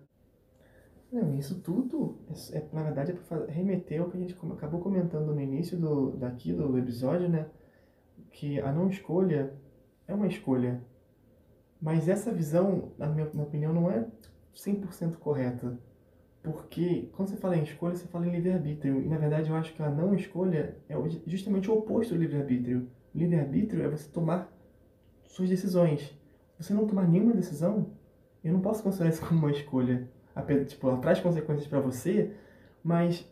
Não, 1.13 1.35
isso 1.37 1.61
tudo, 1.61 2.19
é, 2.55 2.57
é 2.57 2.69
na 2.73 2.83
verdade, 2.83 3.13
é 3.13 3.15
para 3.15 3.45
remeter 3.45 4.01
ao 4.01 4.09
que 4.09 4.17
a 4.17 4.21
gente 4.21 4.35
acabou 4.51 4.81
comentando 4.81 5.35
no 5.35 5.41
início 5.41 5.79
do, 5.79 6.13
daqui 6.13 6.55
do 6.55 6.79
episódio, 6.79 7.29
né? 7.29 7.47
Que 8.33 8.59
a 8.61 8.73
não 8.73 8.89
escolha 8.89 9.53
é 10.07 10.15
uma 10.15 10.27
escolha. 10.27 10.83
Mas 11.79 12.09
essa 12.09 12.33
visão, 12.33 12.93
na 12.97 13.07
minha, 13.07 13.29
na 13.35 13.43
opinião, 13.43 13.75
não 13.75 13.91
é 13.91 14.07
100% 14.55 15.17
correta. 15.17 15.79
Porque 16.43 17.11
quando 17.13 17.29
você 17.29 17.37
fala 17.37 17.59
em 17.59 17.63
escolha, 17.63 17.95
você 17.95 18.09
fala 18.09 18.27
em 18.27 18.31
livre-arbítrio. 18.31 19.03
E 19.03 19.09
na 19.09 19.19
verdade 19.19 19.51
eu 19.51 19.57
acho 19.57 19.75
que 19.75 19.83
a 19.83 19.91
não 19.91 20.15
escolha 20.15 20.79
é 20.89 20.95
justamente 21.27 21.71
o 21.71 21.75
oposto 21.75 22.15
do 22.15 22.21
livre-arbítrio. 22.21 22.89
Livre-arbítrio 23.15 23.83
é 23.83 23.89
você 23.89 24.09
tomar 24.09 24.51
suas 25.27 25.51
decisões. 25.51 26.18
Você 26.59 26.75
não 26.75 26.87
tomar 26.87 27.07
nenhuma 27.07 27.35
decisão, 27.35 27.93
eu 28.43 28.53
não 28.53 28.61
posso 28.61 28.83
considerar 28.83 29.11
isso 29.11 29.25
como 29.27 29.41
uma 29.41 29.51
escolha. 29.51 30.09
Tipo, 30.67 30.89
ela 30.89 30.99
traz 30.99 31.21
consequências 31.21 31.67
para 31.67 31.81
você, 31.81 32.33
mas 32.83 33.29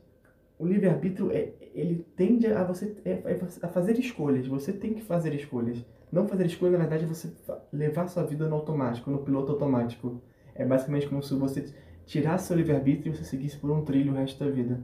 o 0.58 0.66
livre-arbítrio, 0.66 1.30
é, 1.30 1.52
ele 1.74 2.06
tende 2.16 2.46
a 2.46 2.64
você 2.64 2.96
é, 3.04 3.10
é, 3.10 3.40
a 3.62 3.68
fazer 3.68 3.98
escolhas. 3.98 4.46
Você 4.46 4.72
tem 4.72 4.94
que 4.94 5.02
fazer 5.02 5.34
escolhas. 5.34 5.84
Não 6.10 6.26
fazer 6.26 6.46
escolha, 6.46 6.72
na 6.72 6.78
verdade, 6.78 7.04
é 7.04 7.06
você 7.06 7.32
levar 7.72 8.08
sua 8.08 8.24
vida 8.24 8.48
no 8.48 8.56
automático, 8.56 9.10
no 9.10 9.18
piloto 9.18 9.52
automático. 9.52 10.20
É 10.54 10.64
basicamente 10.64 11.08
como 11.08 11.22
se 11.22 11.34
você 11.34 11.72
tirasse 12.06 12.46
seu 12.46 12.56
livre-arbítrio 12.56 13.12
e 13.12 13.16
você 13.16 13.24
seguisse 13.24 13.58
por 13.58 13.70
um 13.70 13.84
trilho 13.84 14.12
o 14.12 14.16
resto 14.16 14.42
da 14.42 14.50
vida. 14.50 14.80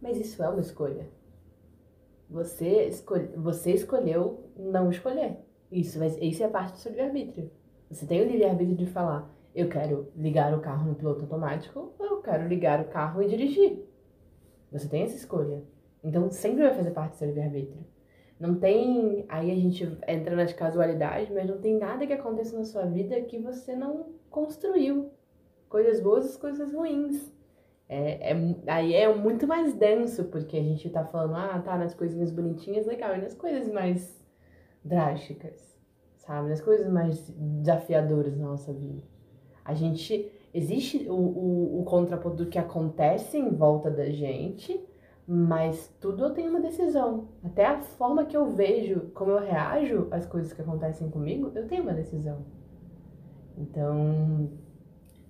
Mas 0.00 0.18
isso 0.18 0.42
é 0.42 0.48
uma 0.48 0.60
escolha. 0.60 1.08
Você, 2.28 2.84
escolhe, 2.86 3.28
você 3.36 3.72
escolheu 3.72 4.50
não 4.56 4.90
escolher. 4.90 5.38
Isso, 5.72 5.98
mas 5.98 6.16
isso 6.20 6.42
é 6.42 6.48
parte 6.48 6.72
do 6.72 6.78
seu 6.78 6.90
livre-arbítrio. 6.90 7.50
Você 7.90 8.06
tem 8.06 8.20
o 8.22 8.26
livre-arbítrio 8.26 8.76
de 8.76 8.86
falar, 8.86 9.30
eu 9.54 9.68
quero 9.68 10.12
ligar 10.14 10.52
o 10.54 10.60
carro 10.60 10.88
no 10.88 10.94
piloto 10.94 11.22
automático 11.22 11.94
ou 11.98 12.06
eu 12.06 12.22
quero 12.22 12.46
ligar 12.46 12.80
o 12.80 12.88
carro 12.88 13.22
e 13.22 13.28
dirigir. 13.28 13.84
Você 14.70 14.88
tem 14.88 15.02
essa 15.02 15.16
escolha. 15.16 15.62
Então 16.04 16.30
sempre 16.30 16.62
vai 16.62 16.74
fazer 16.74 16.90
parte 16.90 17.12
do 17.12 17.16
seu 17.16 17.28
livre-arbítrio. 17.28 17.84
Não 18.38 18.54
tem. 18.54 19.24
Aí 19.28 19.50
a 19.50 19.54
gente 19.54 19.84
entra 20.06 20.36
nas 20.36 20.52
casualidades, 20.52 21.30
mas 21.30 21.48
não 21.48 21.58
tem 21.58 21.76
nada 21.76 22.06
que 22.06 22.12
aconteça 22.12 22.56
na 22.56 22.64
sua 22.64 22.84
vida 22.84 23.20
que 23.22 23.38
você 23.38 23.74
não 23.74 24.12
construiu. 24.30 25.10
Coisas 25.68 26.00
boas 26.00 26.34
e 26.34 26.38
coisas 26.38 26.72
ruins. 26.72 27.32
É, 27.88 28.32
é, 28.32 28.54
aí 28.66 28.94
é 28.94 29.12
muito 29.14 29.46
mais 29.46 29.74
denso, 29.74 30.24
porque 30.24 30.56
a 30.56 30.62
gente 30.62 30.90
tá 30.90 31.04
falando, 31.06 31.34
ah, 31.34 31.60
tá, 31.64 31.76
nas 31.76 31.94
coisinhas 31.94 32.30
bonitinhas, 32.30 32.86
legal, 32.86 33.16
e 33.16 33.22
nas 33.22 33.34
coisas 33.34 33.72
mais 33.72 34.22
drásticas, 34.84 35.67
sabe? 36.28 36.50
Nas 36.50 36.60
coisas 36.60 36.86
mais 36.92 37.30
desafiadoras 37.30 38.36
na 38.36 38.48
nossa 38.48 38.72
vida. 38.72 39.02
A 39.64 39.72
gente. 39.72 40.30
Existe 40.54 41.06
o, 41.08 41.14
o, 41.14 41.80
o 41.80 41.84
contraponto 41.84 42.36
do 42.36 42.46
que 42.46 42.58
acontece 42.58 43.36
em 43.36 43.50
volta 43.50 43.90
da 43.90 44.06
gente, 44.06 44.82
mas 45.26 45.94
tudo 46.00 46.24
eu 46.24 46.30
tenho 46.30 46.48
uma 46.48 46.60
decisão. 46.60 47.28
Até 47.44 47.66
a 47.66 47.78
forma 47.82 48.24
que 48.24 48.34
eu 48.34 48.46
vejo, 48.46 49.10
como 49.12 49.32
eu 49.32 49.40
reajo 49.40 50.08
às 50.10 50.24
coisas 50.24 50.54
que 50.54 50.62
acontecem 50.62 51.10
comigo, 51.10 51.52
eu 51.54 51.66
tenho 51.68 51.82
uma 51.82 51.92
decisão. 51.92 52.46
Então, 53.58 54.50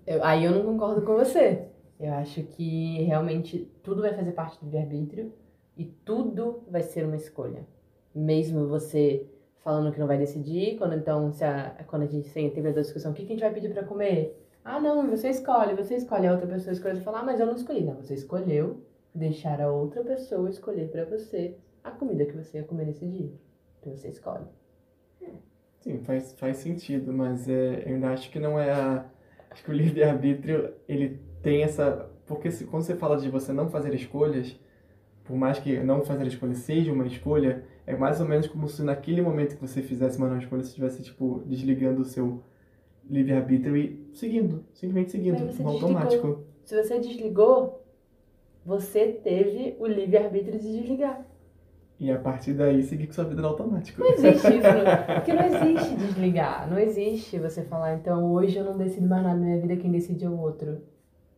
eu, 0.06 0.22
aí 0.22 0.44
eu 0.44 0.52
não 0.52 0.64
concordo 0.64 1.02
com 1.02 1.16
você. 1.16 1.66
Eu 1.98 2.12
acho 2.12 2.44
que 2.44 3.02
realmente 3.02 3.68
tudo 3.82 4.02
vai 4.02 4.14
fazer 4.14 4.32
parte 4.32 4.56
do 4.60 4.66
livre-arbítrio 4.66 5.32
e 5.76 5.84
tudo 5.84 6.62
vai 6.70 6.82
ser 6.82 7.04
uma 7.04 7.16
escolha. 7.16 7.66
Mesmo 8.14 8.68
você 8.68 9.28
falando 9.62 9.92
que 9.92 9.98
não 9.98 10.06
vai 10.06 10.18
decidir, 10.18 10.76
quando 10.78 10.94
então 10.94 11.32
se 11.32 11.44
a, 11.44 11.84
quando 11.86 12.02
a 12.02 12.06
gente 12.06 12.30
teve 12.30 12.68
a 12.68 12.72
discussão, 12.72 13.12
o 13.12 13.14
que, 13.14 13.24
que 13.24 13.32
a 13.32 13.34
gente 13.34 13.44
vai 13.44 13.52
pedir 13.52 13.72
para 13.72 13.84
comer? 13.84 14.44
Ah, 14.64 14.80
não, 14.80 15.08
você 15.08 15.30
escolhe, 15.30 15.74
você 15.74 15.96
escolhe, 15.96 16.26
a 16.26 16.32
outra 16.32 16.46
pessoa 16.46 16.72
escolhe 16.72 16.98
e 16.98 17.02
fala, 17.02 17.20
ah, 17.20 17.24
mas 17.24 17.40
eu 17.40 17.46
não 17.46 17.54
escolhi. 17.54 17.82
Não, 17.82 17.96
você 17.96 18.14
escolheu 18.14 18.82
deixar 19.14 19.60
a 19.60 19.70
outra 19.70 20.02
pessoa 20.04 20.48
escolher 20.48 20.90
para 20.90 21.04
você 21.04 21.56
a 21.82 21.90
comida 21.90 22.24
que 22.26 22.36
você 22.36 22.58
ia 22.58 22.64
comer 22.64 22.86
nesse 22.86 23.06
dia. 23.06 23.32
Então 23.80 23.96
você 23.96 24.08
escolhe. 24.08 24.44
Sim, 25.80 26.00
faz, 26.00 26.32
faz 26.34 26.56
sentido, 26.58 27.12
mas 27.12 27.48
é, 27.48 27.84
eu 27.86 27.94
ainda 27.94 28.10
acho 28.10 28.30
que 28.30 28.38
não 28.38 28.58
é 28.58 28.70
a. 28.70 29.06
Acho 29.50 29.64
que 29.64 29.70
o 29.70 29.74
livre-arbítrio, 29.74 30.74
ele 30.88 31.20
tem 31.42 31.62
essa. 31.62 32.10
Porque 32.26 32.50
se, 32.50 32.64
quando 32.66 32.82
você 32.82 32.94
fala 32.94 33.16
de 33.16 33.30
você 33.30 33.52
não 33.52 33.70
fazer 33.70 33.94
escolhas, 33.94 34.58
por 35.28 35.36
mais 35.36 35.58
que 35.58 35.78
não 35.80 36.02
fazer 36.02 36.26
escolha 36.26 36.54
seja 36.54 36.90
uma 36.90 37.06
escolha, 37.06 37.62
é 37.86 37.94
mais 37.94 38.18
ou 38.18 38.26
menos 38.26 38.46
como 38.46 38.66
se 38.66 38.82
naquele 38.82 39.20
momento 39.20 39.56
que 39.56 39.60
você 39.60 39.82
fizesse 39.82 40.16
uma 40.16 40.26
não 40.26 40.38
escolha, 40.38 40.62
você 40.62 40.70
estivesse, 40.70 41.02
tipo, 41.02 41.42
desligando 41.44 42.00
o 42.00 42.04
seu 42.04 42.42
livre-arbítrio 43.08 43.76
e 43.76 44.08
seguindo, 44.14 44.64
simplesmente 44.72 45.10
seguindo, 45.10 45.44
no 45.62 45.68
automático. 45.68 46.44
Se 46.64 46.82
você 46.82 46.98
desligou, 46.98 47.84
você 48.64 49.08
teve 49.08 49.76
o 49.78 49.86
livre-arbítrio 49.86 50.58
de 50.58 50.80
desligar. 50.80 51.22
E 52.00 52.10
a 52.10 52.18
partir 52.18 52.54
daí 52.54 52.82
seguir 52.82 53.06
com 53.06 53.12
sua 53.12 53.24
vida 53.24 53.42
no 53.42 53.48
automático. 53.48 54.00
Não 54.00 54.08
existe 54.08 54.46
isso. 54.46 54.68
Porque 55.14 55.32
não 55.34 55.44
existe 55.44 55.94
desligar. 55.94 56.70
Não 56.70 56.78
existe 56.78 57.38
você 57.38 57.62
falar, 57.64 57.96
então 57.96 58.32
hoje 58.32 58.56
eu 58.56 58.64
não 58.64 58.78
decido 58.78 59.06
mais 59.06 59.22
nada 59.22 59.38
na 59.38 59.44
minha 59.44 59.60
vida, 59.60 59.76
quem 59.76 59.90
decide 59.90 60.24
é 60.24 60.28
o 60.28 60.40
outro. 60.40 60.80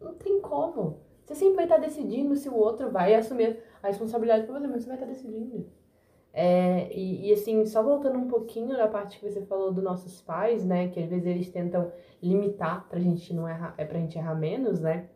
Não 0.01 0.15
tem 0.15 0.41
como. 0.41 0.99
Você 1.25 1.35
sempre 1.35 1.57
vai 1.57 1.65
estar 1.65 1.79
decidindo 1.79 2.35
se 2.35 2.49
o 2.49 2.57
outro 2.57 2.91
vai 2.91 3.15
assumir 3.15 3.59
a 3.83 3.89
responsabilidade 3.89 4.47
por 4.47 4.59
você, 4.59 4.67
mas 4.67 4.83
você 4.83 4.89
vai 4.89 4.97
estar 4.97 5.07
decidindo. 5.07 5.67
É, 6.33 6.89
e, 6.97 7.29
e, 7.29 7.33
assim, 7.33 7.65
só 7.67 7.83
voltando 7.83 8.19
um 8.19 8.29
pouquinho 8.29 8.77
na 8.77 8.87
parte 8.87 9.19
que 9.19 9.29
você 9.29 9.43
falou 9.43 9.73
dos 9.73 9.83
nossos 9.83 10.21
pais, 10.23 10.65
né? 10.65 10.89
Que 10.89 11.01
às 11.01 11.11
vezes 11.11 11.27
eles 11.27 11.51
tentam 11.51 11.91
limitar 12.23 12.89
pra 12.89 13.01
gente 13.01 13.35
não 13.35 13.49
errar, 13.49 13.75
é 13.77 13.85
pra 13.85 13.99
gente 13.99 14.17
errar 14.17 14.35
menos, 14.35 14.81
né? 14.81 15.09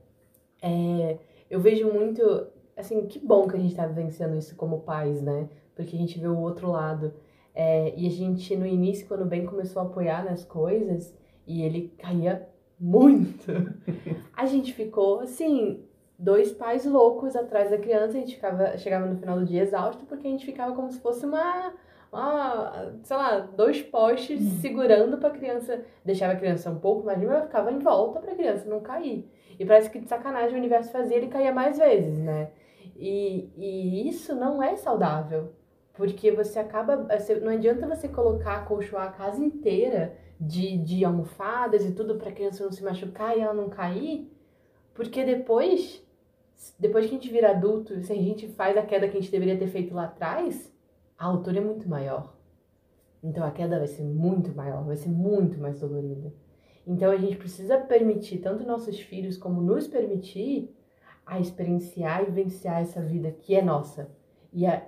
É, 0.61 1.19
eu 1.49 1.61
vejo 1.61 1.93
muito, 1.93 2.47
assim, 2.77 3.07
que 3.07 3.19
bom 3.19 3.47
que 3.47 3.57
a 3.57 3.61
gente 3.61 3.75
tá 3.75 3.87
vivenciando 3.87 4.37
isso 4.37 4.57
como 4.57 4.81
pais, 4.81 5.23
né? 5.23 5.49
Porque 5.77 5.95
a 5.95 5.99
gente 5.99 6.19
vê 6.19 6.27
o 6.27 6.39
outro 6.39 6.71
lado. 6.71 7.15
É, 7.55 7.95
e 7.97 8.07
a 8.07 8.11
gente, 8.11 8.57
no 8.57 8.67
início, 8.67 9.07
quando 9.07 9.23
o 9.23 9.27
Ben 9.27 9.47
começou 9.47 9.83
a 9.83 9.85
apoiar 9.85 10.25
nas 10.25 10.45
coisas, 10.45 11.15
e 11.47 11.63
ele 11.63 11.93
caía 11.99 12.49
muito, 12.81 13.53
a 14.35 14.47
gente 14.47 14.73
ficou, 14.73 15.21
assim, 15.21 15.84
dois 16.19 16.53
pais 16.53 16.85
loucos 16.85 17.35
atrás 17.35 17.71
da 17.71 17.79
criança, 17.79 18.17
a 18.17 18.21
gente 18.21 18.35
ficava, 18.35 18.77
chegava 18.79 19.07
no 19.07 19.17
final 19.17 19.39
do 19.39 19.45
dia 19.45 19.63
exausto, 19.63 20.05
porque 20.07 20.27
a 20.27 20.31
gente 20.31 20.47
ficava 20.47 20.75
como 20.75 20.91
se 20.91 21.01
fosse 21.01 21.27
uma, 21.27 21.73
uma 22.13 22.95
sei 23.03 23.17
lá, 23.17 23.41
dois 23.41 23.83
postes 23.83 24.41
uhum. 24.41 24.61
segurando 24.61 25.19
para 25.19 25.29
a 25.29 25.33
criança, 25.33 25.85
deixava 26.05 26.35
a 26.35 26.37
criança 26.37 26.71
um 26.71 26.79
pouco 26.79 27.05
mais 27.05 27.19
livre, 27.19 27.35
mas 27.35 27.45
ficava 27.45 27.73
em 27.73 27.79
volta 27.79 28.21
para 28.21 28.33
a 28.33 28.37
criança 28.37 28.69
não 28.69 28.81
cair. 28.81 29.29
E 29.59 29.65
parece 29.65 29.91
que 29.91 30.01
de 30.01 30.09
sacanagem 30.09 30.55
o 30.55 30.59
universo 30.59 30.91
fazia 30.91 31.17
ele 31.17 31.29
cair 31.29 31.53
mais 31.53 31.79
vezes, 31.79 32.19
né? 32.19 32.51
E, 32.97 33.51
e 33.57 34.09
isso 34.09 34.35
não 34.35 34.63
é 34.63 34.77
saudável, 34.77 35.53
porque 35.95 36.31
você 36.31 36.59
acaba, 36.59 36.97
você, 37.19 37.37
não 37.37 37.53
adianta 37.53 37.87
você 37.87 38.09
colocar, 38.09 38.59
acolchoar 38.59 39.09
a 39.09 39.13
casa 39.13 39.45
inteira 39.45 40.17
de, 40.41 40.77
de 40.79 41.05
almofadas 41.05 41.85
e 41.85 41.93
tudo 41.93 42.17
para 42.17 42.31
a 42.31 42.33
criança 42.33 42.65
não 42.65 42.73
se 42.73 42.83
machucar 42.85 43.37
e 43.37 43.41
ela 43.41 43.55
não 43.55 43.69
cair, 43.69 44.31
porque 44.93 45.25
depois 45.25 46.04
depois 46.79 47.07
que 47.07 47.11
a 47.11 47.15
gente 47.15 47.31
vira 47.31 47.51
adulto, 47.51 48.01
se 48.03 48.13
a 48.13 48.17
gente 48.17 48.49
faz 48.49 48.77
a 48.77 48.83
queda 48.83 49.09
que 49.09 49.17
a 49.17 49.21
gente 49.21 49.31
deveria 49.31 49.59
ter 49.59 49.69
feito 49.69 49.95
lá 49.95 50.05
atrás, 50.05 50.73
a 51.19 51.27
altura 51.27 51.59
é 51.59 51.61
muito 51.61 51.89
maior. 51.89 52.35
Então 53.23 53.45
a 53.45 53.51
queda 53.51 53.79
vai 53.79 53.87
ser 53.87 54.03
muito 54.03 54.55
maior, 54.55 54.85
vai 54.85 54.97
ser 54.97 55.09
muito 55.09 55.59
mais 55.59 55.81
dolorida. 55.81 56.33
Então 56.87 57.11
a 57.11 57.17
gente 57.17 57.37
precisa 57.37 57.79
permitir, 57.79 58.39
tanto 58.39 58.67
nossos 58.67 59.01
filhos 59.01 59.37
como 59.39 59.63
nos 59.63 59.89
permitir, 59.89 60.75
a 61.25 61.41
experienciar 61.41 62.23
e 62.23 62.27
vivenciar 62.27 62.83
essa 62.83 63.01
vida 63.01 63.31
que 63.31 63.55
é 63.55 63.63
nossa. 63.63 64.11
E 64.53 64.67
a, 64.67 64.87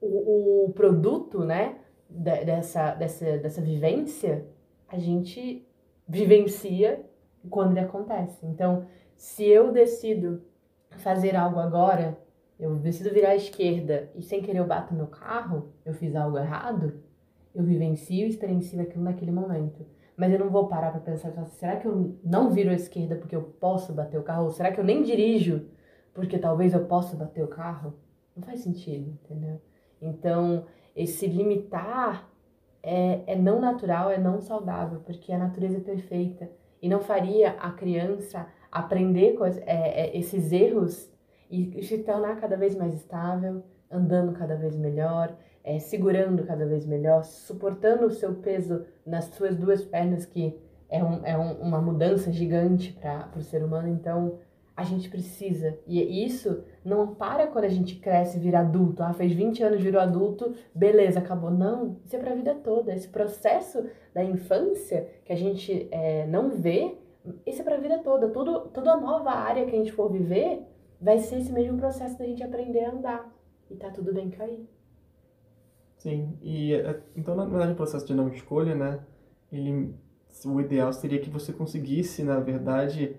o, 0.00 0.66
o 0.66 0.72
produto, 0.72 1.44
né, 1.44 1.78
dessa, 2.08 2.94
dessa, 2.94 3.38
dessa 3.38 3.60
vivência, 3.60 4.46
a 4.88 4.98
gente 4.98 5.66
vivencia 6.08 7.04
quando 7.48 7.72
ele 7.72 7.80
acontece. 7.80 8.44
Então, 8.44 8.86
se 9.14 9.44
eu 9.44 9.72
decido 9.72 10.42
fazer 11.00 11.36
algo 11.36 11.58
agora, 11.58 12.18
eu 12.58 12.74
decido 12.76 13.12
virar 13.12 13.30
à 13.30 13.36
esquerda 13.36 14.10
e 14.14 14.22
sem 14.22 14.42
querer 14.42 14.58
eu 14.58 14.66
bato 14.66 14.94
meu 14.94 15.06
carro, 15.06 15.72
eu 15.84 15.92
fiz 15.92 16.16
algo 16.16 16.38
errado, 16.38 17.00
eu 17.54 17.64
vivencio 17.64 18.26
e 18.26 18.28
experiencio 18.28 18.80
aquilo 18.80 19.04
naquele 19.04 19.30
momento. 19.30 19.86
Mas 20.16 20.32
eu 20.32 20.38
não 20.38 20.48
vou 20.48 20.66
parar 20.66 20.90
para 20.92 21.00
pensar, 21.00 21.30
será 21.46 21.76
que 21.76 21.86
eu 21.86 22.18
não 22.24 22.50
viro 22.50 22.70
à 22.70 22.74
esquerda 22.74 23.16
porque 23.16 23.36
eu 23.36 23.42
posso 23.42 23.92
bater 23.92 24.18
o 24.18 24.22
carro? 24.22 24.44
Ou 24.44 24.50
será 24.50 24.72
que 24.72 24.80
eu 24.80 24.84
nem 24.84 25.02
dirijo 25.02 25.66
porque 26.14 26.38
talvez 26.38 26.72
eu 26.72 26.86
possa 26.86 27.14
bater 27.14 27.44
o 27.44 27.48
carro? 27.48 27.94
Não 28.34 28.42
faz 28.42 28.60
sentido, 28.60 29.18
entendeu? 29.24 29.60
Então, 30.00 30.64
esse 30.94 31.26
limitar 31.26 32.28
é, 32.82 33.20
é 33.26 33.36
não 33.36 33.60
natural, 33.60 34.10
é 34.10 34.18
não 34.18 34.40
saudável, 34.40 35.00
porque 35.00 35.32
a 35.32 35.38
natureza 35.38 35.78
é 35.78 35.80
perfeita 35.80 36.50
e 36.80 36.88
não 36.88 37.00
faria 37.00 37.50
a 37.52 37.70
criança 37.72 38.46
aprender 38.70 39.34
com 39.34 39.44
é, 39.44 39.54
é, 39.66 40.16
esses 40.16 40.52
erros 40.52 41.10
e 41.50 41.82
se 41.84 41.98
tornar 41.98 42.40
cada 42.40 42.56
vez 42.56 42.74
mais 42.74 42.94
estável, 42.94 43.62
andando 43.90 44.32
cada 44.32 44.56
vez 44.56 44.76
melhor, 44.76 45.36
é, 45.62 45.78
segurando 45.78 46.44
cada 46.44 46.66
vez 46.66 46.86
melhor, 46.86 47.24
suportando 47.24 48.06
o 48.06 48.10
seu 48.10 48.34
peso 48.34 48.84
nas 49.04 49.26
suas 49.26 49.56
duas 49.56 49.84
pernas, 49.84 50.24
que 50.24 50.58
é, 50.88 51.02
um, 51.02 51.24
é 51.24 51.36
um, 51.36 51.52
uma 51.60 51.80
mudança 51.80 52.32
gigante 52.32 52.92
para 52.92 53.30
o 53.36 53.42
ser 53.42 53.62
humano. 53.62 53.88
Então, 53.88 54.38
a 54.76 54.84
gente 54.84 55.08
precisa. 55.08 55.78
E 55.86 56.24
isso 56.24 56.62
não 56.84 57.14
para 57.14 57.46
quando 57.46 57.64
a 57.64 57.70
gente 57.70 57.96
cresce 57.96 58.36
e 58.36 58.40
vira 58.40 58.60
adulto. 58.60 59.02
Ah, 59.02 59.14
fez 59.14 59.32
20 59.32 59.62
anos, 59.62 59.80
virou 59.80 60.00
adulto, 60.00 60.54
beleza, 60.74 61.18
acabou. 61.18 61.50
Não, 61.50 61.96
isso 62.04 62.14
é 62.14 62.18
para 62.18 62.32
a 62.32 62.36
vida 62.36 62.54
toda. 62.54 62.94
Esse 62.94 63.08
processo 63.08 63.86
da 64.12 64.22
infância 64.22 65.08
que 65.24 65.32
a 65.32 65.36
gente 65.36 65.88
é, 65.90 66.26
não 66.26 66.50
vê, 66.50 66.94
isso 67.46 67.60
é 67.60 67.64
para 67.64 67.76
a 67.76 67.80
vida 67.80 67.98
toda. 67.98 68.28
Tudo, 68.28 68.68
toda 68.68 68.96
nova 68.96 69.30
área 69.30 69.64
que 69.64 69.74
a 69.74 69.78
gente 69.78 69.92
for 69.92 70.10
viver 70.10 70.62
vai 71.00 71.18
ser 71.18 71.38
esse 71.38 71.52
mesmo 71.52 71.78
processo 71.78 72.18
da 72.18 72.24
gente 72.24 72.42
aprender 72.42 72.84
a 72.84 72.92
andar. 72.92 73.32
E 73.70 73.74
tá 73.74 73.90
tudo 73.90 74.12
bem 74.12 74.30
cair. 74.30 74.68
Sim, 75.98 76.38
e 76.40 76.74
é, 76.74 77.00
então 77.16 77.34
na 77.34 77.44
verdade 77.44 77.72
o 77.72 77.76
processo 77.76 78.06
de 78.06 78.14
não 78.14 78.28
escolha, 78.28 78.74
né? 78.74 79.00
Ele, 79.50 79.94
o 80.44 80.60
ideal 80.60 80.92
seria 80.92 81.18
que 81.18 81.30
você 81.30 81.52
conseguisse, 81.52 82.22
na 82.22 82.38
verdade, 82.38 83.16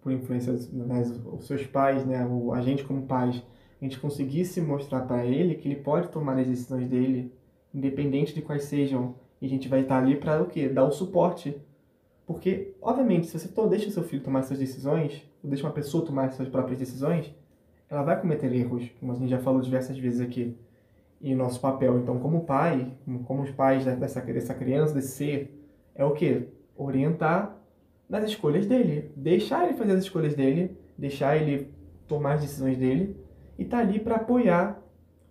por 0.00 0.12
influência 0.12 0.52
né, 0.72 1.02
seus 1.40 1.66
pais, 1.66 2.06
né, 2.06 2.24
ou 2.26 2.52
a 2.52 2.60
gente 2.60 2.84
como 2.84 3.06
pais, 3.06 3.42
a 3.80 3.84
gente 3.84 3.98
conseguisse 4.00 4.60
mostrar 4.60 5.02
para 5.02 5.24
ele 5.24 5.54
que 5.54 5.68
ele 5.68 5.76
pode 5.76 6.08
tomar 6.08 6.38
as 6.38 6.46
decisões 6.46 6.88
dele, 6.88 7.32
independente 7.74 8.34
de 8.34 8.42
quais 8.42 8.64
sejam, 8.64 9.14
e 9.40 9.46
a 9.46 9.48
gente 9.48 9.68
vai 9.68 9.80
estar 9.80 9.98
ali 9.98 10.16
para 10.16 10.42
o 10.42 10.46
quê? 10.46 10.68
Dar 10.68 10.84
o 10.84 10.90
suporte. 10.90 11.60
Porque, 12.28 12.74
obviamente, 12.82 13.26
se 13.26 13.38
você 13.38 13.48
deixa 13.70 13.90
seu 13.90 14.02
filho 14.02 14.22
tomar 14.22 14.42
suas 14.42 14.58
decisões, 14.58 15.26
ou 15.42 15.48
deixa 15.48 15.66
uma 15.66 15.72
pessoa 15.72 16.04
tomar 16.04 16.30
suas 16.30 16.46
próprias 16.46 16.78
decisões, 16.78 17.34
ela 17.88 18.02
vai 18.02 18.20
cometer 18.20 18.52
erros, 18.52 18.86
como 19.00 19.12
a 19.12 19.14
gente 19.14 19.30
já 19.30 19.38
falou 19.38 19.62
diversas 19.62 19.98
vezes 19.98 20.20
aqui. 20.20 20.54
E 21.22 21.34
nosso 21.34 21.58
papel, 21.58 21.98
então, 21.98 22.18
como 22.18 22.44
pai, 22.44 22.92
como 23.24 23.44
os 23.44 23.50
pais 23.50 23.82
dessa, 23.82 24.20
dessa 24.20 24.54
criança, 24.54 24.92
desse 24.92 25.16
ser, 25.16 25.64
é 25.94 26.04
o 26.04 26.10
quê? 26.10 26.48
Orientar 26.76 27.56
nas 28.06 28.24
escolhas 28.24 28.66
dele. 28.66 29.10
Deixar 29.16 29.64
ele 29.64 29.78
fazer 29.78 29.92
as 29.92 30.00
escolhas 30.00 30.34
dele, 30.34 30.76
deixar 30.98 31.34
ele 31.34 31.72
tomar 32.06 32.34
as 32.34 32.42
decisões 32.42 32.76
dele 32.76 33.16
e 33.58 33.64
tá 33.64 33.78
ali 33.78 33.98
para 33.98 34.16
apoiar 34.16 34.78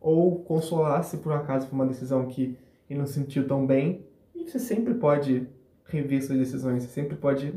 ou 0.01 0.39
consolar 0.39 1.03
se 1.03 1.17
por 1.17 1.31
acaso 1.31 1.67
for 1.67 1.75
uma 1.75 1.85
decisão 1.85 2.25
que 2.25 2.57
ele 2.89 2.97
não 2.97 3.05
se 3.05 3.13
sentiu 3.13 3.47
tão 3.47 3.67
bem. 3.67 4.03
E 4.33 4.49
você 4.49 4.57
sempre 4.57 4.95
pode 4.95 5.47
rever 5.87 6.23
suas 6.23 6.37
decisões, 6.37 6.83
você 6.83 6.89
sempre 6.89 7.15
pode, 7.15 7.53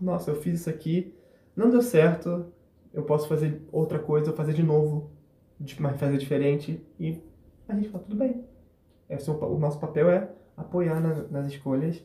nossa, 0.00 0.30
eu 0.30 0.36
fiz 0.36 0.60
isso 0.60 0.70
aqui, 0.70 1.14
não 1.54 1.70
deu 1.70 1.82
certo, 1.82 2.46
eu 2.92 3.02
posso 3.02 3.28
fazer 3.28 3.62
outra 3.70 3.98
coisa, 3.98 4.32
fazer 4.32 4.52
de 4.52 4.62
novo, 4.62 5.10
mas 5.78 5.98
fazer 5.98 6.16
diferente 6.16 6.84
e 6.98 7.20
a 7.68 7.74
gente 7.74 7.88
fala 7.88 8.04
tudo 8.04 8.16
bem. 8.16 8.44
É, 9.08 9.16
o 9.16 9.58
nosso 9.58 9.78
papel 9.78 10.10
é 10.10 10.30
apoiar 10.56 11.00
nas 11.30 11.46
escolhas 11.46 12.02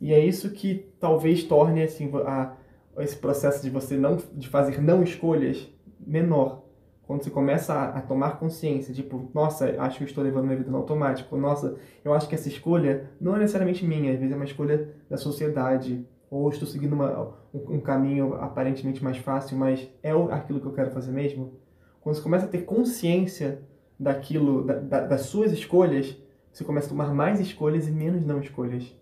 e 0.00 0.12
é 0.12 0.24
isso 0.24 0.50
que 0.50 0.90
talvez 0.98 1.44
torne 1.44 1.82
assim 1.82 2.10
a, 2.26 2.56
esse 2.98 3.16
processo 3.16 3.62
de 3.62 3.70
você 3.70 3.96
não 3.96 4.16
de 4.34 4.48
fazer 4.48 4.80
não 4.80 5.02
escolhas 5.02 5.68
menor. 6.00 6.61
Quando 7.06 7.24
você 7.24 7.30
começa 7.30 7.74
a, 7.74 7.98
a, 7.98 8.00
tomar 8.00 8.38
consciência, 8.38 8.94
tipo, 8.94 9.28
nossa, 9.34 9.74
acho 9.82 9.98
que 9.98 10.04
estou 10.04 10.22
levando 10.22 10.44
minha 10.44 10.56
vida 10.56 10.70
no 10.70 10.78
automático. 10.78 11.36
Nossa, 11.36 11.76
eu 12.04 12.14
acho 12.14 12.28
que 12.28 12.34
essa 12.34 12.48
escolha 12.48 13.10
não 13.20 13.34
é 13.34 13.40
necessariamente 13.40 13.84
minha, 13.84 14.12
às 14.12 14.18
vezes 14.18 14.32
é 14.32 14.36
uma 14.36 14.44
escolha 14.44 14.94
da 15.10 15.16
sociedade. 15.16 16.06
Ou 16.30 16.48
estou 16.48 16.66
seguindo 16.66 16.94
uma, 16.94 17.36
um, 17.52 17.74
um 17.74 17.80
caminho 17.80 18.34
aparentemente 18.34 19.04
mais 19.04 19.18
fácil, 19.18 19.56
mas 19.58 19.86
é 20.02 20.12
aquilo 20.30 20.60
que 20.60 20.66
eu 20.66 20.72
quero 20.72 20.90
fazer 20.90 21.12
mesmo. 21.12 21.60
Quando 22.00 22.16
você 22.16 22.22
começa 22.22 22.46
a 22.46 22.48
ter 22.48 22.64
consciência 22.64 23.62
daquilo, 23.98 24.64
da, 24.64 24.74
da, 24.78 25.06
das 25.06 25.22
suas 25.22 25.52
escolhas, 25.52 26.16
você 26.52 26.64
começa 26.64 26.86
a 26.86 26.90
tomar 26.90 27.12
mais 27.12 27.40
escolhas 27.40 27.86
e 27.86 27.90
menos 27.90 28.24
não 28.24 28.40
escolhas. 28.40 28.94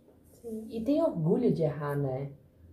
E 0.68 0.80
tem 0.80 1.02
orgulho 1.02 1.52
de 1.52 1.62
errar, 1.62 1.96
né? 1.96 2.30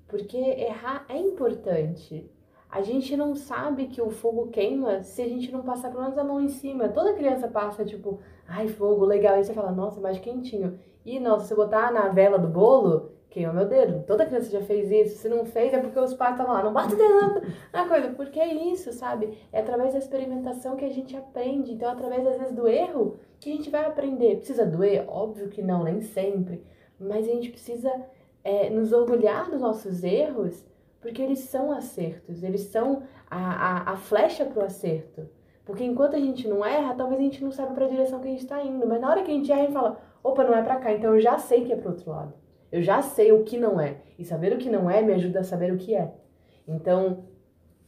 Porque 0.08 0.38
errar 0.38 1.06
é 1.10 1.18
importante. 1.18 2.30
A 2.70 2.82
gente 2.82 3.16
não 3.16 3.36
sabe 3.36 3.88
que 3.88 4.02
o 4.02 4.10
fogo 4.10 4.48
queima 4.48 5.02
se 5.02 5.22
a 5.22 5.28
gente 5.28 5.52
não 5.52 5.62
passar 5.62 5.90
pelo 5.90 6.04
menos 6.04 6.18
a 6.18 6.24
mão 6.24 6.42
em 6.42 6.50
cima. 6.50 6.90
Toda 6.90 7.14
criança 7.14 7.48
passa, 7.48 7.86
tipo, 7.86 8.20
ai, 8.48 8.68
fogo, 8.68 9.06
legal. 9.06 9.36
Aí 9.36 9.44
você 9.44 9.54
fala, 9.54 9.72
nossa, 9.72 10.02
mais 10.02 10.20
quentinho. 10.20 10.80
E, 11.06 11.20
nossa, 11.20 11.46
se 11.46 11.56
botar 11.56 11.92
na 11.92 12.10
vela 12.10 12.38
do 12.38 12.48
bolo, 12.48 13.12
queima 13.30 13.54
meu 13.54 13.66
dedo. 13.66 14.04
Toda 14.06 14.26
criança 14.26 14.52
já 14.52 14.62
fez 14.62 14.92
isso. 14.92 15.18
Se 15.18 15.30
não 15.30 15.46
fez, 15.46 15.74
é 15.74 15.80
porque 15.80 15.98
os 16.00 16.14
pais 16.14 16.34
estavam 16.34 16.54
lá, 16.54 16.64
não 16.64 16.74
bate 16.74 16.96
dedo 16.96 17.42
na 17.72 17.88
coisa. 17.88 18.10
Porque 18.10 18.40
é 18.40 18.54
isso, 18.54 18.92
sabe? 18.92 19.38
É 19.52 19.62
através 19.62 19.94
da 19.94 20.00
experimentação 20.00 20.76
que 20.76 20.86
a 20.86 20.92
gente 20.92 21.16
aprende. 21.16 21.72
Então, 21.72 21.90
através, 21.90 22.28
às 22.28 22.38
vezes, 22.38 22.54
do 22.54 22.68
erro 22.68 23.18
que 23.40 23.52
a 23.52 23.56
gente 23.56 23.70
vai 23.70 23.86
aprender. 23.86 24.38
Precisa 24.38 24.66
doer? 24.66 25.06
Óbvio 25.08 25.48
que 25.48 25.62
não, 25.62 25.84
nem 25.84 26.02
sempre 26.02 26.66
mas 27.00 27.28
a 27.28 27.32
gente 27.32 27.50
precisa 27.50 27.92
é, 28.44 28.70
nos 28.70 28.92
orgulhar 28.92 29.50
dos 29.50 29.62
nossos 29.62 30.04
erros, 30.04 30.66
porque 31.02 31.22
eles 31.22 31.40
são 31.40 31.72
acertos, 31.72 32.44
eles 32.44 32.62
são 32.62 33.04
a, 33.30 33.38
a, 33.38 33.94
a 33.94 33.98
flecha 33.98 34.46
para 34.46 34.64
o 34.64 34.66
acerto. 34.66 35.30
Porque 35.66 35.84
enquanto 35.84 36.16
a 36.16 36.20
gente 36.20 36.48
não 36.48 36.66
erra, 36.66 36.96
talvez 36.96 37.20
a 37.20 37.24
gente 37.24 37.44
não 37.44 37.52
saiba 37.52 37.74
para 37.74 37.86
a 37.86 37.90
direção 37.90 38.20
que 38.20 38.28
a 38.28 38.32
gente 38.32 38.44
está 38.44 38.64
indo, 38.64 38.88
mas 38.88 39.02
na 39.02 39.10
hora 39.10 39.22
que 39.22 39.32
a 39.32 39.34
gente 39.34 39.52
erra, 39.52 39.62
a 39.62 39.66
gente 39.66 39.74
fala: 39.74 40.00
opa, 40.24 40.44
não 40.44 40.56
é 40.56 40.62
para 40.62 40.78
cá, 40.78 40.94
então 40.94 41.14
eu 41.14 41.20
já 41.20 41.38
sei 41.38 41.66
que 41.66 41.74
é 41.74 41.76
para 41.76 41.90
outro 41.90 42.10
lado. 42.10 42.34
Eu 42.72 42.82
já 42.82 43.02
sei 43.02 43.32
o 43.32 43.44
que 43.44 43.58
não 43.58 43.80
é. 43.80 43.98
E 44.18 44.26
saber 44.26 44.54
o 44.54 44.58
que 44.58 44.70
não 44.70 44.90
é 44.90 45.02
me 45.02 45.14
ajuda 45.14 45.42
a 45.42 45.44
saber 45.44 45.72
o 45.74 45.78
que 45.78 45.96
é. 45.96 46.14
Então, 46.68 47.26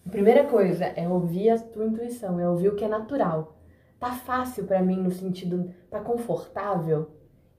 a 0.06 0.10
primeira 0.10 0.46
coisa 0.46 0.86
é 0.86 1.08
ouvir 1.08 1.50
a 1.50 1.60
tua 1.60 1.86
intuição, 1.86 2.40
é 2.40 2.50
ouvir 2.50 2.70
o 2.70 2.76
que 2.76 2.86
é 2.86 2.88
natural. 2.88 3.58
Tá 4.00 4.12
fácil 4.12 4.66
para 4.66 4.82
mim 4.82 4.98
no 4.98 5.12
sentido, 5.12 5.74
tá 5.90 6.00
confortável? 6.00 7.12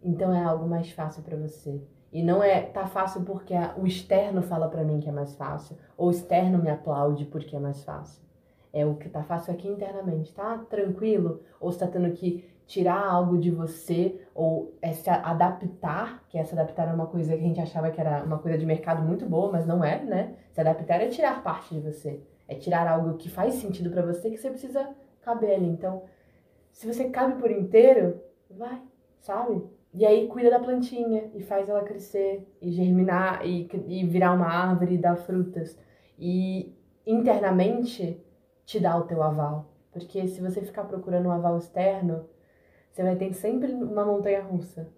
Então 0.02 0.34
é 0.34 0.42
algo 0.42 0.66
mais 0.66 0.90
fácil 0.90 1.22
para 1.22 1.36
você. 1.36 1.82
E 2.12 2.22
não 2.22 2.42
é 2.42 2.62
tá 2.62 2.86
fácil 2.86 3.22
porque 3.22 3.54
a, 3.54 3.74
o 3.76 3.86
externo 3.86 4.42
fala 4.42 4.68
para 4.68 4.82
mim 4.82 5.00
que 5.00 5.08
é 5.08 5.12
mais 5.12 5.34
fácil, 5.36 5.76
ou 5.96 6.08
o 6.08 6.10
externo 6.10 6.58
me 6.58 6.70
aplaude 6.70 7.24
porque 7.24 7.54
é 7.54 7.60
mais 7.60 7.84
fácil. 7.84 8.22
É 8.72 8.86
o 8.86 8.94
que 8.94 9.08
tá 9.08 9.22
fácil 9.22 9.52
aqui 9.52 9.68
internamente, 9.68 10.32
tá 10.32 10.58
tranquilo? 10.68 11.42
Ou 11.60 11.70
está 11.70 11.86
tendo 11.86 12.10
que 12.12 12.48
tirar 12.66 13.04
algo 13.04 13.36
de 13.36 13.50
você 13.50 14.20
ou 14.32 14.76
é 14.80 14.92
se 14.92 15.10
adaptar, 15.10 16.24
que 16.28 16.38
essa 16.38 16.54
adaptar 16.54 16.88
é 16.88 16.92
uma 16.92 17.08
coisa 17.08 17.36
que 17.36 17.42
a 17.42 17.46
gente 17.46 17.60
achava 17.60 17.90
que 17.90 18.00
era 18.00 18.22
uma 18.22 18.38
coisa 18.38 18.56
de 18.56 18.64
mercado 18.64 19.02
muito 19.02 19.26
boa, 19.26 19.50
mas 19.50 19.66
não 19.66 19.82
é, 19.82 20.04
né? 20.04 20.36
Se 20.52 20.60
adaptar 20.60 21.00
é 21.00 21.08
tirar 21.08 21.42
parte 21.42 21.74
de 21.74 21.80
você, 21.80 22.22
é 22.46 22.54
tirar 22.54 22.86
algo 22.86 23.16
que 23.16 23.28
faz 23.28 23.54
sentido 23.54 23.90
para 23.90 24.02
você 24.02 24.30
que 24.30 24.36
você 24.36 24.50
precisa 24.50 24.88
caber 25.20 25.56
ali. 25.56 25.66
Então, 25.66 26.04
se 26.72 26.86
você 26.86 27.08
cabe 27.10 27.40
por 27.40 27.50
inteiro, 27.50 28.20
vai, 28.48 28.80
sabe? 29.18 29.62
E 29.92 30.06
aí 30.06 30.28
cuida 30.28 30.50
da 30.50 30.60
plantinha 30.60 31.30
e 31.34 31.42
faz 31.42 31.68
ela 31.68 31.82
crescer 31.82 32.46
e 32.60 32.70
germinar 32.70 33.44
e, 33.44 33.68
e 33.88 34.06
virar 34.06 34.32
uma 34.32 34.46
árvore 34.46 34.94
e 34.94 34.98
dar 34.98 35.16
frutas. 35.16 35.76
E 36.18 36.72
internamente 37.04 38.22
te 38.64 38.78
dá 38.78 38.96
o 38.96 39.02
teu 39.02 39.22
aval. 39.22 39.70
Porque 39.90 40.28
se 40.28 40.40
você 40.40 40.60
ficar 40.60 40.84
procurando 40.84 41.26
um 41.26 41.32
aval 41.32 41.58
externo, 41.58 42.28
você 42.90 43.02
vai 43.02 43.16
ter 43.16 43.32
sempre 43.32 43.72
uma 43.72 44.04
montanha 44.04 44.42
russa. 44.42 44.88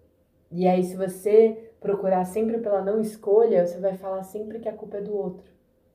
E 0.51 0.67
aí, 0.67 0.83
se 0.83 0.95
você 0.95 1.71
procurar 1.81 2.25
sempre 2.25 2.59
pela 2.59 2.81
não 2.81 3.01
escolha, 3.01 3.65
você 3.65 3.79
vai 3.79 3.95
falar 3.95 4.21
sempre 4.21 4.59
que 4.59 4.69
a 4.69 4.73
culpa 4.73 4.97
é 4.97 5.01
do 5.01 5.15
outro. 5.15 5.51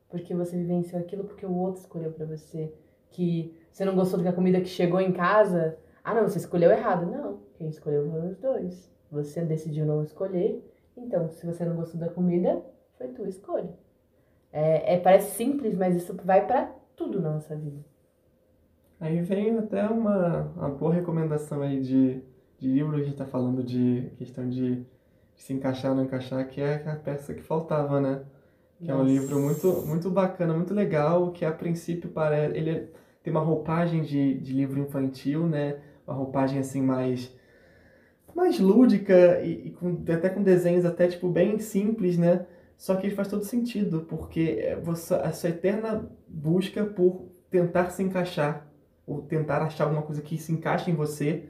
Porque 0.08 0.34
você 0.34 0.56
vivenciou 0.56 1.00
aquilo 1.00 1.24
porque 1.24 1.46
o 1.46 1.54
outro 1.54 1.82
escolheu 1.82 2.10
para 2.10 2.26
você. 2.26 2.72
Que 3.10 3.56
você 3.70 3.84
não 3.84 3.94
gostou 3.94 4.20
da 4.20 4.32
comida 4.32 4.60
que 4.60 4.66
chegou 4.68 5.00
em 5.00 5.12
casa. 5.12 5.78
Ah, 6.02 6.14
não, 6.14 6.26
você 6.26 6.38
escolheu 6.38 6.72
errado. 6.72 7.06
Não, 7.06 7.38
quem 7.58 7.68
escolheu 7.68 8.08
foram 8.08 8.28
os 8.28 8.38
dois. 8.38 8.90
Você 9.10 9.44
decidiu 9.44 9.84
não 9.84 10.02
escolher, 10.02 10.64
então 10.96 11.28
se 11.28 11.44
você 11.44 11.64
não 11.64 11.76
gostou 11.76 12.00
da 12.00 12.08
comida, 12.08 12.62
foi 12.96 13.08
tua 13.08 13.28
escolha. 13.28 13.70
É, 14.52 14.94
é 14.94 15.00
parece 15.00 15.32
simples, 15.36 15.76
mas 15.76 15.96
isso 15.96 16.14
vai 16.24 16.46
para 16.46 16.72
tudo 16.96 17.20
na 17.20 17.32
nossa 17.32 17.54
vida. 17.56 17.84
Aí 19.00 19.20
vem 19.22 19.58
até 19.58 19.86
uma, 19.86 20.52
uma 20.56 20.68
boa 20.70 20.92
recomendação 20.92 21.62
aí 21.62 21.80
de, 21.80 22.22
de 22.58 22.68
livro, 22.68 22.96
a 22.96 23.02
gente 23.02 23.16
tá 23.16 23.26
falando 23.26 23.62
de 23.62 24.10
questão 24.16 24.48
de, 24.48 24.76
de 25.36 25.42
se 25.42 25.52
encaixar 25.52 25.90
ou 25.90 25.96
não 25.96 26.04
encaixar, 26.04 26.46
que 26.48 26.60
é 26.60 26.88
a 26.88 26.96
peça 26.96 27.34
que 27.34 27.42
faltava, 27.42 28.00
né? 28.00 28.24
Que 28.78 28.88
Nossa. 28.88 29.00
é 29.00 29.04
um 29.04 29.06
livro 29.06 29.40
muito, 29.40 29.86
muito 29.86 30.10
bacana, 30.10 30.54
muito 30.54 30.74
legal, 30.74 31.32
que 31.32 31.44
a 31.44 31.52
princípio 31.52 32.10
parece. 32.10 32.56
Ele 32.56 32.70
é, 32.70 32.88
tem 33.22 33.32
uma 33.32 33.40
roupagem 33.40 34.02
de, 34.02 34.34
de 34.38 34.52
livro 34.52 34.80
infantil, 34.80 35.46
né? 35.46 35.80
Uma 36.06 36.16
roupagem 36.16 36.58
assim 36.58 36.82
mais 36.82 37.36
mais 38.34 38.58
lúdica 38.58 39.40
e, 39.42 39.68
e 39.68 39.70
com, 39.70 40.02
até 40.12 40.28
com 40.28 40.42
desenhos 40.42 40.84
até 40.84 41.08
tipo 41.08 41.28
bem 41.28 41.58
simples, 41.58 42.16
né? 42.16 42.46
Só 42.76 42.94
que 42.94 43.10
faz 43.10 43.28
todo 43.28 43.44
sentido, 43.44 44.06
porque 44.08 44.58
é 44.60 44.76
você, 44.76 45.14
a 45.14 45.32
sua 45.32 45.50
eterna 45.50 46.08
busca 46.28 46.84
por 46.84 47.28
tentar 47.50 47.90
se 47.90 48.02
encaixar, 48.02 48.68
ou 49.06 49.22
tentar 49.22 49.62
achar 49.62 49.84
alguma 49.84 50.02
coisa 50.02 50.22
que 50.22 50.38
se 50.38 50.52
encaixe 50.52 50.90
em 50.90 50.94
você. 50.94 51.48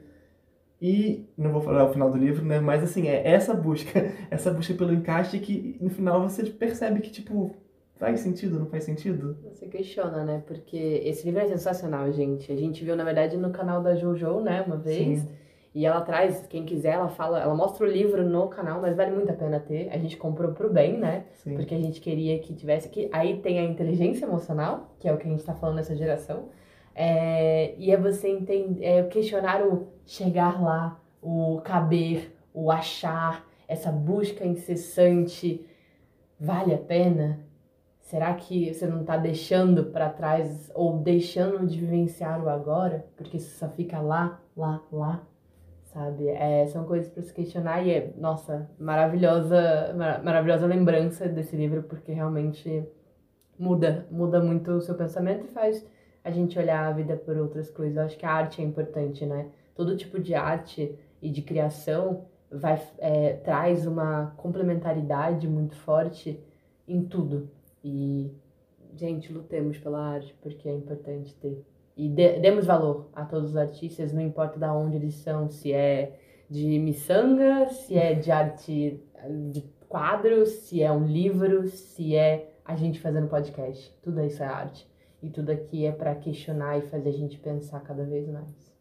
E 0.81 1.25
não 1.37 1.51
vou 1.51 1.61
falar 1.61 1.85
o 1.85 1.91
final 1.91 2.09
do 2.09 2.17
livro, 2.17 2.43
né? 2.43 2.59
Mas 2.59 2.81
assim, 2.83 3.07
é 3.07 3.27
essa 3.27 3.53
busca, 3.53 4.11
essa 4.31 4.49
busca 4.49 4.73
pelo 4.73 4.93
encaixe 4.93 5.37
que 5.39 5.77
no 5.81 5.89
final 5.89 6.21
você 6.27 6.43
percebe 6.43 7.01
que 7.01 7.11
tipo 7.11 7.53
faz 7.97 8.21
sentido, 8.21 8.57
não 8.57 8.65
faz 8.65 8.85
sentido? 8.85 9.37
Você 9.43 9.67
questiona, 9.67 10.23
né? 10.23 10.41
Porque 10.47 11.01
esse 11.03 11.25
livro 11.25 11.41
é 11.41 11.47
sensacional, 11.47 12.09
gente. 12.13 12.49
A 12.49 12.55
gente 12.55 12.83
viu, 12.83 12.95
na 12.95 13.03
verdade, 13.03 13.35
no 13.35 13.51
canal 13.51 13.83
da 13.83 13.93
Jojo, 13.93 14.39
né, 14.39 14.63
uma 14.65 14.77
vez. 14.77 15.19
Sim. 15.19 15.29
E 15.73 15.85
ela 15.85 16.01
traz, 16.01 16.47
quem 16.47 16.65
quiser, 16.65 16.93
ela 16.93 17.09
fala, 17.09 17.39
ela 17.39 17.53
mostra 17.53 17.85
o 17.85 17.89
livro 17.89 18.27
no 18.27 18.47
canal, 18.47 18.81
mas 18.81 18.95
vale 18.95 19.11
muito 19.11 19.31
a 19.31 19.35
pena 19.35 19.59
ter. 19.59 19.89
A 19.91 19.97
gente 19.97 20.17
comprou 20.17 20.51
pro 20.51 20.71
bem, 20.71 20.97
né? 20.97 21.25
Sim. 21.33 21.55
Porque 21.55 21.75
a 21.75 21.79
gente 21.79 22.01
queria 22.01 22.39
que 22.39 22.55
tivesse 22.55 22.89
que 22.89 23.07
aí 23.11 23.39
tem 23.39 23.59
a 23.59 23.63
inteligência 23.63 24.25
emocional, 24.25 24.95
que 24.99 25.07
é 25.07 25.13
o 25.13 25.17
que 25.17 25.27
a 25.27 25.31
gente 25.31 25.43
tá 25.43 25.53
falando 25.53 25.75
nessa 25.75 25.95
geração. 25.95 26.49
É, 26.95 27.75
e 27.77 27.91
é 27.91 27.97
você 27.97 28.29
entender, 28.29 28.83
é 28.83 29.03
questionar 29.03 29.61
o 29.61 29.87
chegar 30.05 30.61
lá, 30.61 30.99
o 31.21 31.61
caber, 31.63 32.35
o 32.51 32.71
achar, 32.71 33.45
essa 33.67 33.91
busca 33.91 34.45
incessante. 34.45 35.63
Vale 36.39 36.73
a 36.73 36.79
pena? 36.79 37.39
Será 38.01 38.33
que 38.33 38.73
você 38.73 38.87
não 38.87 39.01
está 39.01 39.17
deixando 39.17 39.85
para 39.85 40.09
trás 40.09 40.71
ou 40.73 40.97
deixando 40.97 41.67
de 41.67 41.79
vivenciar 41.79 42.43
o 42.43 42.49
agora? 42.49 43.05
Porque 43.15 43.37
você 43.37 43.55
só 43.55 43.69
fica 43.69 44.01
lá, 44.01 44.41
lá, 44.57 44.81
lá, 44.91 45.28
sabe? 45.93 46.27
É, 46.29 46.65
são 46.67 46.85
coisas 46.85 47.09
para 47.09 47.23
se 47.23 47.33
questionar 47.33 47.85
e 47.85 47.91
é, 47.91 48.13
nossa, 48.17 48.69
maravilhosa, 48.79 49.93
mar 49.95 50.23
maravilhosa 50.23 50.65
lembrança 50.65 51.27
desse 51.27 51.55
livro 51.55 51.83
porque 51.83 52.11
realmente 52.11 52.83
muda, 53.57 54.07
muda 54.11 54.41
muito 54.41 54.71
o 54.71 54.81
seu 54.81 54.95
pensamento 54.95 55.45
e 55.45 55.49
faz 55.49 55.85
a 56.23 56.31
gente 56.31 56.57
olhar 56.59 56.87
a 56.87 56.91
vida 56.91 57.15
por 57.15 57.37
outras 57.37 57.69
coisas. 57.69 57.97
Eu 57.97 58.03
acho 58.03 58.17
que 58.17 58.25
a 58.25 58.31
arte 58.31 58.61
é 58.61 58.65
importante, 58.65 59.25
né? 59.25 59.49
Todo 59.75 59.97
tipo 59.97 60.19
de 60.19 60.35
arte 60.35 60.97
e 61.21 61.29
de 61.29 61.41
criação 61.41 62.25
vai 62.51 62.81
é, 62.97 63.33
traz 63.33 63.85
uma 63.85 64.33
complementaridade 64.37 65.47
muito 65.47 65.75
forte 65.75 66.39
em 66.87 67.03
tudo 67.03 67.49
e, 67.83 68.31
gente, 68.95 69.31
lutemos 69.31 69.77
pela 69.77 69.99
arte 69.99 70.35
porque 70.41 70.67
é 70.67 70.73
importante 70.73 71.33
ter. 71.35 71.63
E 71.99 72.07
de, 72.07 72.39
demos 72.39 72.65
valor 72.65 73.09
a 73.13 73.25
todos 73.25 73.49
os 73.49 73.57
artistas, 73.57 74.13
não 74.13 74.21
importa 74.21 74.57
de 74.57 74.65
onde 74.67 74.95
eles 74.95 75.15
são, 75.15 75.49
se 75.49 75.73
é 75.73 76.17
de 76.49 76.79
miçanga, 76.79 77.67
se 77.71 77.97
é 77.97 78.13
de 78.13 78.31
arte 78.31 79.03
de 79.51 79.65
quadros, 79.89 80.47
se 80.47 80.81
é 80.81 80.89
um 80.89 81.05
livro, 81.05 81.67
se 81.67 82.15
é 82.15 82.53
a 82.63 82.73
gente 82.73 83.01
fazendo 83.01 83.27
podcast. 83.27 83.93
Tudo 84.01 84.23
isso 84.23 84.41
é 84.41 84.45
arte. 84.45 84.89
E 85.21 85.29
tudo 85.29 85.51
aqui 85.51 85.85
é 85.85 85.91
para 85.91 86.15
questionar 86.15 86.77
e 86.77 86.83
fazer 86.83 87.09
a 87.09 87.11
gente 87.11 87.37
pensar 87.37 87.81
cada 87.81 88.05
vez 88.05 88.29
mais. 88.29 88.73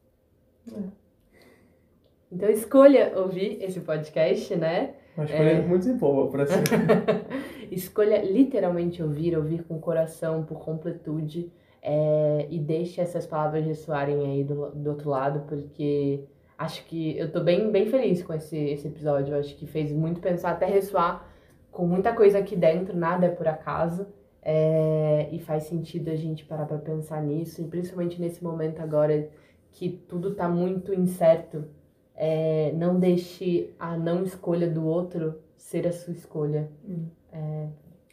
É. 0.73 0.79
Então 2.31 2.49
escolha 2.49 3.15
ouvir 3.17 3.61
esse 3.61 3.81
podcast, 3.81 4.55
né? 4.55 4.95
Uma 5.17 5.25
escolha 5.25 5.51
é... 5.51 5.67
muito 5.67 5.93
boa 5.95 6.31
para 6.31 6.47
ser. 6.47 6.63
escolha 7.73 8.23
literalmente 8.23 9.03
ouvir, 9.03 9.37
ouvir 9.37 9.65
com 9.65 9.81
coração, 9.81 10.45
por 10.45 10.61
completude. 10.61 11.51
É... 11.83 12.47
e 12.51 12.59
deixe 12.59 13.01
essas 13.01 13.27
palavras 13.27 13.65
ressoarem 13.65 14.25
aí 14.25 14.45
do, 14.45 14.71
do 14.71 14.91
outro 14.91 15.11
lado, 15.11 15.41
porque 15.49 16.25
acho 16.57 16.85
que 16.87 17.17
eu 17.17 17.31
tô 17.31 17.41
bem, 17.41 17.71
bem 17.71 17.87
feliz 17.87 18.23
com 18.23 18.35
esse, 18.35 18.57
esse 18.57 18.89
episódio. 18.89 19.35
Eu 19.35 19.41
acho 19.41 19.55
que 19.57 19.67
fez 19.67 19.93
muito 19.93 20.21
pensar, 20.21 20.51
até 20.51 20.67
ressoar 20.67 21.27
com 21.71 21.87
muita 21.87 22.13
coisa 22.13 22.39
aqui 22.39 22.57
dentro, 22.57 22.97
nada 22.97 23.27
é 23.27 23.31
por 23.31 23.47
acaso. 23.47 24.07
É, 24.43 25.29
e 25.31 25.39
faz 25.41 25.65
sentido 25.65 26.09
a 26.11 26.15
gente 26.15 26.45
parar 26.45 26.65
para 26.65 26.79
pensar 26.79 27.23
nisso, 27.23 27.61
e 27.61 27.65
principalmente 27.65 28.21
nesse 28.21 28.43
momento 28.43 28.81
agora 28.81 29.29
que 29.73 29.91
tudo 29.91 30.35
tá 30.35 30.49
muito 30.49 30.95
incerto 30.95 31.65
é, 32.19 32.73
não 32.73 32.99
deixe 32.99 33.73
a 33.79 33.97
não 33.97 34.25
escolha 34.25 34.69
do 34.69 34.85
outro 34.85 35.39
ser 35.57 35.87
a 35.87 35.93
sua 35.93 36.13
escolha. 36.13 36.69
Hum. 36.87 37.07
É, 37.33 37.69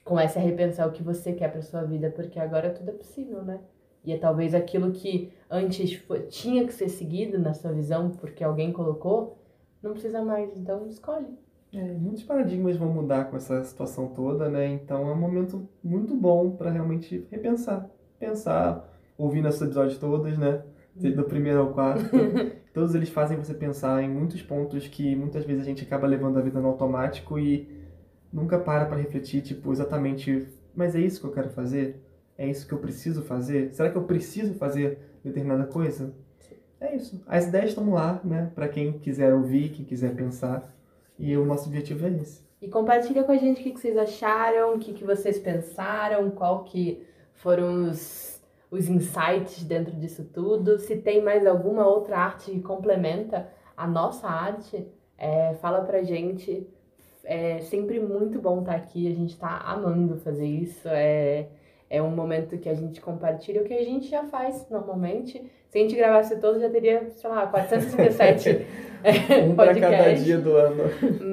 comece 0.06 0.38
a 0.38 0.42
repensar 0.42 0.88
o 0.88 0.92
que 0.92 1.04
você 1.04 1.34
quer 1.34 1.52
para 1.52 1.62
sua 1.64 1.84
vida, 1.84 2.10
porque 2.12 2.40
agora 2.40 2.70
tudo 2.70 2.90
é 2.90 2.94
possível, 2.94 3.44
né? 3.44 3.60
E 4.06 4.14
é 4.14 4.18
talvez 4.18 4.54
aquilo 4.54 4.92
que 4.92 5.34
antes 5.50 5.94
foi, 5.96 6.22
tinha 6.28 6.64
que 6.66 6.74
ser 6.74 6.90
seguido 6.90 7.40
na 7.40 7.56
sua 7.56 7.72
visão, 7.72 8.12
porque 8.12 8.44
alguém 8.44 8.72
colocou, 8.72 9.40
não 9.82 9.92
precisa 9.92 10.24
mais, 10.24 10.56
então 10.56 10.88
escolhe. 10.88 11.28
É, 11.74 11.82
muitos 11.94 12.24
paradigmas 12.24 12.78
vão 12.78 12.94
mudar 12.94 13.26
com 13.26 13.36
essa 13.36 13.64
situação 13.64 14.08
toda, 14.10 14.48
né? 14.48 14.68
Então 14.68 15.10
é 15.10 15.12
um 15.12 15.20
momento 15.20 15.68
muito 15.84 16.16
bom 16.16 16.52
para 16.52 16.70
realmente 16.70 17.28
repensar. 17.32 17.90
Pensar, 18.20 18.88
ouvir 19.18 19.42
nossos 19.42 19.62
episódios 19.64 19.98
todos, 19.98 20.38
né? 20.38 20.64
Do 20.96 21.24
primeiro 21.24 21.62
ao 21.62 21.74
quarto. 21.74 22.06
todos 22.74 22.94
eles 22.94 23.10
fazem 23.10 23.38
você 23.38 23.56
pensar 23.56 24.04
em 24.04 24.10
muitos 24.10 24.42
pontos 24.42 24.88
que 24.88 25.16
muitas 25.16 25.44
vezes 25.44 25.64
a 25.64 25.66
gente 25.66 25.84
acaba 25.84 26.06
levando 26.06 26.38
a 26.38 26.42
vida 26.42 26.62
no 26.62 26.68
automático 26.68 27.40
e 27.40 27.85
nunca 28.36 28.60
para 28.60 28.86
para 28.86 28.98
refletir, 28.98 29.42
tipo, 29.42 29.72
exatamente, 29.72 30.48
mas 30.76 30.96
é 30.96 31.00
isso 31.00 31.22
que 31.22 31.28
eu 31.28 31.32
quero 31.32 31.50
fazer? 31.50 32.04
É 32.38 32.46
isso 32.46 32.68
que 32.68 32.74
eu 32.74 32.80
preciso 32.80 33.22
fazer? 33.22 33.74
Será 33.74 33.90
que 33.90 33.98
eu 33.98 34.04
preciso 34.04 34.54
fazer 34.56 35.00
determinada 35.24 35.66
coisa? 35.66 36.14
É 36.82 36.94
isso. 36.94 37.24
As 37.26 37.48
ideias 37.48 37.70
estão 37.70 37.90
lá, 37.92 38.20
né, 38.24 38.52
para 38.54 38.68
quem 38.68 39.00
quiser 39.00 39.34
ouvir, 39.34 39.70
quem 39.70 39.86
quiser 39.86 40.14
pensar. 40.14 40.76
E 41.18 41.38
o 41.38 41.46
nosso 41.46 41.70
objetivo 41.70 42.06
é 42.06 42.10
esse. 42.10 42.44
E 42.62 42.68
compartilha 42.68 43.24
com 43.24 43.32
a 43.32 43.38
gente 43.38 43.62
o 43.62 43.64
que 43.64 43.80
vocês 43.80 43.98
acharam, 43.98 44.76
o 44.76 44.80
que 44.80 45.06
vocês 45.06 45.40
pensaram, 45.40 46.30
qual 46.30 46.66
que 46.66 47.02
foram 47.34 47.90
os 47.90 48.36
os 48.76 48.90
insights 48.90 49.64
dentro 49.64 49.96
disso 49.96 50.26
tudo. 50.34 50.78
Se 50.78 50.98
tem 50.98 51.24
mais 51.24 51.46
alguma 51.46 51.88
outra 51.88 52.18
arte 52.18 52.52
que 52.52 52.62
complementa 52.62 53.48
a 53.76 53.88
nossa 53.88 54.28
arte, 54.28 54.86
é, 55.18 55.54
fala 55.56 55.82
pra 55.82 56.04
gente. 56.04 56.68
É 57.26 57.60
sempre 57.60 58.00
muito 58.00 58.40
bom 58.40 58.60
estar 58.60 58.76
aqui, 58.76 59.12
a 59.12 59.16
gente 59.16 59.38
tá 59.38 59.58
amando 59.66 60.18
fazer 60.18 60.46
isso. 60.46 60.88
É, 60.88 61.48
é 61.90 62.02
um 62.02 62.12
momento 62.12 62.58
que 62.58 62.70
a 62.70 62.74
gente 62.74 63.02
compartilha 63.02 63.62
o 63.62 63.66
que 63.66 63.74
a 63.74 63.84
gente 63.84 64.08
já 64.08 64.24
faz 64.24 64.68
normalmente. 64.70 65.44
Se 65.70 65.78
a 65.78 65.82
gente 65.82 65.96
gravasse 65.96 66.40
todos, 66.40 66.62
já 66.62 66.70
teria, 66.70 67.10
sei 67.10 67.30
lá, 67.30 67.48
437 67.48 68.66
um 69.50 69.56
para 69.56 69.80
cada 69.80 70.14
dia 70.14 70.38
do 70.38 70.56
ano. 70.56 70.84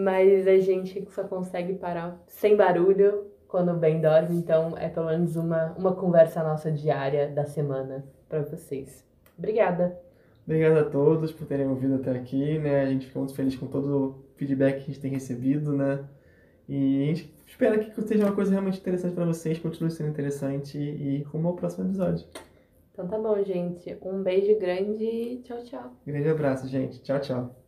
Mas 0.04 0.46
a 0.46 0.58
gente 0.58 1.06
só 1.10 1.24
consegue 1.24 1.74
parar 1.74 2.20
sem 2.26 2.56
barulho 2.56 3.26
quando 3.48 3.72
o 3.72 3.76
Ben 3.76 4.00
dorme, 4.00 4.36
então 4.36 4.76
é 4.78 4.88
pelo 4.88 5.06
menos 5.06 5.36
uma, 5.36 5.74
uma 5.76 5.94
conversa 5.94 6.42
nossa 6.42 6.70
diária 6.70 7.28
da 7.28 7.44
semana 7.44 8.04
para 8.28 8.40
vocês. 8.42 9.04
Obrigada. 9.38 9.98
Obrigado 10.46 10.78
a 10.78 10.84
todos 10.84 11.30
por 11.32 11.46
terem 11.46 11.68
ouvido 11.68 11.96
até 11.96 12.10
aqui, 12.12 12.58
né? 12.58 12.82
A 12.82 12.86
gente 12.86 13.06
fica 13.06 13.18
muito 13.18 13.34
feliz 13.34 13.54
com 13.56 13.66
todo 13.66 14.24
feedback 14.46 14.76
que 14.76 14.82
a 14.82 14.86
gente 14.86 15.00
tem 15.00 15.10
recebido, 15.10 15.72
né? 15.72 16.04
E 16.68 17.02
a 17.02 17.06
gente 17.06 17.34
espera 17.46 17.78
que 17.78 18.02
seja 18.02 18.24
uma 18.24 18.34
coisa 18.34 18.50
realmente 18.50 18.78
interessante 18.78 19.14
para 19.14 19.24
vocês, 19.24 19.58
continue 19.58 19.90
sendo 19.90 20.10
interessante 20.10 20.78
e 20.78 21.22
rumo 21.22 21.48
ao 21.48 21.56
próximo 21.56 21.86
episódio. 21.86 22.26
Então 22.92 23.08
tá 23.08 23.18
bom, 23.18 23.42
gente. 23.42 23.96
Um 24.02 24.22
beijo 24.22 24.58
grande 24.58 25.04
e 25.04 25.38
tchau, 25.42 25.62
tchau. 25.64 25.92
Grande 26.06 26.28
abraço, 26.28 26.68
gente. 26.68 27.00
Tchau, 27.02 27.20
tchau. 27.20 27.61